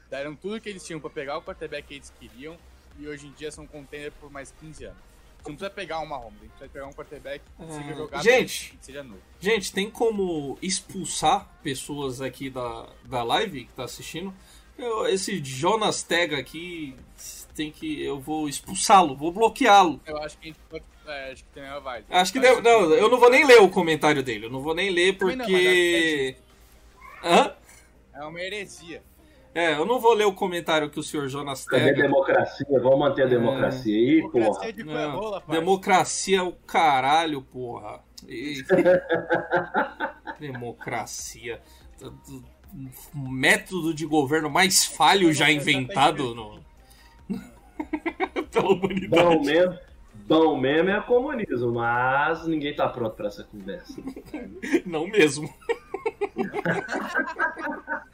Deram 0.10 0.36
tudo 0.36 0.62
que 0.62 0.70
eles 0.70 0.86
tinham 0.86 1.00
pra 1.00 1.10
pegar 1.10 1.38
o 1.38 1.42
quarterback 1.42 1.88
que 1.88 1.96
eles 1.96 2.14
queriam, 2.20 2.58
e 3.00 3.08
hoje 3.08 3.28
em 3.28 3.32
dia 3.32 3.52
são 3.52 3.66
contender 3.66 4.12
por 4.14 4.30
mais 4.30 4.52
15 4.60 4.86
anos. 4.86 5.00
Você 5.38 5.50
não 5.50 5.56
precisa 5.56 5.70
pegar 5.70 6.00
uma 6.00 6.18
Mahomes, 6.18 6.40
a 6.40 6.44
gente 6.44 6.50
precisa 6.52 6.70
pegar 6.72 6.88
um 6.88 6.94
quarterback 6.94 7.42
que 7.58 7.64
Ah, 7.64 7.94
jogar 7.96 8.22
gente. 8.24 8.70
bem, 8.72 8.78
que 8.80 8.86
seja 8.86 9.04
novo. 9.04 9.22
Gente, 9.40 9.72
tem 9.72 9.90
como 9.90 10.58
expulsar 10.62 11.50
pessoas 11.64 12.22
aqui 12.22 12.50
da, 12.50 12.88
da 13.06 13.24
live 13.24 13.66
que 13.66 13.74
tá 13.74 13.84
assistindo? 13.86 14.34
Eu- 14.78 15.08
esse 15.08 15.42
Jonas 15.44 16.04
Tega 16.04 16.38
aqui 16.38 16.96
tem 17.56 17.72
que. 17.72 18.02
Eu 18.04 18.20
vou 18.20 18.48
expulsá-lo, 18.50 19.16
vou 19.16 19.32
bloqueá-lo. 19.32 20.00
Eu 20.06 20.18
acho 20.18 20.38
que 20.38 20.46
a 20.46 20.48
gente 20.48 20.60
pode. 20.70 20.84
É, 21.08 21.32
acho 21.32 21.46
que 21.54 21.60
é 21.60 21.80
válido. 21.80 22.08
Acho 22.12 22.34
que 22.34 22.40
deve, 22.40 22.62
não, 22.62 22.94
eu 22.94 23.10
não 23.10 23.18
vou 23.18 23.30
nem 23.30 23.46
ler 23.46 23.62
o 23.62 23.70
comentário 23.70 24.22
dele. 24.22 24.48
Eu 24.48 24.50
não 24.52 24.60
vou 24.62 24.76
nem 24.76 24.90
ler 24.90 25.18
Também 25.18 25.36
não, 25.38 25.46
porque. 25.46 26.36
Hã? 27.24 27.56
É 28.14 28.24
uma 28.26 28.42
heresia. 28.42 29.02
É, 29.60 29.74
eu 29.74 29.86
não 29.88 30.00
vou 30.00 30.14
ler 30.14 30.26
o 30.26 30.34
comentário 30.34 30.88
que 30.88 31.00
o 31.00 31.04
senhor 31.04 31.28
Jonas 31.28 31.66
Cadê 31.66 31.82
a 31.82 31.86
Tega. 31.88 32.04
democracia? 32.04 32.80
Vamos 32.80 33.00
manter 33.00 33.24
a 33.24 33.26
É. 33.26 33.30
democracia 33.30 33.96
aí, 33.98 34.16
Democracia 34.18 34.54
porra. 34.54 34.74
de 34.74 34.84
Não, 34.84 34.94
coebola, 35.12 35.42
parça. 35.42 35.60
democracia 35.60 36.38
é 36.38 36.42
o 36.44 36.52
caralho, 36.52 37.42
porra. 37.42 38.04
E- 38.28 38.64
democracia. 40.40 41.60
O 43.16 43.20
método 43.30 43.94
de 43.96 44.06
governo 44.06 44.48
mais 44.50 44.86
falho 44.86 45.34
já 45.34 45.50
inventado 45.50 46.36
no... 46.36 46.60
pela 48.52 48.64
Bom 48.68 48.74
humanidade. 48.76 49.40
mesmo, 49.46 49.80
bom 50.28 50.58
mesmo 50.60 50.90
é 50.92 51.02
comunismo, 51.02 51.72
mas 51.74 52.46
ninguém 52.48 52.76
tá 52.76 52.88
pronto 52.88 53.16
pra 53.16 53.28
essa 53.28 53.44
conversa. 53.44 54.00
Não 54.86 55.08
mesmo. 55.08 55.52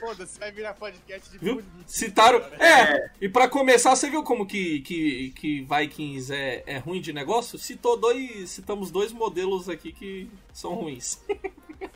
Foda-se, 0.00 0.38
vai 0.38 0.50
virar 0.52 0.74
podcast 0.74 1.30
de 1.30 1.38
Viu? 1.38 1.54
política. 1.56 1.76
Citaram. 1.86 2.38
agora. 2.38 2.64
É, 2.64 3.10
e 3.20 3.28
pra 3.28 3.48
começar, 3.48 3.94
você 3.94 4.08
viu 4.10 4.22
como 4.22 4.46
que, 4.46 4.80
que, 4.80 5.30
que 5.30 5.60
Vikings 5.68 6.32
é, 6.32 6.62
é 6.66 6.78
ruim 6.78 7.00
de 7.00 7.12
negócio? 7.12 7.58
Citou 7.58 7.96
dois. 7.96 8.50
Citamos 8.50 8.90
dois 8.90 9.12
modelos 9.12 9.68
aqui 9.68 9.92
que 9.92 10.30
são 10.52 10.74
ruins. 10.74 11.20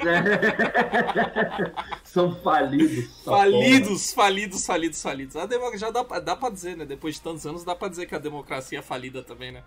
São 2.04 2.34
falidos. 2.42 3.22
Falidos, 3.24 4.12
falidos, 4.12 4.66
falidos, 4.66 5.02
falidos. 5.02 5.36
A 5.36 5.46
demo- 5.46 5.76
já 5.76 5.90
dá, 5.90 6.04
pra- 6.04 6.20
dá 6.20 6.36
pra 6.36 6.50
dizer, 6.50 6.76
né? 6.76 6.84
Depois 6.84 7.16
de 7.16 7.20
tantos 7.22 7.46
anos, 7.46 7.64
dá 7.64 7.74
pra 7.74 7.88
dizer 7.88 8.06
que 8.06 8.14
a 8.14 8.18
democracia 8.18 8.78
é 8.78 8.82
falida 8.82 9.22
também, 9.22 9.52
né? 9.52 9.62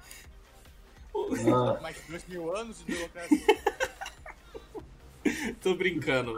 Ah, 1.16 1.80
Mais 1.82 1.96
de 1.96 2.02
dois 2.10 2.28
mil 2.28 2.56
anos 2.56 2.80
de 2.80 2.86
democracia. 2.94 3.38
Tô 5.62 5.76
brincando. 5.76 6.34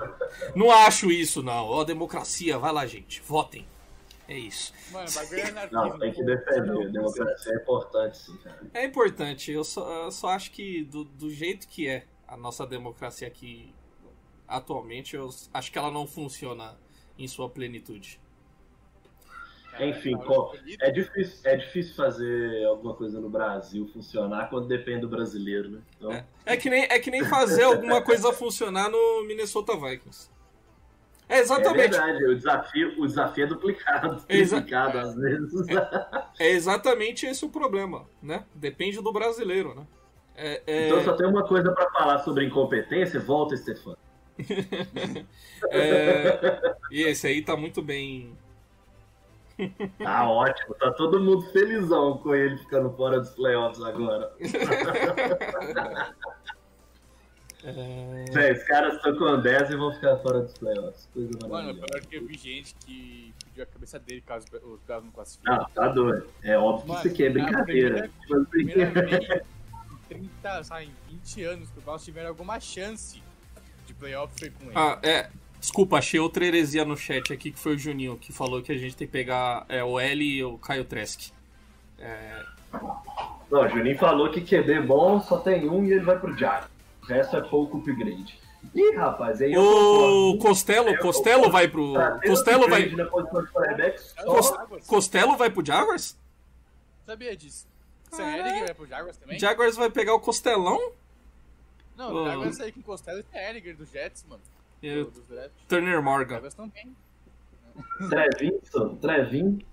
Não 0.55 0.71
acho 0.71 1.11
isso, 1.11 1.41
não. 1.41 1.65
Ó, 1.65 1.83
democracia, 1.83 2.57
vai 2.57 2.71
lá, 2.71 2.85
gente. 2.85 3.21
Votem. 3.21 3.65
É 4.27 4.37
isso. 4.37 4.73
Mano, 4.91 5.07
é. 5.31 5.69
Não, 5.71 5.99
tem 5.99 6.11
que 6.11 6.23
defender. 6.23 6.71
A 6.71 6.91
democracia 6.91 7.53
é 7.53 7.55
importante, 7.57 8.17
sim, 8.17 8.37
cara. 8.37 8.59
É 8.73 8.83
importante. 8.83 9.51
Eu 9.51 9.63
só, 9.63 10.05
eu 10.05 10.11
só 10.11 10.29
acho 10.29 10.51
que 10.51 10.83
do, 10.83 11.03
do 11.03 11.29
jeito 11.29 11.67
que 11.67 11.87
é 11.87 12.05
a 12.27 12.35
nossa 12.35 12.65
democracia 12.65 13.27
aqui 13.27 13.73
atualmente, 14.47 15.15
eu 15.15 15.29
acho 15.53 15.71
que 15.71 15.77
ela 15.77 15.91
não 15.91 16.07
funciona 16.07 16.77
em 17.17 17.27
sua 17.27 17.49
plenitude. 17.49 18.19
Cara, 19.77 19.89
Enfim, 19.89 20.17
política, 20.17 20.85
é 20.85 20.91
difícil, 20.91 21.39
é 21.43 21.55
difícil 21.57 21.95
fazer 21.95 22.65
alguma 22.65 22.93
coisa 22.95 23.19
no 23.19 23.29
Brasil 23.29 23.85
funcionar 23.93 24.49
quando 24.49 24.67
depende 24.67 25.01
do 25.01 25.09
brasileiro, 25.09 25.69
né? 25.69 25.79
Então, 25.97 26.11
É, 26.11 26.25
é 26.45 26.57
que, 26.57 26.69
nem, 26.69 26.83
é 26.83 26.97
que 26.99 27.11
nem 27.11 27.23
fazer 27.25 27.63
alguma 27.65 28.01
coisa 28.01 28.31
funcionar 28.31 28.89
no 28.89 29.23
Minnesota 29.25 29.75
Vikings. 29.75 30.29
É 31.27 31.37
é 31.37 31.39
exatamente. 31.39 31.89
verdade, 31.89 32.23
o 32.25 32.35
desafio, 32.35 33.01
o 33.01 33.07
desafio 33.07 33.43
é 33.43 33.47
duplicado, 33.47 34.23
Exa- 34.29 34.57
triplicado 34.57 34.97
às 34.99 35.15
vezes. 35.15 35.67
É 36.39 36.51
exatamente 36.51 37.25
esse 37.25 37.43
o 37.43 37.49
problema, 37.49 38.05
né? 38.21 38.45
Depende 38.53 39.01
do 39.01 39.11
brasileiro, 39.11 39.73
né? 39.73 39.87
É, 40.37 40.61
é- 40.67 40.85
Então 40.87 41.03
só 41.03 41.13
tem 41.13 41.25
uma 41.27 41.43
coisa 41.43 41.71
pra 41.73 41.89
falar 41.91 42.19
sobre 42.19 42.45
incompetência, 42.45 43.19
volta, 43.19 43.57
Stefano. 43.57 43.97
é- 45.71 46.75
E 46.91 47.01
esse 47.03 47.27
aí 47.27 47.41
tá 47.41 47.55
muito 47.57 47.81
bem. 47.81 48.37
Tá 49.99 50.29
ótimo, 50.29 50.75
tá 50.75 50.91
todo 50.91 51.19
mundo 51.19 51.41
felizão 51.51 52.17
com 52.17 52.35
ele 52.35 52.57
ficando 52.57 52.89
fora 52.91 53.19
dos 53.19 53.29
playoffs 53.31 53.81
agora. 53.81 54.33
é, 57.63 58.25
Véi, 58.31 58.51
os 58.53 58.63
caras 58.63 58.95
estão 58.95 59.17
com 59.17 59.41
10 59.41 59.71
e 59.71 59.75
vão 59.77 59.93
ficar 59.93 60.17
fora 60.17 60.41
dos 60.41 60.57
playoffs. 60.57 61.09
Coisa 61.13 61.47
Mano, 61.47 61.73
pior 61.73 62.01
que 62.01 62.17
eu 62.17 62.25
vi 62.27 62.37
gente 62.37 62.75
que 62.85 63.33
pediu 63.45 63.63
a 63.63 63.65
cabeça 63.65 63.97
dele 63.99 64.21
caso 64.21 64.45
o 64.63 64.77
caso 64.85 65.05
não 65.05 65.11
classifique. 65.11 65.49
Ah, 65.49 65.65
tá 65.73 65.87
doido. 65.87 66.27
É 66.43 66.57
óbvio 66.57 66.89
Mano, 66.89 67.01
que 67.01 67.07
isso 67.07 67.13
aqui 67.15 67.23
é 67.23 67.29
brincadeira. 67.29 68.09
Tipo 68.09 68.35
assim, 68.35 68.45
Primeira 68.45 68.91
vez 68.91 69.29
em 69.29 69.97
30, 70.09 70.63
sabe, 70.63 70.85
em 70.85 71.15
20 71.15 71.43
anos 71.43 71.69
que 71.69 71.79
o 71.79 71.81
Dallas 71.81 72.03
tiveram 72.03 72.29
alguma 72.29 72.59
chance 72.59 73.23
de 73.85 73.93
playoff 73.93 74.33
foi 74.37 74.49
com 74.49 74.65
ele. 74.65 74.73
Ah, 74.75 74.99
é. 75.01 75.29
Desculpa, 75.65 75.97
achei 75.97 76.19
outra 76.19 76.45
heresia 76.45 76.85
no 76.85 76.95
chat 76.95 77.33
aqui 77.33 77.49
que 77.49 77.57
foi 77.57 77.73
o 77.73 77.77
Juninho 77.77 78.15
que 78.17 78.31
falou 78.31 78.61
que 78.61 78.71
a 78.71 78.77
gente 78.77 78.95
tem 78.95 79.07
que 79.07 79.11
pegar 79.11 79.65
é, 79.67 79.83
o 79.83 79.99
L 79.99 80.23
e 80.23 80.43
o 80.43 80.59
Caio 80.59 80.85
Tresk. 80.85 81.31
Não, 83.49 83.65
o 83.65 83.67
Juninho 83.67 83.97
falou 83.97 84.29
que 84.29 84.41
QB 84.41 84.81
bom 84.81 85.19
só 85.19 85.39
tem 85.39 85.67
um 85.67 85.83
e 85.83 85.93
ele 85.93 86.05
vai 86.05 86.19
pro 86.19 86.35
Jack. 86.35 86.67
O 87.01 87.07
resto 87.07 87.35
é 87.35 87.41
pouco 87.41 87.79
upgrade. 87.79 88.39
Ih, 88.75 88.95
rapaz, 88.95 89.41
aí 89.41 89.53
eu 89.53 89.61
O. 89.61 90.37
Costello, 90.37 90.89
Eu 90.89 90.99
Costello 90.99 91.49
vai 91.49 91.67
pro. 91.67 91.95
Costello 92.27 92.69
vai. 92.69 92.83
upgrade 92.83 92.95
Na 92.97 93.05
posição 93.05 93.43
de 93.43 93.51
quarterback, 93.51 93.95
É 94.17 94.21
só... 94.21 94.39
o 94.39 94.43
Jaguars. 94.43 94.85
Costello 94.85 95.35
vai 95.35 95.49
pro 95.49 95.65
Jaguars? 95.65 96.15
Sabia 97.07 97.35
disso? 97.35 97.65
Sam 98.11 98.37
Ellinger 98.37 98.65
vai 98.65 98.73
pro 98.75 98.85
Jaguars 98.85 99.17
também? 99.17 99.39
Jaguars 99.39 99.75
vai 99.75 99.89
pegar 99.89 100.13
o 100.13 100.19
Costelão? 100.19 100.91
Não, 101.97 102.13
o 102.13 102.25
Jaguars 102.27 102.59
aí 102.59 102.71
com 102.71 102.83
Costello 102.83 103.21
e 103.21 103.23
Sam 103.23 103.49
Ellinger 103.49 103.75
do 103.75 103.85
Jets, 103.87 104.23
mano. 104.29 104.43
E 104.85 104.93
Do, 104.93 105.01
o 105.07 105.11
dos 105.11 105.27
draft. 105.27 105.51
Turner 105.67 106.01
Morgan. 106.03 106.41
Trevinson, 108.09 108.95
Trevin. 108.97 109.65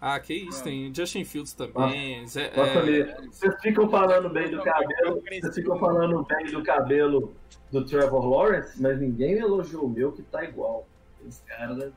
Ah, 0.00 0.20
que 0.20 0.34
isso, 0.34 0.62
tem 0.62 0.92
Justin 0.94 1.24
Fields 1.24 1.54
também. 1.54 2.26
Zé- 2.26 2.52
Nossa, 2.54 2.70
é, 2.70 2.78
ali, 2.78 3.14
vocês 3.30 3.54
ficam 3.62 3.88
falando 3.88 4.28
bem 4.28 4.50
do 4.50 4.62
cabelo, 4.62 5.22
vocês 5.22 5.54
ficam 5.54 5.78
falando 5.78 6.22
bem 6.24 6.46
do 6.52 6.62
cabelo 6.62 7.34
do 7.72 7.84
Trevor 7.84 8.26
Lawrence, 8.26 8.80
mas 8.80 9.00
ninguém 9.00 9.32
elogiou 9.38 9.84
o 9.86 9.88
meu 9.88 10.12
que 10.12 10.22
tá 10.22 10.44
igual. 10.44 10.86
Esse 11.26 11.42
cara, 11.44 11.74
né? 11.74 11.90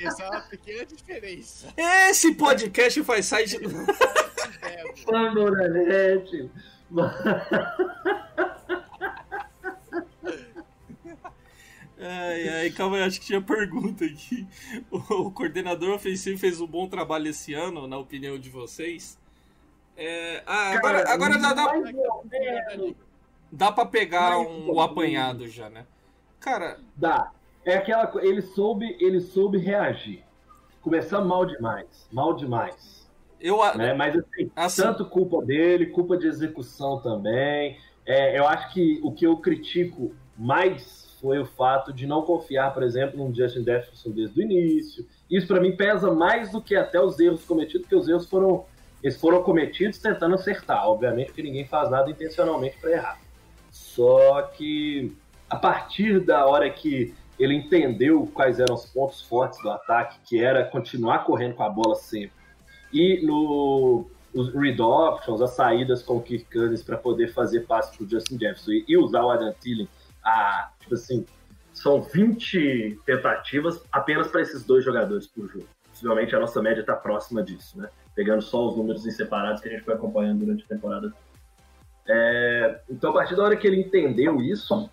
Essa 0.00 0.22
é 0.24 0.28
uma 0.28 0.40
pequena 0.42 0.84
diferença. 0.84 1.72
Esse 1.76 2.34
podcast 2.34 3.02
faz 3.02 3.26
site. 3.26 3.56
É, 4.62 4.84
mano. 6.90 7.12
Ai, 12.00 12.48
ai, 12.48 12.70
calma 12.70 12.96
aí, 12.96 13.02
acho 13.02 13.20
que 13.20 13.26
tinha 13.26 13.40
pergunta 13.42 14.04
aqui. 14.04 14.46
O, 14.90 15.30
coordenador 15.32 15.94
ofensivo 15.94 16.38
fez 16.38 16.60
um 16.60 16.66
bom 16.66 16.88
trabalho 16.88 17.28
esse 17.28 17.54
ano, 17.54 17.88
na 17.88 17.98
opinião 17.98 18.38
de 18.38 18.48
vocês. 18.48 19.18
É, 19.96 20.42
ah, 20.46 20.70
agora, 20.76 21.12
agora 21.12 21.40
já 21.40 21.52
dá, 21.52 21.72
menos. 21.74 22.94
dá 23.50 23.72
pra 23.72 23.84
pegar 23.84 24.38
um, 24.38 24.70
o 24.70 24.80
apanhado 24.80 25.48
já, 25.48 25.68
né? 25.68 25.84
Cara, 26.38 26.78
Dá. 26.96 27.32
É 27.64 27.76
aquela 27.76 28.10
ele 28.22 28.40
soube, 28.40 28.96
ele 29.00 29.20
soube 29.20 29.58
reagir. 29.58 30.24
Começar 30.80 31.20
mal 31.20 31.44
demais, 31.44 32.08
mal 32.12 32.32
demais. 32.32 33.10
eu. 33.40 33.58
Né? 33.74 33.92
Mas 33.92 34.16
assim, 34.16 34.50
Assim. 34.54 34.82
tanto 34.82 35.04
culpa 35.04 35.44
dele, 35.44 35.86
culpa 35.86 36.16
de 36.16 36.28
execução 36.28 37.00
também. 37.00 37.76
É, 38.06 38.38
eu 38.38 38.46
acho 38.46 38.72
que 38.72 39.00
o 39.02 39.12
que 39.12 39.26
eu 39.26 39.36
critico 39.38 40.14
mais 40.36 41.07
foi 41.20 41.38
o 41.38 41.46
fato 41.46 41.92
de 41.92 42.06
não 42.06 42.22
confiar, 42.22 42.72
por 42.72 42.82
exemplo, 42.82 43.18
no 43.18 43.34
Justin 43.34 43.64
Jefferson 43.64 44.10
desde 44.10 44.40
o 44.40 44.42
início. 44.42 45.06
Isso 45.30 45.46
para 45.46 45.60
mim 45.60 45.76
pesa 45.76 46.12
mais 46.12 46.50
do 46.50 46.60
que 46.60 46.74
até 46.76 47.00
os 47.00 47.18
erros 47.18 47.44
cometidos, 47.44 47.82
porque 47.82 47.96
os 47.96 48.08
erros 48.08 48.28
foram 48.28 48.64
eles 49.02 49.20
foram 49.20 49.42
cometidos 49.42 49.98
tentando 49.98 50.34
acertar, 50.34 50.88
obviamente, 50.88 51.26
porque 51.26 51.42
ninguém 51.42 51.64
faz 51.64 51.88
nada 51.88 52.10
intencionalmente 52.10 52.78
para 52.80 52.90
errar. 52.90 53.20
Só 53.70 54.42
que 54.42 55.16
a 55.48 55.56
partir 55.56 56.20
da 56.20 56.46
hora 56.46 56.68
que 56.68 57.14
ele 57.38 57.54
entendeu 57.54 58.28
quais 58.34 58.58
eram 58.58 58.74
os 58.74 58.86
pontos 58.86 59.22
fortes 59.22 59.62
do 59.62 59.70
ataque, 59.70 60.18
que 60.24 60.42
era 60.42 60.64
continuar 60.64 61.24
correndo 61.24 61.54
com 61.54 61.62
a 61.62 61.70
bola 61.70 61.94
sempre, 61.94 62.32
e 62.92 63.24
no 63.24 64.06
os 64.34 64.52
read 64.52 64.80
options, 64.80 65.40
as 65.40 65.50
saídas 65.50 66.02
com 66.02 66.16
o 66.16 66.22
Kirk 66.22 66.46
Cousins 66.52 66.82
para 66.82 66.98
poder 66.98 67.32
fazer 67.32 67.60
passes 67.60 67.96
para 67.96 68.04
o 68.04 68.08
Justin 68.08 68.38
Jefferson 68.38 68.72
e, 68.72 68.84
e 68.86 68.96
usar 68.96 69.24
o 69.24 69.30
Adam 69.30 69.52
Thielen, 69.60 69.88
a, 70.28 70.72
tipo 70.80 70.94
assim, 70.94 71.26
são 71.72 72.02
20 72.02 73.00
tentativas 73.04 73.82
apenas 73.92 74.28
para 74.28 74.42
esses 74.42 74.64
dois 74.64 74.84
jogadores 74.84 75.26
por 75.26 75.48
jogo. 75.48 75.66
Possivelmente 75.90 76.34
a 76.34 76.40
nossa 76.40 76.60
média 76.62 76.80
está 76.80 76.94
próxima 76.94 77.42
disso, 77.42 77.78
né? 77.78 77.88
Pegando 78.14 78.42
só 78.42 78.68
os 78.68 78.76
números 78.76 79.06
em 79.06 79.10
separados 79.10 79.60
que 79.60 79.68
a 79.68 79.72
gente 79.72 79.84
foi 79.84 79.94
acompanhando 79.94 80.44
durante 80.44 80.64
a 80.64 80.68
temporada. 80.68 81.12
É, 82.08 82.80
então, 82.88 83.10
a 83.10 83.14
partir 83.14 83.36
da 83.36 83.44
hora 83.44 83.56
que 83.56 83.66
ele 83.66 83.80
entendeu 83.80 84.40
isso, 84.40 84.90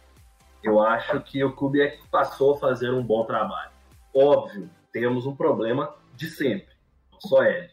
eu 0.64 0.82
acho 0.82 1.22
que 1.22 1.44
o 1.44 1.54
Kubiak 1.54 2.08
passou 2.10 2.56
a 2.56 2.60
fazer 2.60 2.92
um 2.92 3.04
bom 3.04 3.24
trabalho. 3.26 3.72
Óbvio, 4.14 4.70
temos 4.92 5.26
um 5.26 5.36
problema 5.36 5.96
de 6.16 6.28
sempre, 6.28 6.74
não 7.12 7.20
só 7.20 7.44
ele. 7.44 7.70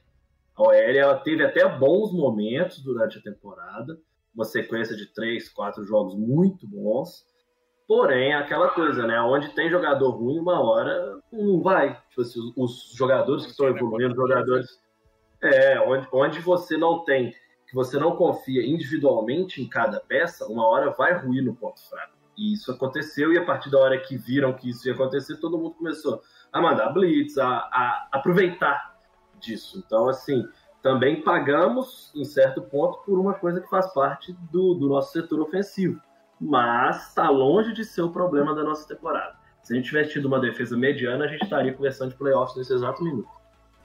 A 0.55 0.63
OL 0.63 0.75
ela 0.75 1.17
teve 1.17 1.45
até 1.45 1.67
bons 1.67 2.13
momentos 2.13 2.81
durante 2.81 3.19
a 3.19 3.23
temporada, 3.23 3.99
uma 4.35 4.45
sequência 4.45 4.97
de 4.97 5.07
três, 5.07 5.49
quatro 5.49 5.85
jogos 5.85 6.15
muito 6.15 6.67
bons. 6.67 7.25
Porém, 7.95 8.33
é 8.33 8.37
aquela 8.37 8.71
coisa, 8.71 9.07
né? 9.07 9.21
Onde 9.21 9.51
tem 9.51 9.69
jogador 9.69 10.13
ruim, 10.13 10.39
uma 10.39 10.59
hora 10.63 11.21
não 11.31 11.61
vai. 11.61 12.01
Tipo 12.09 12.23
assim, 12.23 12.53
os 12.57 12.91
jogadores 12.95 13.45
que 13.45 13.51
estão 13.51 13.69
evoluindo, 13.69 14.13
os 14.13 14.17
jogadores. 14.17 14.81
É, 15.43 15.79
onde, 15.79 16.09
onde 16.11 16.41
você 16.41 16.79
não 16.79 17.05
tem, 17.05 17.35
que 17.67 17.75
você 17.75 17.99
não 17.99 18.17
confia 18.17 18.65
individualmente 18.65 19.61
em 19.61 19.69
cada 19.69 20.01
peça, 20.01 20.47
uma 20.47 20.67
hora 20.69 20.89
vai 20.93 21.19
ruir 21.19 21.45
no 21.45 21.55
ponto 21.55 21.87
fraco. 21.87 22.15
E 22.35 22.55
isso 22.55 22.73
aconteceu, 22.73 23.31
e 23.31 23.37
a 23.37 23.45
partir 23.45 23.69
da 23.69 23.79
hora 23.79 23.99
que 23.99 24.17
viram 24.17 24.55
que 24.55 24.71
isso 24.71 24.89
ia 24.89 24.95
acontecer, 24.95 25.37
todo 25.37 25.59
mundo 25.59 25.75
começou 25.75 26.23
a 26.51 26.63
mandar 26.63 26.95
blitz, 26.95 27.37
a, 27.37 27.47
a 27.47 28.09
aproveitar 28.11 28.97
disso. 29.39 29.79
Então, 29.85 30.09
assim, 30.09 30.49
também 30.81 31.21
pagamos, 31.21 32.11
em 32.15 32.25
certo 32.25 32.63
ponto, 32.63 33.05
por 33.05 33.19
uma 33.19 33.35
coisa 33.35 33.61
que 33.61 33.69
faz 33.69 33.93
parte 33.93 34.33
do, 34.51 34.73
do 34.73 34.89
nosso 34.89 35.13
setor 35.13 35.43
ofensivo. 35.43 36.01
Mas 36.45 37.09
está 37.09 37.31
longe 37.31 37.73
de 37.73 37.85
ser 37.85 38.03
o 38.03 38.11
problema 38.11 38.53
da 38.55 38.65
nossa 38.65 38.87
temporada. 38.87 39.37
Se 39.63 39.73
a 39.73 39.77
gente 39.77 39.87
tivesse 39.87 40.13
tido 40.13 40.27
uma 40.27 40.41
defesa 40.41 40.77
mediana, 40.77 41.25
a 41.25 41.29
gente 41.29 41.45
estaria 41.45 41.73
conversando 41.73 42.11
de 42.11 42.17
playoffs 42.17 42.57
nesse 42.57 42.73
exato 42.73 43.03
minuto. 43.05 43.29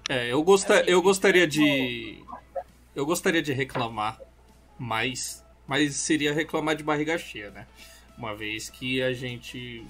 É, 0.10 0.32
eu, 0.32 0.42
gosta, 0.42 0.82
eu 0.82 1.02
gostaria 1.02 1.46
de. 1.46 2.24
Eu 2.96 3.06
gostaria 3.06 3.44
de 3.44 3.54
reclamar 3.54 4.20
mais, 4.80 5.46
mas 5.68 5.96
seria 5.98 6.34
reclamar 6.34 6.76
de 6.76 6.84
barriga 6.84 7.16
cheia, 7.18 7.52
né? 7.52 7.68
Uma 8.18 8.34
vez 8.34 8.72
que 8.72 9.04
a 9.04 9.14
gente 9.14 9.86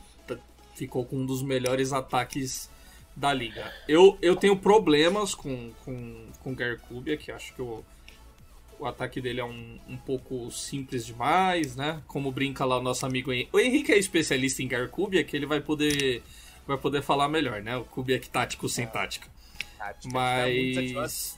ficou 0.75 1.05
com 1.05 1.17
um 1.17 1.25
dos 1.25 1.41
melhores 1.41 1.93
ataques 1.93 2.69
da 3.15 3.33
liga. 3.33 3.71
Eu, 3.87 4.17
eu 4.21 4.35
tenho 4.35 4.55
problemas 4.57 5.33
com, 5.33 5.71
com, 5.83 6.27
com 6.43 6.51
o 6.51 6.55
Gary 6.55 7.17
que 7.17 7.31
acho 7.31 7.53
que 7.55 7.61
o, 7.61 7.83
o 8.79 8.85
ataque 8.85 9.19
dele 9.19 9.39
é 9.39 9.45
um, 9.45 9.79
um 9.87 9.97
pouco 9.97 10.51
simples 10.51 11.05
demais, 11.05 11.75
né? 11.75 12.01
Como 12.07 12.31
brinca 12.31 12.65
lá 12.65 12.77
o 12.77 12.81
nosso 12.81 13.05
amigo 13.05 13.31
Henrique. 13.31 13.49
O 13.53 13.59
Henrique 13.59 13.91
é 13.91 13.97
especialista 13.97 14.61
em 14.61 14.67
Gary 14.67 14.89
que 15.25 15.35
ele 15.35 15.45
vai 15.45 15.61
poder, 15.61 16.21
vai 16.65 16.77
poder 16.77 17.01
falar 17.01 17.27
melhor, 17.27 17.61
né? 17.61 17.77
O 17.77 17.83
Kubiak 17.85 18.29
tático 18.29 18.69
sem 18.69 18.87
tática. 18.87 19.27
tática 19.77 20.13
Mas 20.13 21.37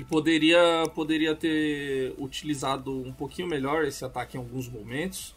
e 0.00 0.04
poderia, 0.04 0.84
poderia 0.94 1.34
ter 1.34 2.14
utilizado 2.16 3.02
um 3.02 3.12
pouquinho 3.12 3.46
melhor 3.46 3.84
esse 3.84 4.02
ataque 4.02 4.36
em 4.36 4.40
alguns 4.40 4.66
momentos. 4.66 5.34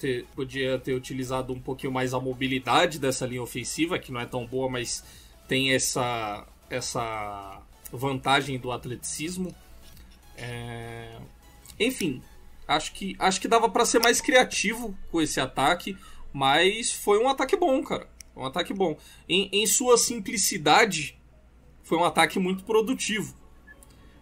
Ter, 0.00 0.26
podia 0.34 0.78
ter 0.80 0.94
utilizado 0.94 1.52
um 1.52 1.60
pouquinho 1.60 1.92
mais 1.92 2.12
a 2.12 2.18
mobilidade 2.18 2.98
dessa 2.98 3.24
linha 3.24 3.42
ofensiva, 3.42 3.96
que 3.98 4.10
não 4.10 4.20
é 4.20 4.26
tão 4.26 4.44
boa, 4.46 4.68
mas 4.68 5.04
tem 5.46 5.72
essa, 5.72 6.44
essa 6.68 7.62
vantagem 7.92 8.58
do 8.58 8.72
atleticismo. 8.72 9.54
É... 10.36 11.16
Enfim, 11.78 12.22
acho 12.66 12.92
que, 12.92 13.16
acho 13.18 13.40
que 13.40 13.48
dava 13.48 13.68
para 13.68 13.84
ser 13.84 14.00
mais 14.00 14.20
criativo 14.20 14.96
com 15.10 15.20
esse 15.20 15.40
ataque, 15.40 15.96
mas 16.32 16.92
foi 16.92 17.18
um 17.18 17.28
ataque 17.28 17.56
bom, 17.56 17.82
cara. 17.82 18.08
Um 18.36 18.44
ataque 18.44 18.72
bom. 18.74 18.96
Em, 19.28 19.48
em 19.52 19.66
sua 19.66 19.96
simplicidade, 19.96 21.16
foi 21.82 21.98
um 21.98 22.04
ataque 22.04 22.38
muito 22.38 22.64
produtivo. 22.64 23.34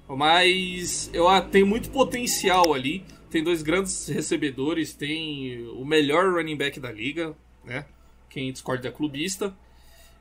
Mas 0.08 1.08
eu 1.12 1.28
ah, 1.28 1.40
tem 1.40 1.64
muito 1.64 1.90
potencial 1.90 2.74
ali. 2.74 3.04
Tem 3.30 3.42
dois 3.42 3.62
grandes 3.62 4.06
recebedores, 4.08 4.92
tem 4.92 5.66
o 5.68 5.86
melhor 5.86 6.34
running 6.34 6.56
back 6.56 6.78
da 6.78 6.92
liga, 6.92 7.34
né? 7.64 7.86
Quem 8.28 8.52
discorda 8.52 8.88
é 8.88 8.90
clubista. 8.90 9.56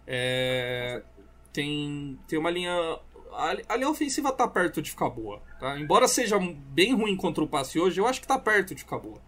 É, 0.08 1.02
tem, 1.52 2.18
tem 2.28 2.40
uma 2.40 2.50
linha. 2.50 2.98
A, 3.34 3.76
linha 3.76 3.90
ofensiva 3.90 4.32
tá 4.32 4.48
perto 4.48 4.82
de 4.82 4.92
ficar 4.92 5.10
boa. 5.10 5.42
Tá? 5.60 5.80
Embora 5.80 6.08
seja 6.08 6.38
bem 6.40 6.94
ruim 6.94 7.16
contra 7.16 7.44
o 7.44 7.48
passe 7.48 7.80
hoje, 7.80 8.00
eu 8.00 8.08
acho 8.08 8.22
que 8.22 8.28
tá 8.28 8.38
perto 8.38 8.76
de 8.76 8.82
ficar 8.82 9.00
boa. 9.00 9.22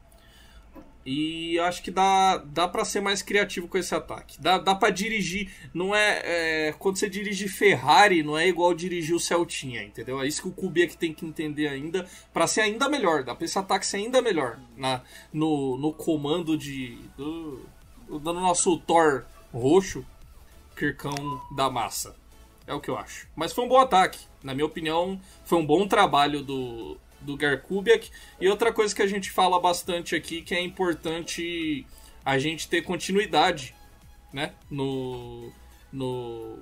E 1.05 1.59
acho 1.59 1.83
que 1.83 1.91
dá, 1.91 2.37
dá 2.37 2.65
para 2.65 2.85
ser 2.85 3.01
mais 3.01 3.21
criativo 3.21 3.67
com 3.67 3.77
esse 3.77 3.93
ataque. 3.93 4.39
Dá, 4.39 4.57
dá 4.57 4.73
para 4.73 4.89
dirigir. 4.89 5.51
Não 5.73 5.93
é, 5.93 6.21
é, 6.69 6.75
Quando 6.79 6.97
você 6.97 7.09
dirige 7.09 7.49
Ferrari, 7.49 8.23
não 8.23 8.37
é 8.37 8.47
igual 8.47 8.73
dirigir 8.73 9.13
o 9.13 9.19
Celtinha, 9.19 9.83
entendeu? 9.83 10.21
É 10.21 10.27
isso 10.27 10.41
que 10.41 10.47
o 10.47 10.51
Kubiak 10.51 10.95
tem 10.95 11.13
que 11.13 11.25
entender 11.25 11.67
ainda. 11.67 12.07
para 12.31 12.47
ser 12.47 12.61
ainda 12.61 12.87
melhor. 12.87 13.23
Dá 13.23 13.35
pra 13.35 13.43
esse 13.43 13.59
ataque 13.59 13.85
ser 13.85 13.97
ainda 13.97 14.21
melhor. 14.21 14.59
Na, 14.77 15.01
no, 15.33 15.77
no 15.77 15.91
comando 15.91 16.57
de. 16.57 16.97
Do, 17.17 17.65
do 18.07 18.33
nosso 18.33 18.77
Thor 18.79 19.25
roxo, 19.53 20.05
Kirkão 20.75 21.41
da 21.55 21.69
massa. 21.69 22.15
É 22.65 22.73
o 22.73 22.79
que 22.79 22.89
eu 22.89 22.97
acho. 22.97 23.27
Mas 23.35 23.51
foi 23.53 23.65
um 23.65 23.67
bom 23.67 23.79
ataque. 23.79 24.19
Na 24.41 24.53
minha 24.53 24.65
opinião, 24.65 25.19
foi 25.45 25.57
um 25.57 25.65
bom 25.65 25.87
trabalho 25.87 26.41
do, 26.41 26.97
do 27.19 27.35
Garkubiak. 27.35 28.09
E 28.39 28.47
outra 28.47 28.71
coisa 28.71 28.95
que 28.95 29.01
a 29.01 29.07
gente 29.07 29.31
fala 29.31 29.59
bastante 29.59 30.15
aqui, 30.15 30.41
que 30.41 30.55
é 30.55 30.61
importante 30.61 31.85
a 32.23 32.37
gente 32.37 32.69
ter 32.69 32.81
continuidade 32.81 33.75
né, 34.31 34.53
no, 34.69 35.51
no, 35.91 36.59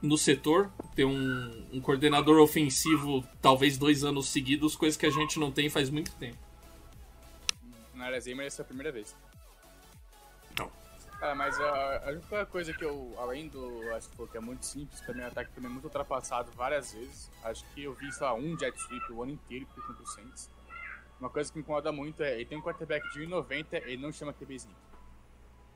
no 0.00 0.16
setor, 0.16 0.70
ter 0.94 1.04
um, 1.04 1.66
um 1.72 1.80
coordenador 1.80 2.40
ofensivo 2.40 3.26
talvez 3.42 3.76
dois 3.76 4.04
anos 4.04 4.28
seguidos, 4.28 4.76
coisa 4.76 4.98
que 4.98 5.06
a 5.06 5.10
gente 5.10 5.38
não 5.38 5.50
tem 5.50 5.68
faz 5.68 5.90
muito 5.90 6.12
tempo. 6.12 6.38
Na 7.92 8.06
área 8.06 8.20
Zimmer, 8.20 8.46
essa 8.46 8.62
é 8.62 8.64
a 8.64 8.66
primeira 8.66 8.92
vez. 8.92 9.14
Cara, 11.18 11.34
mas 11.34 11.58
a, 11.60 12.08
a, 12.08 12.10
única 12.10 12.46
coisa 12.46 12.72
que 12.72 12.84
eu, 12.84 13.14
além 13.18 13.48
do, 13.48 13.94
acho 13.94 14.08
que, 14.10 14.26
que 14.26 14.36
é 14.36 14.40
muito 14.40 14.66
simples, 14.66 15.00
também 15.00 15.24
o 15.24 15.28
ataque 15.28 15.52
também 15.52 15.70
é 15.70 15.72
muito 15.72 15.84
ultrapassado 15.84 16.50
várias 16.52 16.92
vezes. 16.92 17.30
Acho 17.42 17.64
que 17.72 17.84
eu 17.84 17.94
vi, 17.94 18.12
sei 18.12 18.26
lá, 18.26 18.34
um 18.34 18.58
jet 18.58 18.76
sweep 18.78 19.12
o 19.12 19.22
ano 19.22 19.32
inteiro 19.32 19.66
contra 19.66 20.02
o 20.02 20.06
Saints. 20.06 20.50
Uma 21.18 21.30
coisa 21.30 21.50
que 21.50 21.58
me 21.58 21.62
incomoda 21.62 21.92
muito 21.92 22.22
é, 22.22 22.34
ele 22.34 22.44
tem 22.44 22.58
um 22.58 22.62
quarterback 22.62 23.08
de 23.12 23.20
1,90, 23.20 23.82
ele 23.86 24.02
não 24.02 24.12
chama 24.12 24.32
QB 24.32 24.54
sneak. 24.56 24.94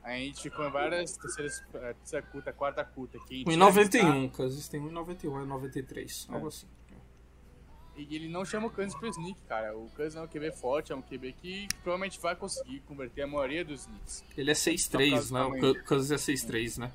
A 0.03 0.11
gente 0.11 0.41
ficou 0.41 0.65
em 0.65 0.71
várias 0.71 1.17
terceiras, 1.17 1.61
eh, 1.73 1.93
terceira 1.93 2.25
curta, 2.27 2.53
quarta 2.53 2.83
curta. 2.85 3.17
1,91, 3.17 4.29
Kansas 4.31 4.67
tem 4.67 4.81
1,91, 4.81 5.41
é 5.41 5.45
93, 5.45 6.27
é. 6.29 6.33
algo 6.33 6.47
assim. 6.47 6.67
E 8.07 8.15
ele 8.15 8.29
não 8.29 8.45
chama 8.45 8.67
o 8.67 8.69
Kansas 8.69 8.97
pro 8.97 9.09
sneak, 9.09 9.37
cara. 9.47 9.75
O 9.77 9.89
Kansas 9.89 10.15
é 10.15 10.21
um 10.21 10.27
QB 10.27 10.51
forte, 10.53 10.93
é 10.93 10.95
um 10.95 11.01
QB 11.01 11.33
que 11.33 11.67
provavelmente 11.83 12.19
vai 12.19 12.35
conseguir 12.35 12.79
converter 12.81 13.23
a 13.23 13.27
maioria 13.27 13.65
dos 13.65 13.81
sneaks. 13.81 14.23
Ele 14.37 14.51
é 14.51 14.53
6'3, 14.53 15.31
né? 15.31 15.43
O 15.43 15.83
Kansas 15.83 16.11
é 16.11 16.33
6'3, 16.33 16.77
né? 16.77 16.91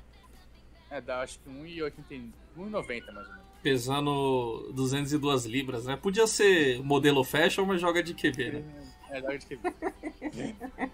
É, 0.89 0.99
dá 0.99 1.21
acho 1.21 1.39
que 1.39 1.49
1,90 1.49 3.13
mais 3.13 3.27
ou 3.27 3.33
menos. 3.33 3.45
Pesando 3.61 4.71
202 4.73 5.45
libras, 5.45 5.85
né? 5.85 5.95
Podia 5.95 6.25
ser 6.25 6.81
modelo 6.83 7.23
fashion, 7.23 7.65
mas 7.65 7.81
joga 7.81 8.01
de 8.01 8.13
QB, 8.13 8.51
né? 8.51 8.63
É, 9.09 9.17
é 9.17 9.21
joga 9.21 9.37
de 9.37 9.45
QB. 9.45 9.75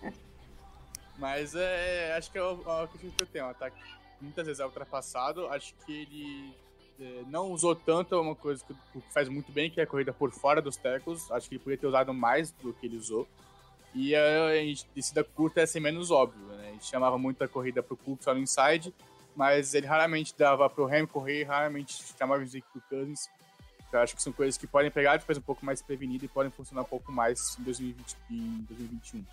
mas 1.17 1.55
é, 1.55 2.15
acho 2.17 2.31
que 2.31 2.37
é 2.37 2.43
o, 2.43 2.53
o 2.53 2.87
que 2.87 3.13
eu 3.17 3.25
tenho. 3.27 3.45
Um 3.45 3.49
ataque 3.49 3.81
muitas 4.19 4.45
vezes 4.45 4.59
é 4.59 4.65
ultrapassado. 4.65 5.47
Acho 5.47 5.73
que 5.85 6.01
ele 6.01 6.53
é, 6.53 6.70
não 7.27 7.51
usou 7.51 7.75
tanto 7.75 8.19
uma 8.19 8.35
coisa 8.35 8.63
que, 8.65 9.01
faz 9.11 9.27
muito 9.27 9.51
bem, 9.51 9.69
que 9.69 9.79
é 9.79 9.83
a 9.83 9.87
corrida 9.87 10.13
por 10.13 10.31
fora 10.31 10.61
dos 10.61 10.77
tackles. 10.77 11.31
Acho 11.31 11.47
que 11.47 11.55
ele 11.55 11.63
poderia 11.63 11.81
ter 11.81 11.87
usado 11.87 12.13
mais 12.13 12.51
do 12.51 12.73
que 12.73 12.85
ele 12.85 12.97
usou. 12.97 13.27
E 13.93 14.15
a, 14.15 14.19
a 14.19 14.93
descida 14.95 15.23
curta 15.23 15.61
é 15.61 15.65
ser 15.65 15.79
menos 15.79 16.11
óbvio, 16.11 16.41
né? 16.45 16.69
A 16.69 16.71
gente 16.71 16.85
chamava 16.85 17.17
muito 17.17 17.43
a 17.43 17.47
corrida 17.47 17.83
pro 17.83 17.97
Cook 17.97 18.23
só 18.23 18.33
no 18.33 18.39
inside, 18.39 18.93
mas 19.35 19.73
ele 19.73 19.85
raramente 19.85 20.33
dava 20.37 20.69
pro 20.69 20.85
Ham 20.85 21.05
correr, 21.05 21.43
raramente 21.43 22.01
chamava 22.17 22.41
o 22.41 22.47
Zeke 22.47 22.67
pro 22.71 22.81
Cousins. 22.89 23.29
Eu 23.91 23.99
acho 23.99 24.15
que 24.15 24.23
são 24.23 24.31
coisas 24.31 24.57
que 24.57 24.65
podem 24.65 24.89
pegar 24.89 25.17
depois 25.17 25.37
um 25.37 25.41
pouco 25.41 25.65
mais 25.65 25.81
prevenida 25.81 26.23
e 26.23 26.27
podem 26.27 26.49
funcionar 26.49 26.81
um 26.83 26.85
pouco 26.85 27.11
mais 27.11 27.57
em, 27.59 27.63
2020, 27.63 28.15
em 28.29 28.65
2021. 28.69 29.25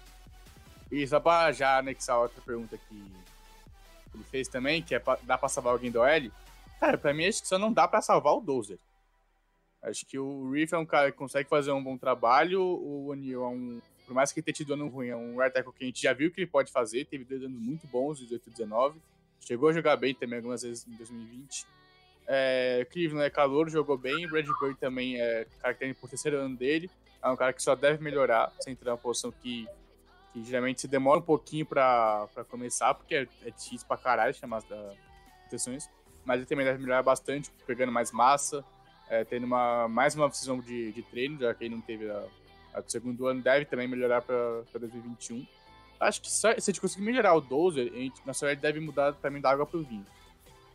E 0.90 1.06
só 1.06 1.20
para 1.20 1.52
já 1.52 1.78
anexar 1.78 2.18
outra 2.18 2.42
pergunta 2.42 2.76
que 2.76 3.12
ele 4.14 4.24
fez 4.24 4.48
também, 4.48 4.82
que 4.82 4.96
é 4.96 4.98
pra, 4.98 5.16
dá 5.22 5.38
para 5.38 5.48
salvar 5.48 5.72
alguém 5.72 5.92
do 5.92 6.00
OL, 6.00 6.30
Cara, 6.80 6.96
pra 6.96 7.12
mim 7.12 7.26
acho 7.26 7.42
que 7.42 7.48
só 7.48 7.58
não 7.58 7.72
dá 7.72 7.88
para 7.88 8.00
salvar 8.00 8.34
o 8.34 8.40
Dozer. 8.40 8.78
Acho 9.82 10.04
que 10.06 10.18
o 10.18 10.50
Reef 10.50 10.72
é 10.72 10.78
um 10.78 10.86
cara 10.86 11.10
que 11.10 11.18
consegue 11.18 11.48
fazer 11.48 11.70
um 11.70 11.82
bom 11.82 11.96
trabalho, 11.96 12.60
o 12.62 13.08
O'Neill 13.08 13.44
é 13.44 13.48
um. 13.48 13.80
Por 14.06 14.14
mais 14.14 14.32
que 14.32 14.40
tenha 14.40 14.54
tido 14.54 14.72
ano 14.74 14.88
ruim, 14.88 15.08
é 15.08 15.16
um 15.16 15.36
right 15.36 15.52
tackle 15.52 15.72
que 15.72 15.84
a 15.84 15.86
gente 15.86 16.02
já 16.02 16.12
viu 16.12 16.30
que 16.30 16.40
ele 16.40 16.46
pode 16.46 16.72
fazer, 16.72 17.04
teve 17.04 17.24
dois 17.24 17.42
anos 17.42 17.60
muito 17.60 17.86
bons, 17.86 18.18
18 18.18 18.48
e 18.48 18.50
19. 18.50 19.00
Chegou 19.40 19.68
a 19.68 19.72
jogar 19.72 19.96
bem 19.96 20.14
também 20.14 20.38
algumas 20.38 20.62
vezes 20.62 20.86
em 20.86 20.96
2020. 20.96 21.66
É, 22.26 22.86
Cleveland 22.90 23.26
é 23.26 23.30
calor, 23.30 23.68
jogou 23.70 23.96
bem. 23.96 24.26
Brad 24.28 24.46
Bird 24.60 24.78
também 24.80 25.20
é 25.20 25.46
característico 25.60 26.00
por 26.00 26.10
terceiro 26.10 26.38
ano 26.38 26.56
dele. 26.56 26.90
É 27.22 27.28
um 27.28 27.36
cara 27.36 27.52
que 27.52 27.62
só 27.62 27.74
deve 27.74 28.02
melhorar, 28.02 28.52
sem 28.60 28.72
entrar 28.72 28.92
uma 28.92 28.98
posição 28.98 29.30
que, 29.30 29.66
que 30.32 30.42
geralmente 30.44 30.80
se 30.80 30.88
demora 30.88 31.20
um 31.20 31.22
pouquinho 31.22 31.66
para 31.66 32.28
começar, 32.48 32.94
porque 32.94 33.14
é, 33.14 33.28
é 33.44 33.50
difícil 33.50 33.86
pra 33.86 33.96
caralho 33.96 34.34
chamar 34.34 34.58
as 34.58 34.64
proteções 35.42 35.88
mas 36.24 36.38
ele 36.38 36.46
também 36.46 36.64
deve 36.64 36.78
melhorar 36.78 37.02
bastante, 37.02 37.50
pegando 37.66 37.92
mais 37.92 38.12
massa, 38.12 38.64
é, 39.08 39.24
tendo 39.24 39.44
uma, 39.44 39.88
mais 39.88 40.14
uma 40.14 40.28
decisão 40.28 40.60
de, 40.60 40.92
de 40.92 41.02
treino, 41.02 41.38
já 41.40 41.54
que 41.54 41.64
ele 41.64 41.74
não 41.74 41.80
teve 41.80 42.10
a, 42.10 42.24
a 42.74 42.80
do 42.80 42.90
segundo 42.90 43.26
ano, 43.26 43.42
deve 43.42 43.64
também 43.64 43.88
melhorar 43.88 44.22
para 44.22 44.62
2021. 44.78 45.46
Acho 45.98 46.20
que 46.20 46.30
se 46.30 46.46
a 46.46 46.54
gente 46.58 46.80
conseguir 46.80 47.04
melhorar 47.04 47.34
o 47.34 47.40
Dozer, 47.40 47.90
a 47.92 47.96
gente, 47.96 48.20
na 48.24 48.32
verdade, 48.32 48.60
deve 48.60 48.80
mudar 48.80 49.14
também 49.14 49.40
da 49.40 49.50
água 49.50 49.66
para 49.66 49.78
o 49.78 49.82
vinho. 49.82 50.04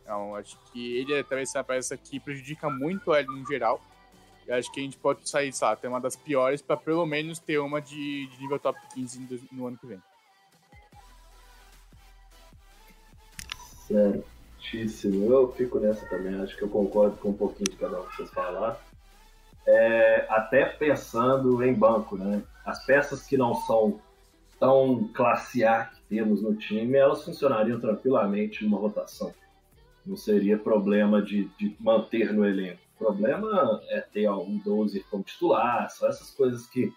Então, 0.02 0.34
acho 0.36 0.58
que 0.70 0.96
ele 0.98 1.14
é 1.14 1.22
talvez 1.22 1.48
essa 1.48 1.64
peça 1.64 1.96
que 1.96 2.20
prejudica 2.20 2.68
muito 2.68 3.14
ele 3.14 3.28
no 3.28 3.46
geral. 3.46 3.80
E 4.46 4.52
acho 4.52 4.70
que 4.70 4.80
a 4.80 4.82
gente 4.82 4.98
pode 4.98 5.26
sair, 5.26 5.50
sabe, 5.52 5.80
ter 5.80 5.88
uma 5.88 6.00
das 6.00 6.14
piores 6.14 6.60
para 6.60 6.76
pelo 6.76 7.06
menos 7.06 7.38
ter 7.38 7.58
uma 7.58 7.80
de, 7.80 8.26
de 8.26 8.38
nível 8.38 8.58
top 8.58 8.78
15 8.92 9.18
no, 9.18 9.40
no 9.52 9.66
ano 9.68 9.78
que 9.78 9.86
vem. 9.86 10.02
Sério 13.86 14.33
Eu 15.30 15.52
fico 15.52 15.78
nessa 15.78 16.06
também, 16.06 16.40
acho 16.40 16.56
que 16.56 16.62
eu 16.62 16.68
concordo 16.68 17.16
com 17.16 17.30
um 17.30 17.36
pouquinho 17.36 17.70
de 17.70 17.76
cada 17.76 18.00
um 18.00 18.04
que 18.06 18.16
vocês 18.16 18.30
falaram. 18.30 18.76
É, 19.66 20.26
até 20.28 20.64
pensando 20.66 21.62
em 21.62 21.74
banco, 21.74 22.16
né? 22.16 22.42
As 22.64 22.84
peças 22.84 23.26
que 23.26 23.36
não 23.36 23.54
são 23.54 24.00
tão 24.58 25.08
classe 25.14 25.64
A 25.64 25.84
que 25.84 26.00
temos 26.08 26.42
no 26.42 26.54
time, 26.54 26.96
elas 26.96 27.24
funcionariam 27.24 27.78
tranquilamente 27.78 28.64
numa 28.64 28.78
rotação. 28.78 29.32
Não 30.06 30.16
seria 30.16 30.58
problema 30.58 31.22
de, 31.22 31.44
de 31.58 31.74
manter 31.80 32.32
no 32.32 32.44
elenco. 32.44 32.80
O 32.94 32.98
problema 32.98 33.82
é 33.88 34.00
ter 34.00 34.26
algum 34.26 34.58
12 34.58 35.00
como 35.10 35.22
titular, 35.22 35.90
só 35.90 36.08
essas 36.08 36.30
coisas 36.30 36.66
que 36.66 36.92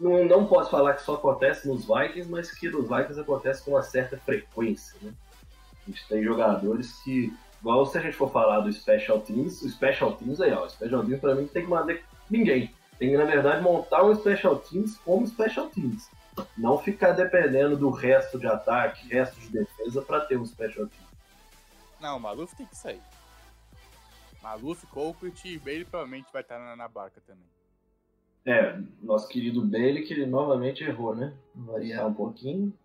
não, 0.00 0.24
não 0.24 0.46
posso 0.46 0.70
falar 0.70 0.94
que 0.94 1.02
só 1.02 1.14
acontece 1.14 1.68
nos 1.68 1.86
Vikings, 1.86 2.30
mas 2.30 2.50
que 2.50 2.68
nos 2.68 2.88
Vikings 2.88 3.20
acontece 3.20 3.64
com 3.64 3.72
uma 3.72 3.82
certa 3.82 4.16
frequência. 4.18 4.98
Né? 5.00 5.12
A 5.86 5.90
gente 5.90 6.08
tem 6.08 6.22
jogadores 6.22 6.92
que, 7.02 7.32
igual 7.60 7.84
se 7.86 7.98
a 7.98 8.00
gente 8.00 8.16
for 8.16 8.30
falar 8.30 8.60
do 8.60 8.72
Special 8.72 9.20
Teams, 9.20 9.62
o 9.62 9.68
Special 9.68 10.12
Teams 10.16 10.40
aí, 10.40 10.52
ó, 10.52 10.64
o 10.64 10.70
Special 10.70 11.04
Teams 11.04 11.20
pra 11.20 11.34
mim 11.34 11.42
não 11.42 11.48
tem 11.48 11.64
que 11.64 11.70
mandar 11.70 11.98
ninguém. 12.30 12.74
Tem 12.98 13.10
que, 13.10 13.16
na 13.16 13.24
verdade, 13.24 13.62
montar 13.62 14.04
um 14.04 14.14
Special 14.14 14.56
Teams 14.58 14.96
como 14.98 15.26
Special 15.26 15.68
Teams. 15.68 16.08
Não 16.56 16.78
ficar 16.78 17.12
dependendo 17.12 17.76
do 17.76 17.90
resto 17.90 18.38
de 18.38 18.46
ataque, 18.46 19.08
resto 19.08 19.40
de 19.40 19.50
defesa 19.50 20.02
para 20.02 20.20
ter 20.20 20.38
um 20.38 20.46
Special 20.46 20.86
Teams. 20.86 21.14
Não, 22.00 22.16
o 22.16 22.20
Maluf 22.20 22.54
tem 22.56 22.66
que 22.66 22.76
sair. 22.76 23.00
Maluf, 24.42 24.86
Colquitt 24.88 25.48
e 25.48 25.58
Bailey 25.58 25.84
provavelmente 25.84 26.32
vai 26.32 26.42
estar 26.42 26.58
na, 26.58 26.76
na 26.76 26.86
barca 26.86 27.20
também. 27.26 27.46
É, 28.46 28.78
nosso 29.02 29.26
querido 29.28 29.62
Bailey, 29.62 30.04
que 30.04 30.12
ele 30.12 30.26
novamente 30.26 30.84
errou, 30.84 31.14
né? 31.14 31.32
Variar 31.54 32.06
um 32.06 32.12
pouquinho. 32.12 32.76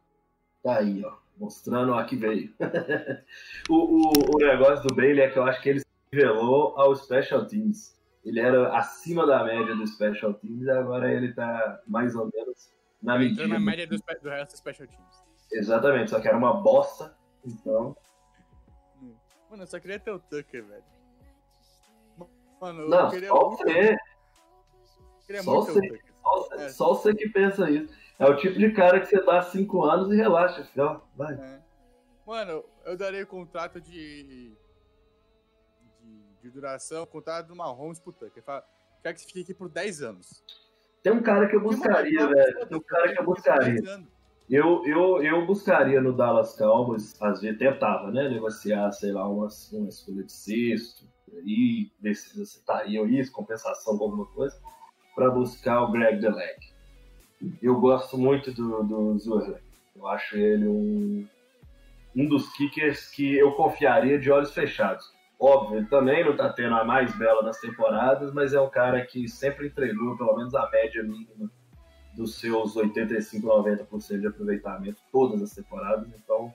Tá 0.64 0.78
aí, 0.78 1.04
ó. 1.04 1.16
Mostrando 1.40 1.94
a 1.94 2.04
que 2.04 2.18
veio. 2.18 2.54
o, 3.70 3.76
o, 3.76 4.12
o 4.36 4.38
negócio 4.40 4.86
do 4.88 4.94
Bailey 4.94 5.22
é 5.22 5.30
que 5.32 5.40
eu 5.40 5.44
acho 5.44 5.62
que 5.62 5.70
ele 5.70 5.80
se 5.80 5.86
revelou 6.12 6.78
ao 6.78 6.94
Special 6.96 7.46
Teams. 7.46 7.98
Ele 8.26 8.42
era 8.42 8.78
acima 8.78 9.26
da 9.26 9.44
média 9.44 9.74
do 9.74 9.88
Special 9.88 10.34
Teams 10.34 10.66
e 10.66 10.70
agora 10.70 11.12
ele 11.12 11.34
tá 11.34 11.82
mais 11.88 12.14
ou 12.16 12.30
menos 12.34 12.74
na 13.02 13.18
medida. 13.18 13.44
Entrou 13.44 13.60
na 13.60 13.66
média 13.66 13.88
do, 13.88 13.96
do 13.98 14.30
resto 14.30 14.52
dos 14.52 14.60
Special 14.60 14.88
Teams. 14.88 15.24
Exatamente, 15.54 16.12
só 16.12 16.20
que 16.20 16.28
era 16.28 16.38
uma 16.38 16.62
bosta. 16.62 17.18
Então. 17.46 17.96
Mano, 19.50 19.64
eu 19.64 19.68
só 19.68 19.80
queria 19.80 19.98
ter 20.00 20.12
o 20.12 20.20
Tucker, 20.20 20.66
velho. 20.66 20.84
Mano, 22.62 22.82
eu 22.82 22.90
Não, 22.90 23.10
queria 23.10 23.30
só 23.30 23.48
muito, 23.48 23.58
você. 23.64 23.98
queria 25.26 25.44
só 25.44 25.54
muito 25.54 25.72
você. 25.74 25.82
Tucker. 25.88 26.04
Só, 26.22 26.36
você- 26.36 26.56
É. 26.56 26.70
só 26.70 26.88
você 26.94 27.16
que 27.16 27.30
pensa 27.30 27.70
isso. 27.70 27.94
É 28.20 28.26
o 28.26 28.36
tipo 28.36 28.60
de 28.60 28.72
cara 28.74 29.00
que 29.00 29.06
você 29.06 29.24
dá 29.24 29.42
5 29.42 29.82
anos 29.86 30.12
e 30.12 30.16
relaxa, 30.18 30.66
filho. 30.66 30.86
ó, 30.86 31.02
Vai. 31.16 31.34
É. 31.34 31.60
Mano, 32.28 32.64
eu 32.86 32.98
darei 32.98 33.26
contrato 33.26 33.80
de, 33.80 34.24
de, 34.24 34.58
de 36.42 36.50
duração, 36.52 37.06
contrato 37.06 37.48
do 37.48 37.56
Mahomes 37.56 38.00
pro 38.00 38.12
Tucker. 38.12 38.44
Quero 39.02 39.16
que 39.16 39.22
você 39.22 39.28
fique 39.28 39.42
aqui 39.42 39.54
por 39.54 39.70
10 39.70 40.02
anos. 40.04 40.44
Tem 41.02 41.14
um 41.14 41.24
cara 41.24 41.48
que 41.48 41.56
eu 41.56 41.62
buscaria, 41.62 42.20
mano, 42.20 42.36
velho. 42.36 42.68
Tem 42.68 42.78
um 42.78 42.82
cara 42.82 43.14
que 43.14 43.20
eu 43.20 43.26
buscaria. 43.26 43.74
10 43.76 43.88
anos. 43.88 44.08
Eu, 44.50 44.86
eu, 44.86 45.24
eu 45.24 45.46
buscaria 45.46 46.02
no 46.02 46.12
Dallas 46.12 46.58
Cowboys, 46.58 47.20
às 47.22 47.40
vezes 47.40 47.58
tentava, 47.58 48.12
né? 48.12 48.28
Negociar, 48.28 48.92
sei 48.92 49.12
lá, 49.12 49.28
uma, 49.30 49.48
uma 49.72 49.90
escolha 49.90 50.24
de 50.24 50.32
sexto, 50.34 51.08
aí, 51.34 51.92
ver 52.02 52.16
se 52.16 52.42
aceitariam 52.42 53.08
isso, 53.08 53.32
compensação 53.32 53.98
com 53.98 54.06
alguma 54.06 54.26
coisa, 54.26 54.60
para 55.16 55.30
buscar 55.30 55.84
o 55.84 55.92
Greg 55.92 56.20
Deleg. 56.20 56.58
Eu 57.62 57.80
gosto 57.80 58.18
muito 58.18 58.52
do, 58.52 58.84
do 58.84 59.18
Zurle. 59.18 59.56
Eu 59.96 60.08
acho 60.08 60.38
ele 60.38 60.68
um, 60.68 61.28
um 62.16 62.28
dos 62.28 62.52
kickers 62.54 63.10
que 63.10 63.38
eu 63.38 63.54
confiaria 63.54 64.20
de 64.20 64.32
olhos 64.32 64.54
fechados. 64.54 65.06
Óbvio, 65.40 65.78
ele 65.78 65.88
também 65.88 66.26
não 66.26 66.36
tá 66.36 66.52
tendo 66.52 66.76
a 66.76 66.84
mais 66.84 67.18
bela 67.18 67.42
das 67.42 67.60
temporadas, 67.60 68.34
mas 68.34 68.54
é 68.54 68.60
um 68.60 68.70
cara 68.70 69.06
que 69.06 69.28
sempre 69.30 69.68
entregou 69.68 70.18
pelo 70.18 70.36
menos 70.36 70.54
a 70.54 70.70
média 70.70 71.02
mínima 71.02 71.50
dos 72.14 72.36
seus 72.36 72.76
85, 72.76 73.48
90% 73.48 74.20
de 74.20 74.28
aproveitamento 74.28 75.02
todas 75.12 75.42
as 75.42 75.54
temporadas, 75.54 76.10
então 76.14 76.54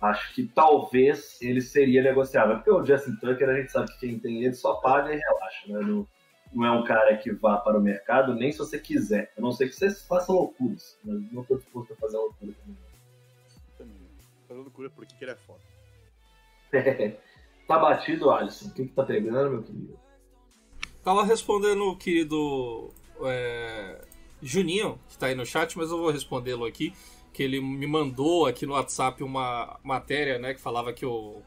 acho 0.00 0.34
que 0.34 0.46
talvez 0.46 1.40
ele 1.40 1.62
seria 1.62 2.02
negociável. 2.02 2.56
Porque 2.56 2.70
o 2.70 2.84
Justin 2.84 3.16
Tucker, 3.16 3.48
a 3.48 3.54
gente 3.54 3.72
sabe 3.72 3.90
que 3.92 3.98
quem 4.00 4.18
tem 4.18 4.44
ele 4.44 4.54
só 4.54 4.74
paga 4.74 5.12
e 5.12 5.18
relaxa, 5.18 5.68
né? 5.68 6.04
Não 6.52 6.64
é 6.64 6.70
um 6.70 6.84
cara 6.84 7.16
que 7.16 7.30
vá 7.32 7.56
para 7.58 7.78
o 7.78 7.82
mercado, 7.82 8.34
nem 8.34 8.50
se 8.50 8.58
você 8.58 8.78
quiser. 8.78 9.32
A 9.36 9.40
não 9.40 9.52
ser 9.52 9.68
que 9.68 9.74
você 9.74 9.90
faça 9.90 10.32
loucuras. 10.32 10.98
Mas 11.04 11.32
não 11.32 11.42
estou 11.42 11.58
disposto 11.58 11.92
a 11.92 11.96
fazer 11.96 12.16
loucura 12.16 12.52
também. 12.52 12.78
Também. 13.76 14.08
Tô 14.46 14.54
loucura 14.54 14.90
porque 14.90 15.14
que 15.14 15.24
ele 15.24 15.32
é 15.32 15.36
foda. 15.36 15.60
tá 17.66 17.78
batido, 17.78 18.30
Alisson. 18.30 18.68
O 18.68 18.72
que, 18.72 18.86
que 18.86 18.94
tá 18.94 19.04
pegando, 19.04 19.50
meu 19.50 19.62
querido? 19.62 19.98
Tava 21.04 21.24
respondendo 21.24 21.84
o 21.84 21.96
querido 21.96 22.90
é, 23.22 24.04
Juninho, 24.42 24.98
que 25.08 25.18
tá 25.18 25.26
aí 25.26 25.34
no 25.34 25.46
chat, 25.46 25.76
mas 25.76 25.90
eu 25.90 25.98
vou 25.98 26.10
respondê-lo 26.10 26.64
aqui. 26.64 26.92
Que 27.32 27.42
ele 27.42 27.60
me 27.60 27.86
mandou 27.86 28.46
aqui 28.46 28.66
no 28.66 28.72
WhatsApp 28.72 29.22
uma 29.22 29.78
matéria, 29.82 30.38
né, 30.38 30.54
que 30.54 30.60
falava 30.60 30.92
que 30.92 31.06
o, 31.06 31.40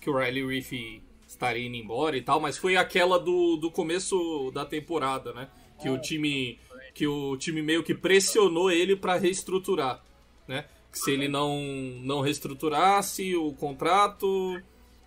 que 0.00 0.10
o 0.10 0.18
Riley 0.18 0.46
Reef 0.46 1.02
estaria 1.36 1.66
indo 1.66 1.76
embora 1.76 2.16
e 2.16 2.22
tal, 2.22 2.40
mas 2.40 2.58
foi 2.58 2.76
aquela 2.76 3.18
do, 3.18 3.56
do 3.56 3.70
começo 3.70 4.50
da 4.52 4.64
temporada, 4.64 5.32
né? 5.32 5.48
Que 5.80 5.88
o 5.88 5.98
time 5.98 6.58
que 6.94 7.06
o 7.06 7.36
time 7.36 7.60
meio 7.60 7.82
que 7.82 7.94
pressionou 7.94 8.70
ele 8.70 8.96
para 8.96 9.16
reestruturar, 9.16 10.02
né? 10.48 10.64
Que 10.90 10.98
se 10.98 11.10
ele 11.10 11.28
não 11.28 11.62
não 12.02 12.20
reestruturasse 12.20 13.36
o 13.36 13.52
contrato, 13.52 14.60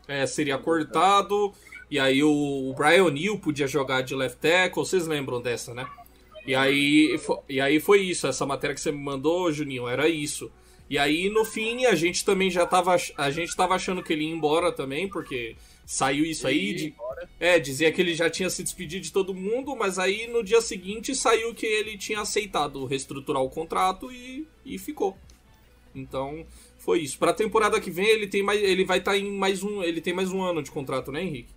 é, 0.08 0.26
seria 0.26 0.58
cortado 0.58 1.54
e 1.90 1.98
aí 1.98 2.24
o 2.24 2.74
Brian 2.78 3.06
O'Neill 3.06 3.40
podia 3.40 3.68
jogar 3.68 4.02
de 4.02 4.14
left 4.14 4.40
tackle, 4.40 4.86
vocês 4.86 5.08
lembram 5.08 5.42
dessa, 5.42 5.74
né? 5.74 5.88
E 6.46 6.56
aí, 6.56 7.20
e 7.48 7.60
aí 7.60 7.80
foi 7.80 8.02
isso, 8.02 8.28
essa 8.28 8.46
matéria 8.46 8.74
que 8.74 8.82
você 8.82 8.92
me 8.92 9.00
mandou, 9.00 9.52
Juninho, 9.52 9.88
era 9.88 10.08
isso. 10.08 10.52
E 10.90 10.98
aí, 10.98 11.30
no 11.30 11.46
fim, 11.46 11.86
a 11.86 11.94
gente 11.94 12.26
também 12.26 12.50
já 12.50 12.66
tava. 12.66 12.96
A 13.18 13.30
gente 13.30 13.56
tava 13.56 13.76
achando 13.76 14.02
que 14.02 14.12
ele 14.12 14.24
ia 14.24 14.34
embora 14.34 14.72
também, 14.72 15.08
porque 15.08 15.56
saiu 15.90 16.24
isso 16.24 16.48
aí 16.48 16.76
de. 16.76 16.96
É, 17.40 17.58
dizia 17.58 17.92
que 17.92 18.00
ele 18.00 18.14
já 18.14 18.30
tinha 18.30 18.48
se 18.48 18.62
despedido 18.62 19.04
de 19.04 19.12
todo 19.12 19.34
mundo, 19.34 19.76
mas 19.76 19.98
aí 19.98 20.28
no 20.28 20.44
dia 20.44 20.62
seguinte 20.62 21.16
saiu 21.16 21.56
que 21.56 21.66
ele 21.66 21.98
tinha 21.98 22.22
aceitado 22.22 22.86
reestruturar 22.86 23.42
o 23.42 23.50
contrato 23.50 24.12
e, 24.12 24.48
e 24.64 24.78
ficou. 24.78 25.18
Então, 25.96 26.46
foi 26.78 27.00
isso. 27.00 27.18
Pra 27.18 27.34
temporada 27.34 27.82
que 27.82 27.90
vem, 27.90 28.06
ele 28.06 28.28
tem 28.28 28.44
mais. 28.44 28.62
Ele 28.62 28.86
vai 28.86 29.00
estar 29.00 29.18
em 29.18 29.32
mais 29.32 29.64
um. 29.64 29.82
Ele 29.82 30.00
tem 30.00 30.14
mais 30.14 30.32
um 30.32 30.44
ano 30.44 30.62
de 30.62 30.70
contrato, 30.70 31.12
né, 31.12 31.24
Henrique? 31.24 31.52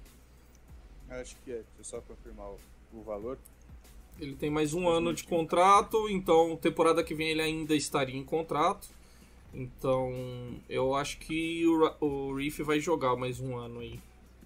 Acho 1.11 1.37
que 1.45 1.51
é. 1.51 1.57
Deixa 1.57 1.69
eu 1.79 1.85
só 1.85 2.01
confirmar 2.01 2.47
o, 2.49 2.59
o 2.95 3.03
valor. 3.03 3.39
Ele 4.19 4.35
tem 4.35 4.49
mais 4.49 4.73
um 4.73 4.89
ano 4.89 5.13
de 5.13 5.25
contrato, 5.25 6.09
então 6.09 6.57
temporada 6.57 7.05
que 7.05 7.15
vem 7.15 7.29
ele 7.29 7.43
ainda 7.43 7.77
estaria 7.77 8.17
em 8.17 8.25
contrato. 8.25 8.89
Então 9.53 10.11
eu 10.71 10.95
acho 10.95 11.19
que 11.19 11.67
o, 11.67 11.97
o 12.01 12.35
Reef 12.35 12.61
vai 12.61 12.81
jogar 12.81 13.15
mais 13.15 13.39
um 13.39 13.57
ano 13.59 13.81
aí. 13.81 14.01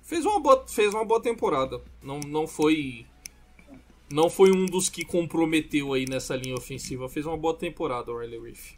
Fez 0.07 0.25
uma 0.25 0.39
boa, 0.41 0.67
fez 0.69 0.95
uma 0.95 1.05
boa 1.05 1.21
temporada. 1.21 1.83
Não, 2.01 2.21
não 2.21 2.47
foi. 2.47 3.05
Não 4.11 4.31
foi 4.31 4.53
um 4.53 4.65
dos 4.67 4.89
que 4.89 5.05
comprometeu 5.05 5.93
aí 5.93 6.05
nessa 6.09 6.37
linha 6.37 6.55
ofensiva. 6.55 7.09
Fez 7.09 7.27
uma 7.27 7.37
boa 7.37 7.57
temporada 7.59 8.13
o 8.13 8.19
Riley 8.19 8.41
Reef. 8.41 8.75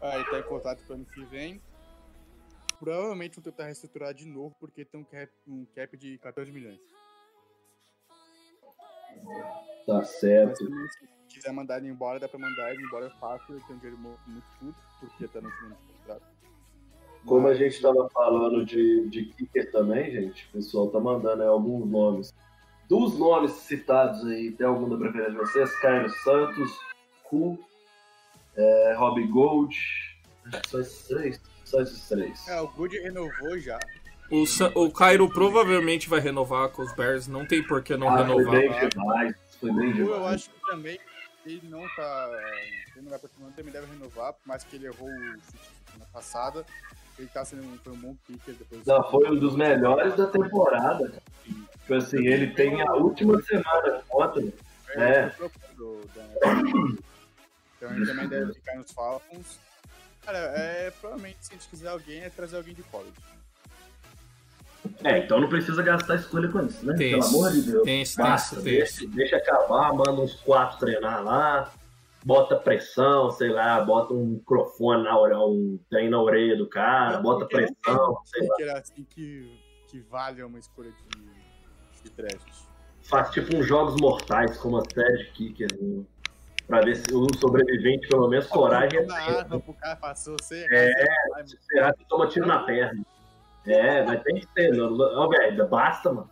Ah, 0.00 0.16
ele 0.16 0.24
tá 0.24 0.40
em 0.40 0.42
contato 0.42 0.84
pro 0.84 0.94
ano 0.96 1.04
que 1.06 1.24
vem. 1.26 1.62
Provavelmente 2.80 3.36
vão 3.36 3.44
tentar 3.44 3.66
reestruturar 3.66 4.12
de 4.12 4.26
novo, 4.26 4.56
porque 4.58 4.84
tem 4.84 5.00
um 5.00 5.04
cap, 5.04 5.32
um 5.46 5.64
cap 5.66 5.96
de 5.96 6.18
14 6.18 6.50
milhões. 6.50 6.80
Tá 9.86 9.94
Mas 9.98 10.08
certo. 10.18 10.64
também, 10.66 10.88
se 10.90 11.08
quiser 11.36 11.52
mandar 11.52 11.78
ele 11.78 11.88
embora, 11.88 12.18
dá 12.18 12.28
pra 12.28 12.38
mandar 12.40 12.74
ele 12.74 12.82
embora 12.84 13.08
fácil. 13.20 13.54
Ele 13.54 13.64
tem 13.64 13.76
um 13.76 13.78
dinheiro 13.78 13.98
mu- 14.00 14.18
muito 14.26 14.46
curto, 14.58 14.80
porque 14.98 15.28
tá 15.28 15.40
no 15.40 15.50
final 15.50 15.70
do 15.78 15.92
contrato. 15.98 16.33
Como 17.26 17.48
a 17.48 17.54
gente 17.54 17.74
estava 17.74 18.08
falando 18.10 18.64
de, 18.64 19.08
de 19.08 19.24
kicker 19.26 19.70
também, 19.72 20.10
gente, 20.10 20.46
o 20.48 20.52
pessoal 20.52 20.88
tá 20.88 21.00
mandando 21.00 21.42
aí 21.42 21.48
alguns 21.48 21.88
nomes. 21.88 22.34
Dos 22.88 23.18
nomes 23.18 23.52
citados 23.52 24.26
aí, 24.26 24.50
tem 24.52 24.66
algum 24.66 24.88
da 24.88 24.96
preferência 24.96 25.32
de 25.32 25.38
vocês? 25.38 25.74
Caio 25.80 26.10
Santos, 26.22 26.78
Ku, 27.22 27.58
é, 28.54 28.94
Robbie 28.96 29.26
Gold. 29.26 29.74
Acho 30.46 30.60
que 30.60 30.68
só 30.68 30.80
esses 30.80 31.08
três. 31.08 31.40
Só 31.64 31.80
esses 31.80 32.08
três. 32.08 32.46
É, 32.46 32.60
o 32.60 32.68
Good 32.68 32.98
renovou 32.98 33.58
já. 33.58 33.78
O, 34.30 34.46
Sa- 34.46 34.72
o 34.74 34.90
Cairo 34.90 35.28
provavelmente 35.30 36.08
vai 36.08 36.20
renovar 36.20 36.68
com 36.68 36.82
os 36.82 36.92
Bears. 36.94 37.26
Não 37.26 37.46
tem 37.46 37.62
por 37.66 37.82
que 37.82 37.96
não 37.96 38.08
ah, 38.08 38.18
foi 38.18 38.26
renovar. 38.26 38.60
bem 38.60 38.88
demais. 38.90 39.36
Foi 39.60 39.72
bem 39.72 39.92
Gu, 39.92 39.98
eu 40.00 40.14
demais. 40.14 40.34
acho 40.34 40.50
que 40.50 40.60
também 40.66 40.98
ele 41.46 41.68
não 41.68 41.86
tá. 41.96 42.30
Ele 42.94 43.02
não 43.02 43.10
vai 43.10 43.18
pra 43.18 43.28
semana, 43.30 43.52
também 43.56 43.72
deve 43.72 43.86
renovar, 43.86 44.34
por 44.34 44.46
mais 44.46 44.62
que 44.62 44.76
ele 44.76 44.86
errou 44.86 45.08
o 45.08 45.98
na 45.98 46.04
passada. 46.12 46.66
Ele 47.18 47.28
tá 47.28 47.44
sendo 47.44 47.62
um, 47.64 47.78
foi 47.78 47.92
um 47.92 47.96
bom 47.96 48.16
kicker 48.26 48.54
depois 48.54 48.84
Não, 48.84 49.10
foi 49.10 49.30
um 49.30 49.36
dos 49.38 49.54
melhores 49.54 50.16
da 50.16 50.26
temporada. 50.26 51.08
cara. 51.08 51.22
Tipo 51.80 51.94
assim, 51.94 52.26
ele 52.26 52.48
tem 52.54 52.80
a 52.82 52.92
última 52.94 53.40
semana 53.42 54.02
contra. 54.08 54.42
É. 54.96 55.30
Do, 55.76 56.00
da... 56.14 56.24
Então 57.76 57.96
ele 57.96 58.06
também 58.06 58.28
deve 58.28 58.54
ficar 58.54 58.76
nos 58.76 58.90
Falcons. 58.92 59.58
Cara, 60.22 60.38
é, 60.38 60.90
provavelmente 61.00 61.38
se 61.42 61.52
a 61.52 61.56
gente 61.56 61.68
quiser 61.68 61.88
alguém, 61.88 62.20
é 62.22 62.30
trazer 62.30 62.56
alguém 62.56 62.74
de 62.74 62.82
college. 62.84 63.12
É, 65.02 65.18
então 65.18 65.40
não 65.40 65.48
precisa 65.48 65.82
gastar 65.82 66.16
escolha 66.16 66.48
com 66.48 66.60
isso, 66.66 66.84
né? 66.84 66.94
Tem 66.96 67.10
Pelo 67.10 67.22
isso. 67.22 67.36
amor 67.36 67.52
de 67.52 67.62
Deus. 67.62 67.84
Tem 67.84 68.02
isso, 68.02 68.16
tem 68.16 68.24
Basta, 68.24 68.60
deixa, 68.60 69.06
deixa 69.08 69.36
acabar, 69.36 69.92
manda 69.92 70.12
uns 70.12 70.34
quatro 70.40 70.78
treinar 70.78 71.22
lá. 71.22 71.72
Bota 72.24 72.56
pressão, 72.56 73.30
sei 73.30 73.50
lá, 73.50 73.80
bota 73.84 74.14
um 74.14 74.24
microfone 74.24 75.04
na 75.04 75.18
orelha, 75.18 75.38
um 75.40 75.78
trem 75.90 76.08
na 76.08 76.20
orelha 76.20 76.56
do 76.56 76.66
cara, 76.68 77.18
bota 77.18 77.46
pressão, 77.46 78.16
sei 78.24 78.48
lá. 78.48 78.56
Que 78.56 78.62
era 78.62 78.78
assim 78.78 79.04
que, 79.04 79.60
que 79.88 80.00
vale 80.00 80.42
uma 80.42 80.58
escolha 80.58 80.90
de, 80.90 82.02
de 82.02 82.10
draft. 82.16 82.48
Faz 83.02 83.30
tipo 83.30 83.54
uns 83.54 83.66
jogos 83.66 84.00
mortais, 84.00 84.56
como 84.56 84.78
a 84.78 84.82
série 84.92 85.18
de 85.24 85.30
Kicker, 85.32 85.68
né? 85.80 86.04
pra 86.66 86.80
ver 86.80 86.96
se 86.96 87.14
o 87.14 87.26
sobrevivente, 87.38 88.08
pelo 88.08 88.26
menos, 88.26 88.46
coragem 88.46 89.00
é 89.00 89.12
arma 89.12 89.60
pro 89.60 89.74
cara 89.74 89.96
passou, 89.96 90.34
você 90.40 90.66
É, 90.70 90.90
vai- 91.28 91.46
Se 91.46 91.58
ferrar, 91.68 91.94
você 91.94 92.04
toma 92.08 92.26
tiro 92.26 92.46
na 92.46 92.60
perna. 92.60 93.04
É, 93.66 94.02
mas 94.02 94.22
tem 94.22 94.36
que 94.36 94.46
ter. 94.54 94.72
não- 94.74 94.90
não- 94.90 95.28
velho, 95.28 95.68
basta, 95.68 96.10
mano. 96.10 96.30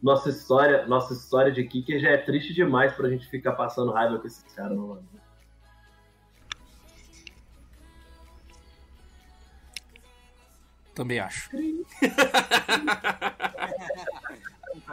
Nossa 0.00 0.30
história, 0.30 0.86
nossa 0.86 1.12
história 1.12 1.50
de 1.50 1.64
Kicker 1.64 1.98
já 2.00 2.10
é 2.10 2.16
triste 2.16 2.52
demais 2.54 2.92
pra 2.92 3.08
gente 3.08 3.26
ficar 3.28 3.52
passando 3.52 3.90
raiva 3.92 4.18
com 4.18 4.26
esses 4.26 4.42
caras, 4.54 4.76
mano. 4.76 5.02
Também 10.94 11.18
acho. 11.18 11.50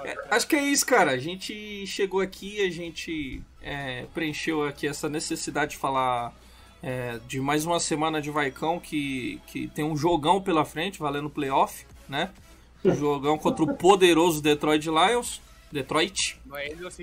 É, 0.03 0.15
acho 0.31 0.47
que 0.47 0.55
é 0.55 0.63
isso, 0.63 0.85
cara. 0.85 1.11
A 1.11 1.17
gente 1.17 1.85
chegou 1.87 2.21
aqui, 2.21 2.61
a 2.61 2.69
gente 2.69 3.41
é, 3.61 4.05
preencheu 4.13 4.63
aqui 4.65 4.87
essa 4.87 5.09
necessidade 5.09 5.71
de 5.71 5.77
falar 5.77 6.33
é, 6.81 7.19
de 7.27 7.39
mais 7.39 7.65
uma 7.65 7.79
semana 7.79 8.21
de 8.21 8.29
Vaicão 8.29 8.79
que, 8.79 9.41
que 9.47 9.67
tem 9.67 9.83
um 9.83 9.97
jogão 9.97 10.41
pela 10.41 10.63
frente, 10.63 10.99
valendo 10.99 11.29
playoff, 11.29 11.85
né? 12.07 12.29
Um 12.83 12.95
jogão 12.95 13.37
contra 13.37 13.63
o 13.63 13.75
poderoso 13.75 14.41
Detroit 14.41 14.85
Lions. 14.85 15.41
Detroit. 15.71 16.39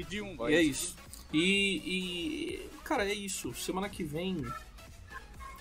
De 0.09 0.23
um. 0.23 0.49
E 0.49 0.55
é 0.55 0.63
isso. 0.63 0.97
E, 1.33 1.83
e, 1.85 2.71
cara, 2.83 3.05
é 3.05 3.15
isso. 3.15 3.53
Semana 3.55 3.89
que 3.89 4.03
vem 4.03 4.45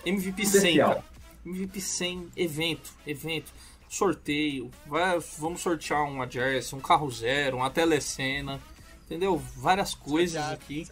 MVP 0.06 0.46
100, 0.46 0.58
Especial. 0.58 0.90
cara. 0.90 1.15
MVP 1.46 1.80
100 1.80 2.32
evento, 2.36 2.92
evento, 3.06 3.52
sorteio. 3.90 4.72
Vai, 4.88 5.20
vamos 5.38 5.62
sortear 5.62 6.04
uma 6.04 6.30
jersey, 6.30 6.78
um 6.78 6.82
carro 6.82 7.10
zero, 7.12 7.58
uma 7.58 7.70
telecena, 7.70 8.60
entendeu? 9.06 9.38
Várias 9.58 9.94
coisas 9.94 10.42
Já- 10.44 10.52
aqui. 10.52 10.88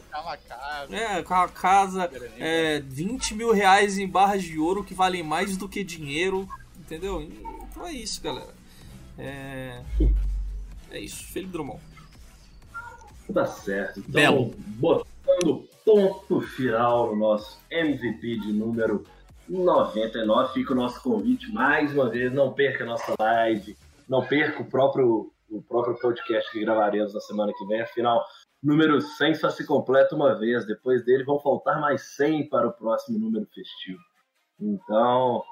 Casa. 0.47 0.95
É, 0.95 1.23
com 1.23 1.33
a 1.33 1.47
casa, 1.49 2.09
é, 2.37 2.79
20 2.81 3.33
mil 3.35 3.51
reais 3.51 3.97
em 3.97 4.07
barras 4.07 4.43
de 4.43 4.57
ouro 4.59 4.83
que 4.83 4.93
valem 4.93 5.23
mais 5.23 5.57
do 5.57 5.67
que 5.67 5.83
dinheiro, 5.83 6.47
entendeu? 6.77 7.21
Então 7.21 7.85
é 7.87 7.91
isso, 7.93 8.21
galera. 8.21 8.53
É, 9.17 9.81
é 10.91 10.99
isso, 10.99 11.23
Felipe 11.25 11.51
Drummond. 11.51 11.81
Tá 13.33 13.45
certo. 13.47 13.99
Então, 13.99 14.11
Belo. 14.11 14.55
botando 14.77 15.67
ponto 15.85 16.41
final 16.41 17.07
no 17.13 17.15
nosso 17.19 17.59
MVP 17.71 18.39
de 18.39 18.53
número 18.53 19.05
99, 19.47 20.53
fica 20.53 20.73
o 20.73 20.75
nosso 20.75 21.01
convite 21.01 21.51
mais 21.51 21.93
uma 21.93 22.09
vez. 22.09 22.31
Não 22.33 22.53
perca 22.53 22.83
a 22.83 22.87
nossa 22.87 23.13
live, 23.19 23.77
não 24.07 24.25
perca 24.25 24.61
o 24.61 24.65
próprio, 24.65 25.31
o 25.49 25.61
próprio 25.61 25.95
podcast 25.99 26.51
que 26.51 26.61
gravaremos 26.61 27.13
na 27.13 27.19
semana 27.19 27.51
que 27.57 27.65
vem. 27.65 27.81
Afinal, 27.81 28.25
número 28.61 29.01
100 29.01 29.35
só 29.35 29.49
se 29.49 29.65
completa 29.65 30.15
uma 30.15 30.37
vez. 30.37 30.65
Depois 30.65 31.03
dele 31.03 31.23
vão 31.23 31.39
faltar 31.39 31.79
mais 31.79 32.15
100 32.15 32.49
para 32.49 32.67
o 32.67 32.73
próximo 32.73 33.19
número 33.19 33.45
festivo. 33.53 33.99
Então, 34.59 35.43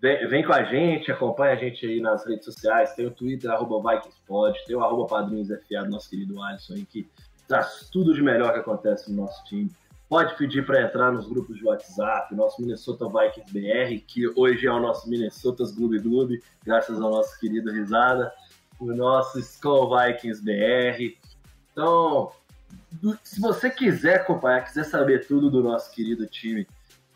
vem, 0.00 0.26
vem 0.28 0.44
com 0.44 0.52
a 0.52 0.64
gente, 0.64 1.12
acompanha 1.12 1.52
a 1.52 1.56
gente 1.56 1.86
aí 1.86 2.00
nas 2.00 2.26
redes 2.26 2.44
sociais. 2.44 2.94
Tem 2.94 3.06
o 3.06 3.10
Twitter, 3.10 3.50
arroba 3.50 3.94
VikingsPod, 3.94 4.58
tem 4.66 4.76
o 4.76 4.82
arroba 4.82 5.06
PadrinhosFA 5.06 5.84
do 5.84 5.90
nosso 5.90 6.10
querido 6.10 6.42
Alisson 6.42 6.74
aí, 6.74 6.84
que 6.84 7.08
traz 7.46 7.88
tudo 7.92 8.12
de 8.12 8.22
melhor 8.22 8.52
que 8.52 8.58
acontece 8.58 9.10
no 9.10 9.22
nosso 9.22 9.44
time. 9.44 9.70
Pode 10.08 10.36
pedir 10.36 10.64
para 10.64 10.82
entrar 10.82 11.10
nos 11.10 11.28
grupos 11.28 11.56
de 11.56 11.64
WhatsApp, 11.64 12.32
nosso 12.32 12.62
Minnesota 12.62 13.06
Vikings 13.06 13.52
BR, 13.52 14.04
que 14.06 14.28
hoje 14.36 14.64
é 14.64 14.70
o 14.70 14.78
nosso 14.78 15.10
Minnesotas 15.10 15.74
Gloob 15.74 15.98
Gloob, 15.98 16.40
graças 16.64 17.00
ao 17.00 17.10
nosso 17.10 17.36
querido 17.40 17.72
Risada, 17.72 18.32
o 18.78 18.92
nosso 18.94 19.40
Skull 19.40 19.90
Vikings 19.98 20.40
BR. 20.44 21.18
Então, 21.72 22.30
se 23.24 23.40
você 23.40 23.68
quiser 23.68 24.20
acompanhar, 24.20 24.64
quiser 24.64 24.84
saber 24.84 25.26
tudo 25.26 25.50
do 25.50 25.60
nosso 25.60 25.90
querido 25.90 26.24
time 26.26 26.68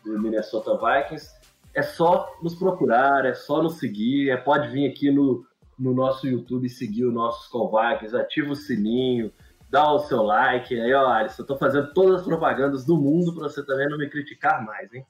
do 0.03 0.19
Minnesota 0.19 0.77
Vikings, 0.77 1.31
é 1.73 1.81
só 1.81 2.37
nos 2.43 2.55
procurar, 2.55 3.25
é 3.25 3.33
só 3.33 3.63
nos 3.63 3.77
seguir, 3.79 4.31
é, 4.31 4.35
pode 4.35 4.67
vir 4.67 4.91
aqui 4.91 5.09
no, 5.09 5.45
no 5.79 5.93
nosso 5.93 6.27
YouTube 6.27 6.67
seguir 6.67 7.05
o 7.05 7.11
nosso 7.11 7.45
Skull 7.45 7.71
Vikings, 7.71 8.17
ativa 8.17 8.51
o 8.51 8.55
sininho, 8.55 9.31
dá 9.71 9.89
o 9.89 9.99
seu 9.99 10.21
like. 10.21 10.79
Aí, 10.79 10.93
ó, 10.93 11.07
Alisson, 11.07 11.41
eu 11.41 11.47
tô 11.47 11.57
fazendo 11.57 11.93
todas 11.93 12.19
as 12.19 12.25
propagandas 12.25 12.83
do 12.83 12.97
mundo 12.97 13.33
para 13.33 13.47
você 13.47 13.65
também 13.65 13.89
não 13.89 13.97
me 13.97 14.09
criticar 14.09 14.63
mais, 14.63 14.93
hein? 14.93 15.05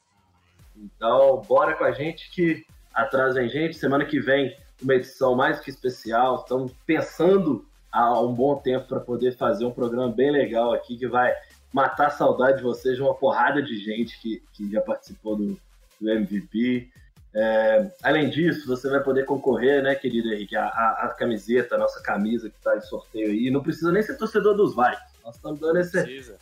Então, 0.77 1.41
bora 1.47 1.75
com 1.75 1.83
a 1.83 1.91
gente 1.91 2.29
que 2.29 2.63
atrás 2.93 3.33
vem 3.33 3.49
gente. 3.49 3.75
Semana 3.75 4.05
que 4.05 4.19
vem, 4.19 4.55
uma 4.81 4.93
edição 4.93 5.35
mais 5.35 5.59
que 5.59 5.71
especial. 5.71 6.35
Estamos 6.35 6.71
pensando 6.85 7.65
há 7.91 8.21
um 8.21 8.33
bom 8.33 8.55
tempo 8.55 8.87
para 8.87 8.99
poder 8.99 9.35
fazer 9.35 9.65
um 9.65 9.71
programa 9.71 10.09
bem 10.09 10.31
legal 10.31 10.71
aqui 10.71 10.95
que 10.95 11.07
vai 11.07 11.33
matar 11.73 12.07
a 12.07 12.11
saudade 12.11 12.57
de 12.57 12.63
vocês 12.63 12.95
de 12.95 13.01
uma 13.01 13.15
porrada 13.15 13.61
de 13.61 13.77
gente 13.77 14.19
que, 14.21 14.43
que 14.53 14.71
já 14.71 14.81
participou 14.81 15.35
do, 15.35 15.57
do 15.99 16.09
MVP. 16.09 16.91
É, 17.33 17.91
além 18.03 18.29
disso, 18.29 18.67
você 18.67 18.89
vai 18.89 19.01
poder 19.01 19.25
concorrer, 19.25 19.81
né, 19.81 19.95
querido 19.95 20.33
Henrique, 20.33 20.55
a, 20.55 20.65
a, 20.65 21.05
a 21.05 21.09
camiseta, 21.09 21.75
a 21.75 21.77
nossa 21.77 22.01
camisa 22.03 22.49
que 22.49 22.57
está 22.57 22.75
em 22.75 22.81
sorteio 22.81 23.29
aí. 23.29 23.49
Não 23.49 23.63
precisa 23.63 23.91
nem 23.91 24.01
ser 24.01 24.17
torcedor 24.17 24.55
dos 24.55 24.75
Vikings. 24.75 25.23
Nós 25.23 25.35
estamos 25.35 25.59
dando 25.59 25.79
esse, 25.79 26.03
Precisa. 26.03 26.37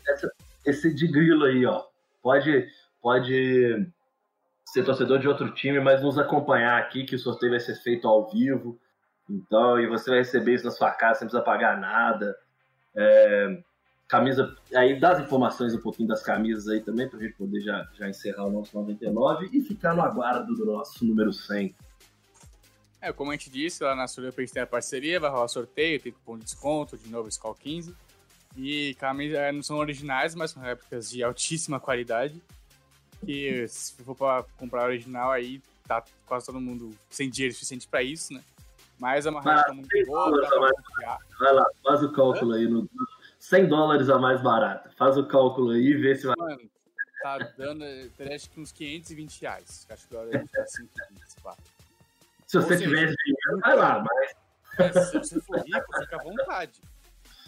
esse 0.65 0.93
de 0.93 1.07
grilo 1.07 1.45
aí, 1.45 1.65
ó. 1.65 1.83
Pode, 2.23 2.67
pode 3.01 3.87
ser 4.65 4.83
torcedor 4.83 5.19
de 5.19 5.27
outro 5.27 5.53
time, 5.53 5.79
mas 5.79 6.01
nos 6.01 6.17
acompanhar 6.17 6.79
aqui, 6.79 7.03
que 7.03 7.15
o 7.15 7.19
sorteio 7.19 7.51
vai 7.51 7.59
ser 7.59 7.75
feito 7.75 8.07
ao 8.07 8.29
vivo. 8.29 8.79
Então, 9.29 9.79
e 9.79 9.87
você 9.87 10.09
vai 10.09 10.19
receber 10.19 10.55
isso 10.55 10.65
na 10.65 10.71
sua 10.71 10.91
casa 10.91 11.19
sem 11.19 11.27
precisar 11.27 11.43
pagar 11.43 11.79
nada. 11.79 12.35
É, 12.95 13.61
camisa, 14.10 14.55
aí 14.76 14.99
dá 14.99 15.12
as 15.12 15.20
informações 15.20 15.74
um 15.76 15.80
pouquinho 15.80 16.10
das 16.10 16.24
camisas 16.24 16.68
aí 16.68 16.82
também, 16.82 17.07
pra 17.07 17.20
gente 17.20 17.36
poder 17.36 17.62
já, 17.62 17.88
já 17.93 18.10
encerrar 18.10 18.45
o 18.45 18.51
nosso 18.51 18.76
99 18.76 19.49
e 19.53 19.62
ficar 19.62 19.95
no 19.95 20.01
aguardo 20.01 20.53
do 20.55 20.66
nosso 20.66 21.05
número 21.05 21.32
100. 21.32 21.76
É, 23.01 23.14
como 23.14 23.30
a 23.30 23.36
gente 23.36 23.51
disse, 23.51 23.84
lá 23.84 23.95
na 23.95 24.07
Surupa 24.07 24.41
a 24.41 24.43
gente 24.43 24.53
tem 24.53 24.64
a 24.64 24.68
parceria, 24.68 25.20
vai 25.20 25.30
rolar 25.30 25.47
sorteio, 25.47 26.01
tem 26.01 26.12
cupom 26.12 26.38
de 26.38 26.43
desconto, 26.43 26.97
de 26.97 27.10
novo 27.10 27.30
Skull 27.30 27.53
15. 27.53 27.95
E 28.57 28.95
camisas 28.95 29.53
não 29.53 29.62
são 29.62 29.78
originais, 29.78 30.34
mas 30.34 30.51
são 30.51 30.62
réplicas 30.62 31.12
de 31.12 31.24
altíssima 31.24 31.80
qualidade. 31.80 32.41
Que 33.24 33.68
se 33.68 33.93
for 34.03 34.16
pra 34.16 34.43
comprar 34.57 34.86
original 34.86 35.32
aí, 35.32 35.62
tá 35.88 36.03
quase 36.26 36.47
todo 36.47 36.60
mundo 36.60 36.93
sem 37.10 37.30
dinheiro 37.30 37.53
suficiente 37.53 37.88
pra 37.88 38.01
isso, 38.01 38.34
né? 38.34 38.41
Mas 38.97 39.26
é 39.26 39.30
uma 39.30 39.41
réplica 39.41 39.74
muito 39.74 40.05
boa, 40.07 40.41
dá 40.41 40.47
a 40.47 40.49
pra 40.49 40.74
confiar. 40.74 41.18
Vai 41.39 41.53
lá, 41.53 41.66
faz 41.84 42.03
o 42.03 42.12
cálculo 42.12 42.53
aí. 42.53 42.68
No, 42.68 42.89
100 43.49 43.67
dólares 43.67 44.09
a 44.09 44.19
mais 44.19 44.41
barata. 44.41 44.91
Faz 44.95 45.17
o 45.17 45.25
cálculo 45.25 45.71
aí 45.71 45.87
e 45.87 45.97
vê 45.97 46.15
se 46.15 46.27
vai. 46.27 46.35
Mano, 46.37 46.69
tá 47.23 47.37
dando, 47.57 47.83
acho 48.33 48.49
que 48.51 48.59
uns 48.59 48.71
520 48.71 49.41
reais. 49.41 49.87
Acho 49.89 50.07
que 50.07 50.15
agora 50.15 50.29
a 50.29 50.39
gente 50.39 50.51
tá 50.51 50.63
520, 50.63 51.41
pá. 51.41 51.55
Se 52.45 52.57
você 52.61 52.77
seja, 52.77 52.83
tiver 52.89 53.03
esse 53.05 53.15
dinheiro, 53.25 53.59
vai 53.61 53.75
lá. 53.75 54.03
Mas 54.03 54.35
Mas 54.77 55.07
se 55.09 55.17
você 55.17 55.41
for 55.41 55.57
rico, 55.65 55.99
fica 55.99 56.15
à 56.15 56.23
vontade. 56.23 56.79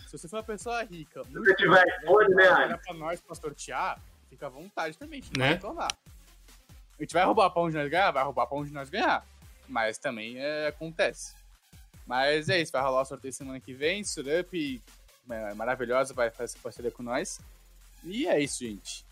Se 0.07 0.17
você 0.17 0.27
for 0.27 0.37
uma 0.37 0.43
pessoa 0.43 0.83
rica, 0.83 1.23
muito 1.25 1.45
você 1.45 1.55
tiver 1.55 1.83
iPhone, 2.01 2.33
né, 2.35 2.49
olha 2.49 2.63
Alex? 2.65 2.83
pra 2.85 2.93
nós 2.95 3.21
pra 3.21 3.35
sortear, 3.35 3.99
fica 4.27 4.47
à 4.47 4.49
vontade 4.49 4.97
também. 4.97 5.19
A 5.19 5.23
gente 5.23 5.37
Né? 5.37 5.45
vai 5.45 5.53
reclamar. 5.53 5.91
A 6.99 7.01
gente 7.03 7.13
vai 7.13 7.23
roubar 7.25 7.49
pra 7.51 7.61
onde 7.61 7.77
nós 7.77 7.89
ganhar? 7.89 8.09
Vai 8.11 8.23
roubar 8.23 8.47
pra 8.47 8.57
onde 8.57 8.73
nós 8.73 8.89
ganhar. 8.89 9.23
Mas 9.67 9.99
também 9.99 10.37
é, 10.39 10.67
acontece. 10.67 11.35
Mas 12.07 12.49
é 12.49 12.59
isso, 12.59 12.71
vai 12.71 12.81
rolar 12.81 13.01
o 13.01 13.05
sorteio 13.05 13.31
semana 13.33 13.59
que 13.59 13.73
vem. 13.73 14.03
Surup 14.03 14.53
é, 14.53 15.00
maravilhosa, 15.55 16.13
vai 16.13 16.29
fazer 16.29 16.57
parceria 16.59 16.91
com 16.91 17.03
nós. 17.03 17.39
E 18.03 18.27
é 18.27 18.39
isso, 18.39 18.63
gente. 18.63 19.05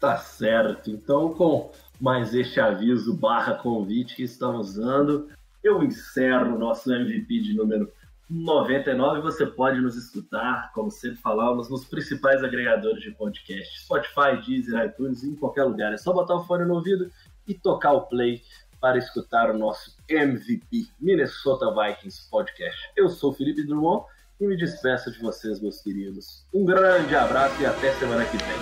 Tá 0.00 0.16
certo. 0.18 0.90
Então, 0.90 1.34
com 1.34 1.72
mais 2.00 2.34
este 2.34 2.60
aviso 2.60 3.14
barra 3.14 3.54
convite 3.54 4.14
que 4.14 4.22
estamos 4.22 4.74
dando, 4.74 5.28
eu 5.62 5.82
encerro 5.82 6.54
o 6.54 6.58
nosso 6.58 6.92
MVP 6.92 7.40
de 7.40 7.54
número 7.54 7.92
99. 8.30 9.20
Você 9.22 9.46
pode 9.46 9.80
nos 9.80 9.96
escutar, 9.96 10.70
como 10.72 10.90
sempre 10.90 11.18
falamos, 11.18 11.68
nos 11.68 11.84
principais 11.84 12.44
agregadores 12.44 13.02
de 13.02 13.10
podcast. 13.12 13.80
Spotify, 13.80 14.40
Deezer, 14.46 14.86
iTunes, 14.86 15.24
em 15.24 15.34
qualquer 15.34 15.64
lugar. 15.64 15.92
É 15.92 15.96
só 15.96 16.12
botar 16.12 16.36
o 16.36 16.44
fone 16.44 16.64
no 16.64 16.74
ouvido 16.74 17.10
e 17.46 17.54
tocar 17.54 17.92
o 17.92 18.02
play 18.02 18.42
para 18.80 18.98
escutar 18.98 19.50
o 19.50 19.58
nosso 19.58 19.96
MVP 20.08 20.86
Minnesota 21.00 21.66
Vikings 21.72 22.28
Podcast. 22.30 22.78
Eu 22.96 23.08
sou 23.08 23.30
o 23.30 23.34
Felipe 23.34 23.66
Drummond 23.66 24.04
e 24.40 24.46
me 24.46 24.56
despeço 24.56 25.10
de 25.10 25.18
vocês, 25.20 25.60
meus 25.60 25.80
queridos. 25.80 26.46
Um 26.54 26.64
grande 26.64 27.14
abraço 27.14 27.60
e 27.60 27.66
até 27.66 27.92
semana 27.94 28.24
que 28.24 28.36
vem. 28.36 28.56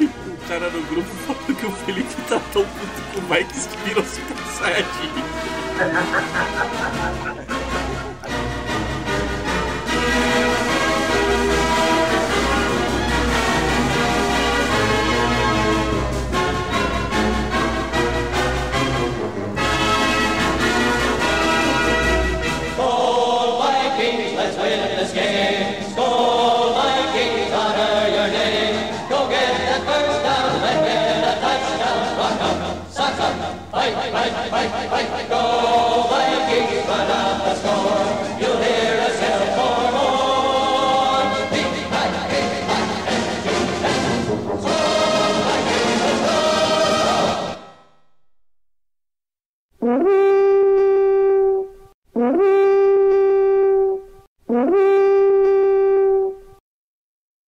O 0.00 0.48
cara 0.48 0.70
no 0.70 0.82
grupo 0.86 1.08
falou 1.08 1.44
que 1.44 1.66
o 1.66 1.72
Felipe 1.72 2.14
tá 2.28 2.40
tão 2.52 2.64
puto 2.64 3.02
com 3.12 3.20
o 3.20 3.22
Vikings 3.34 3.68
que 3.68 3.76
virou 3.88 4.04
Super 4.04 4.36
Saiyajin. 4.58 4.84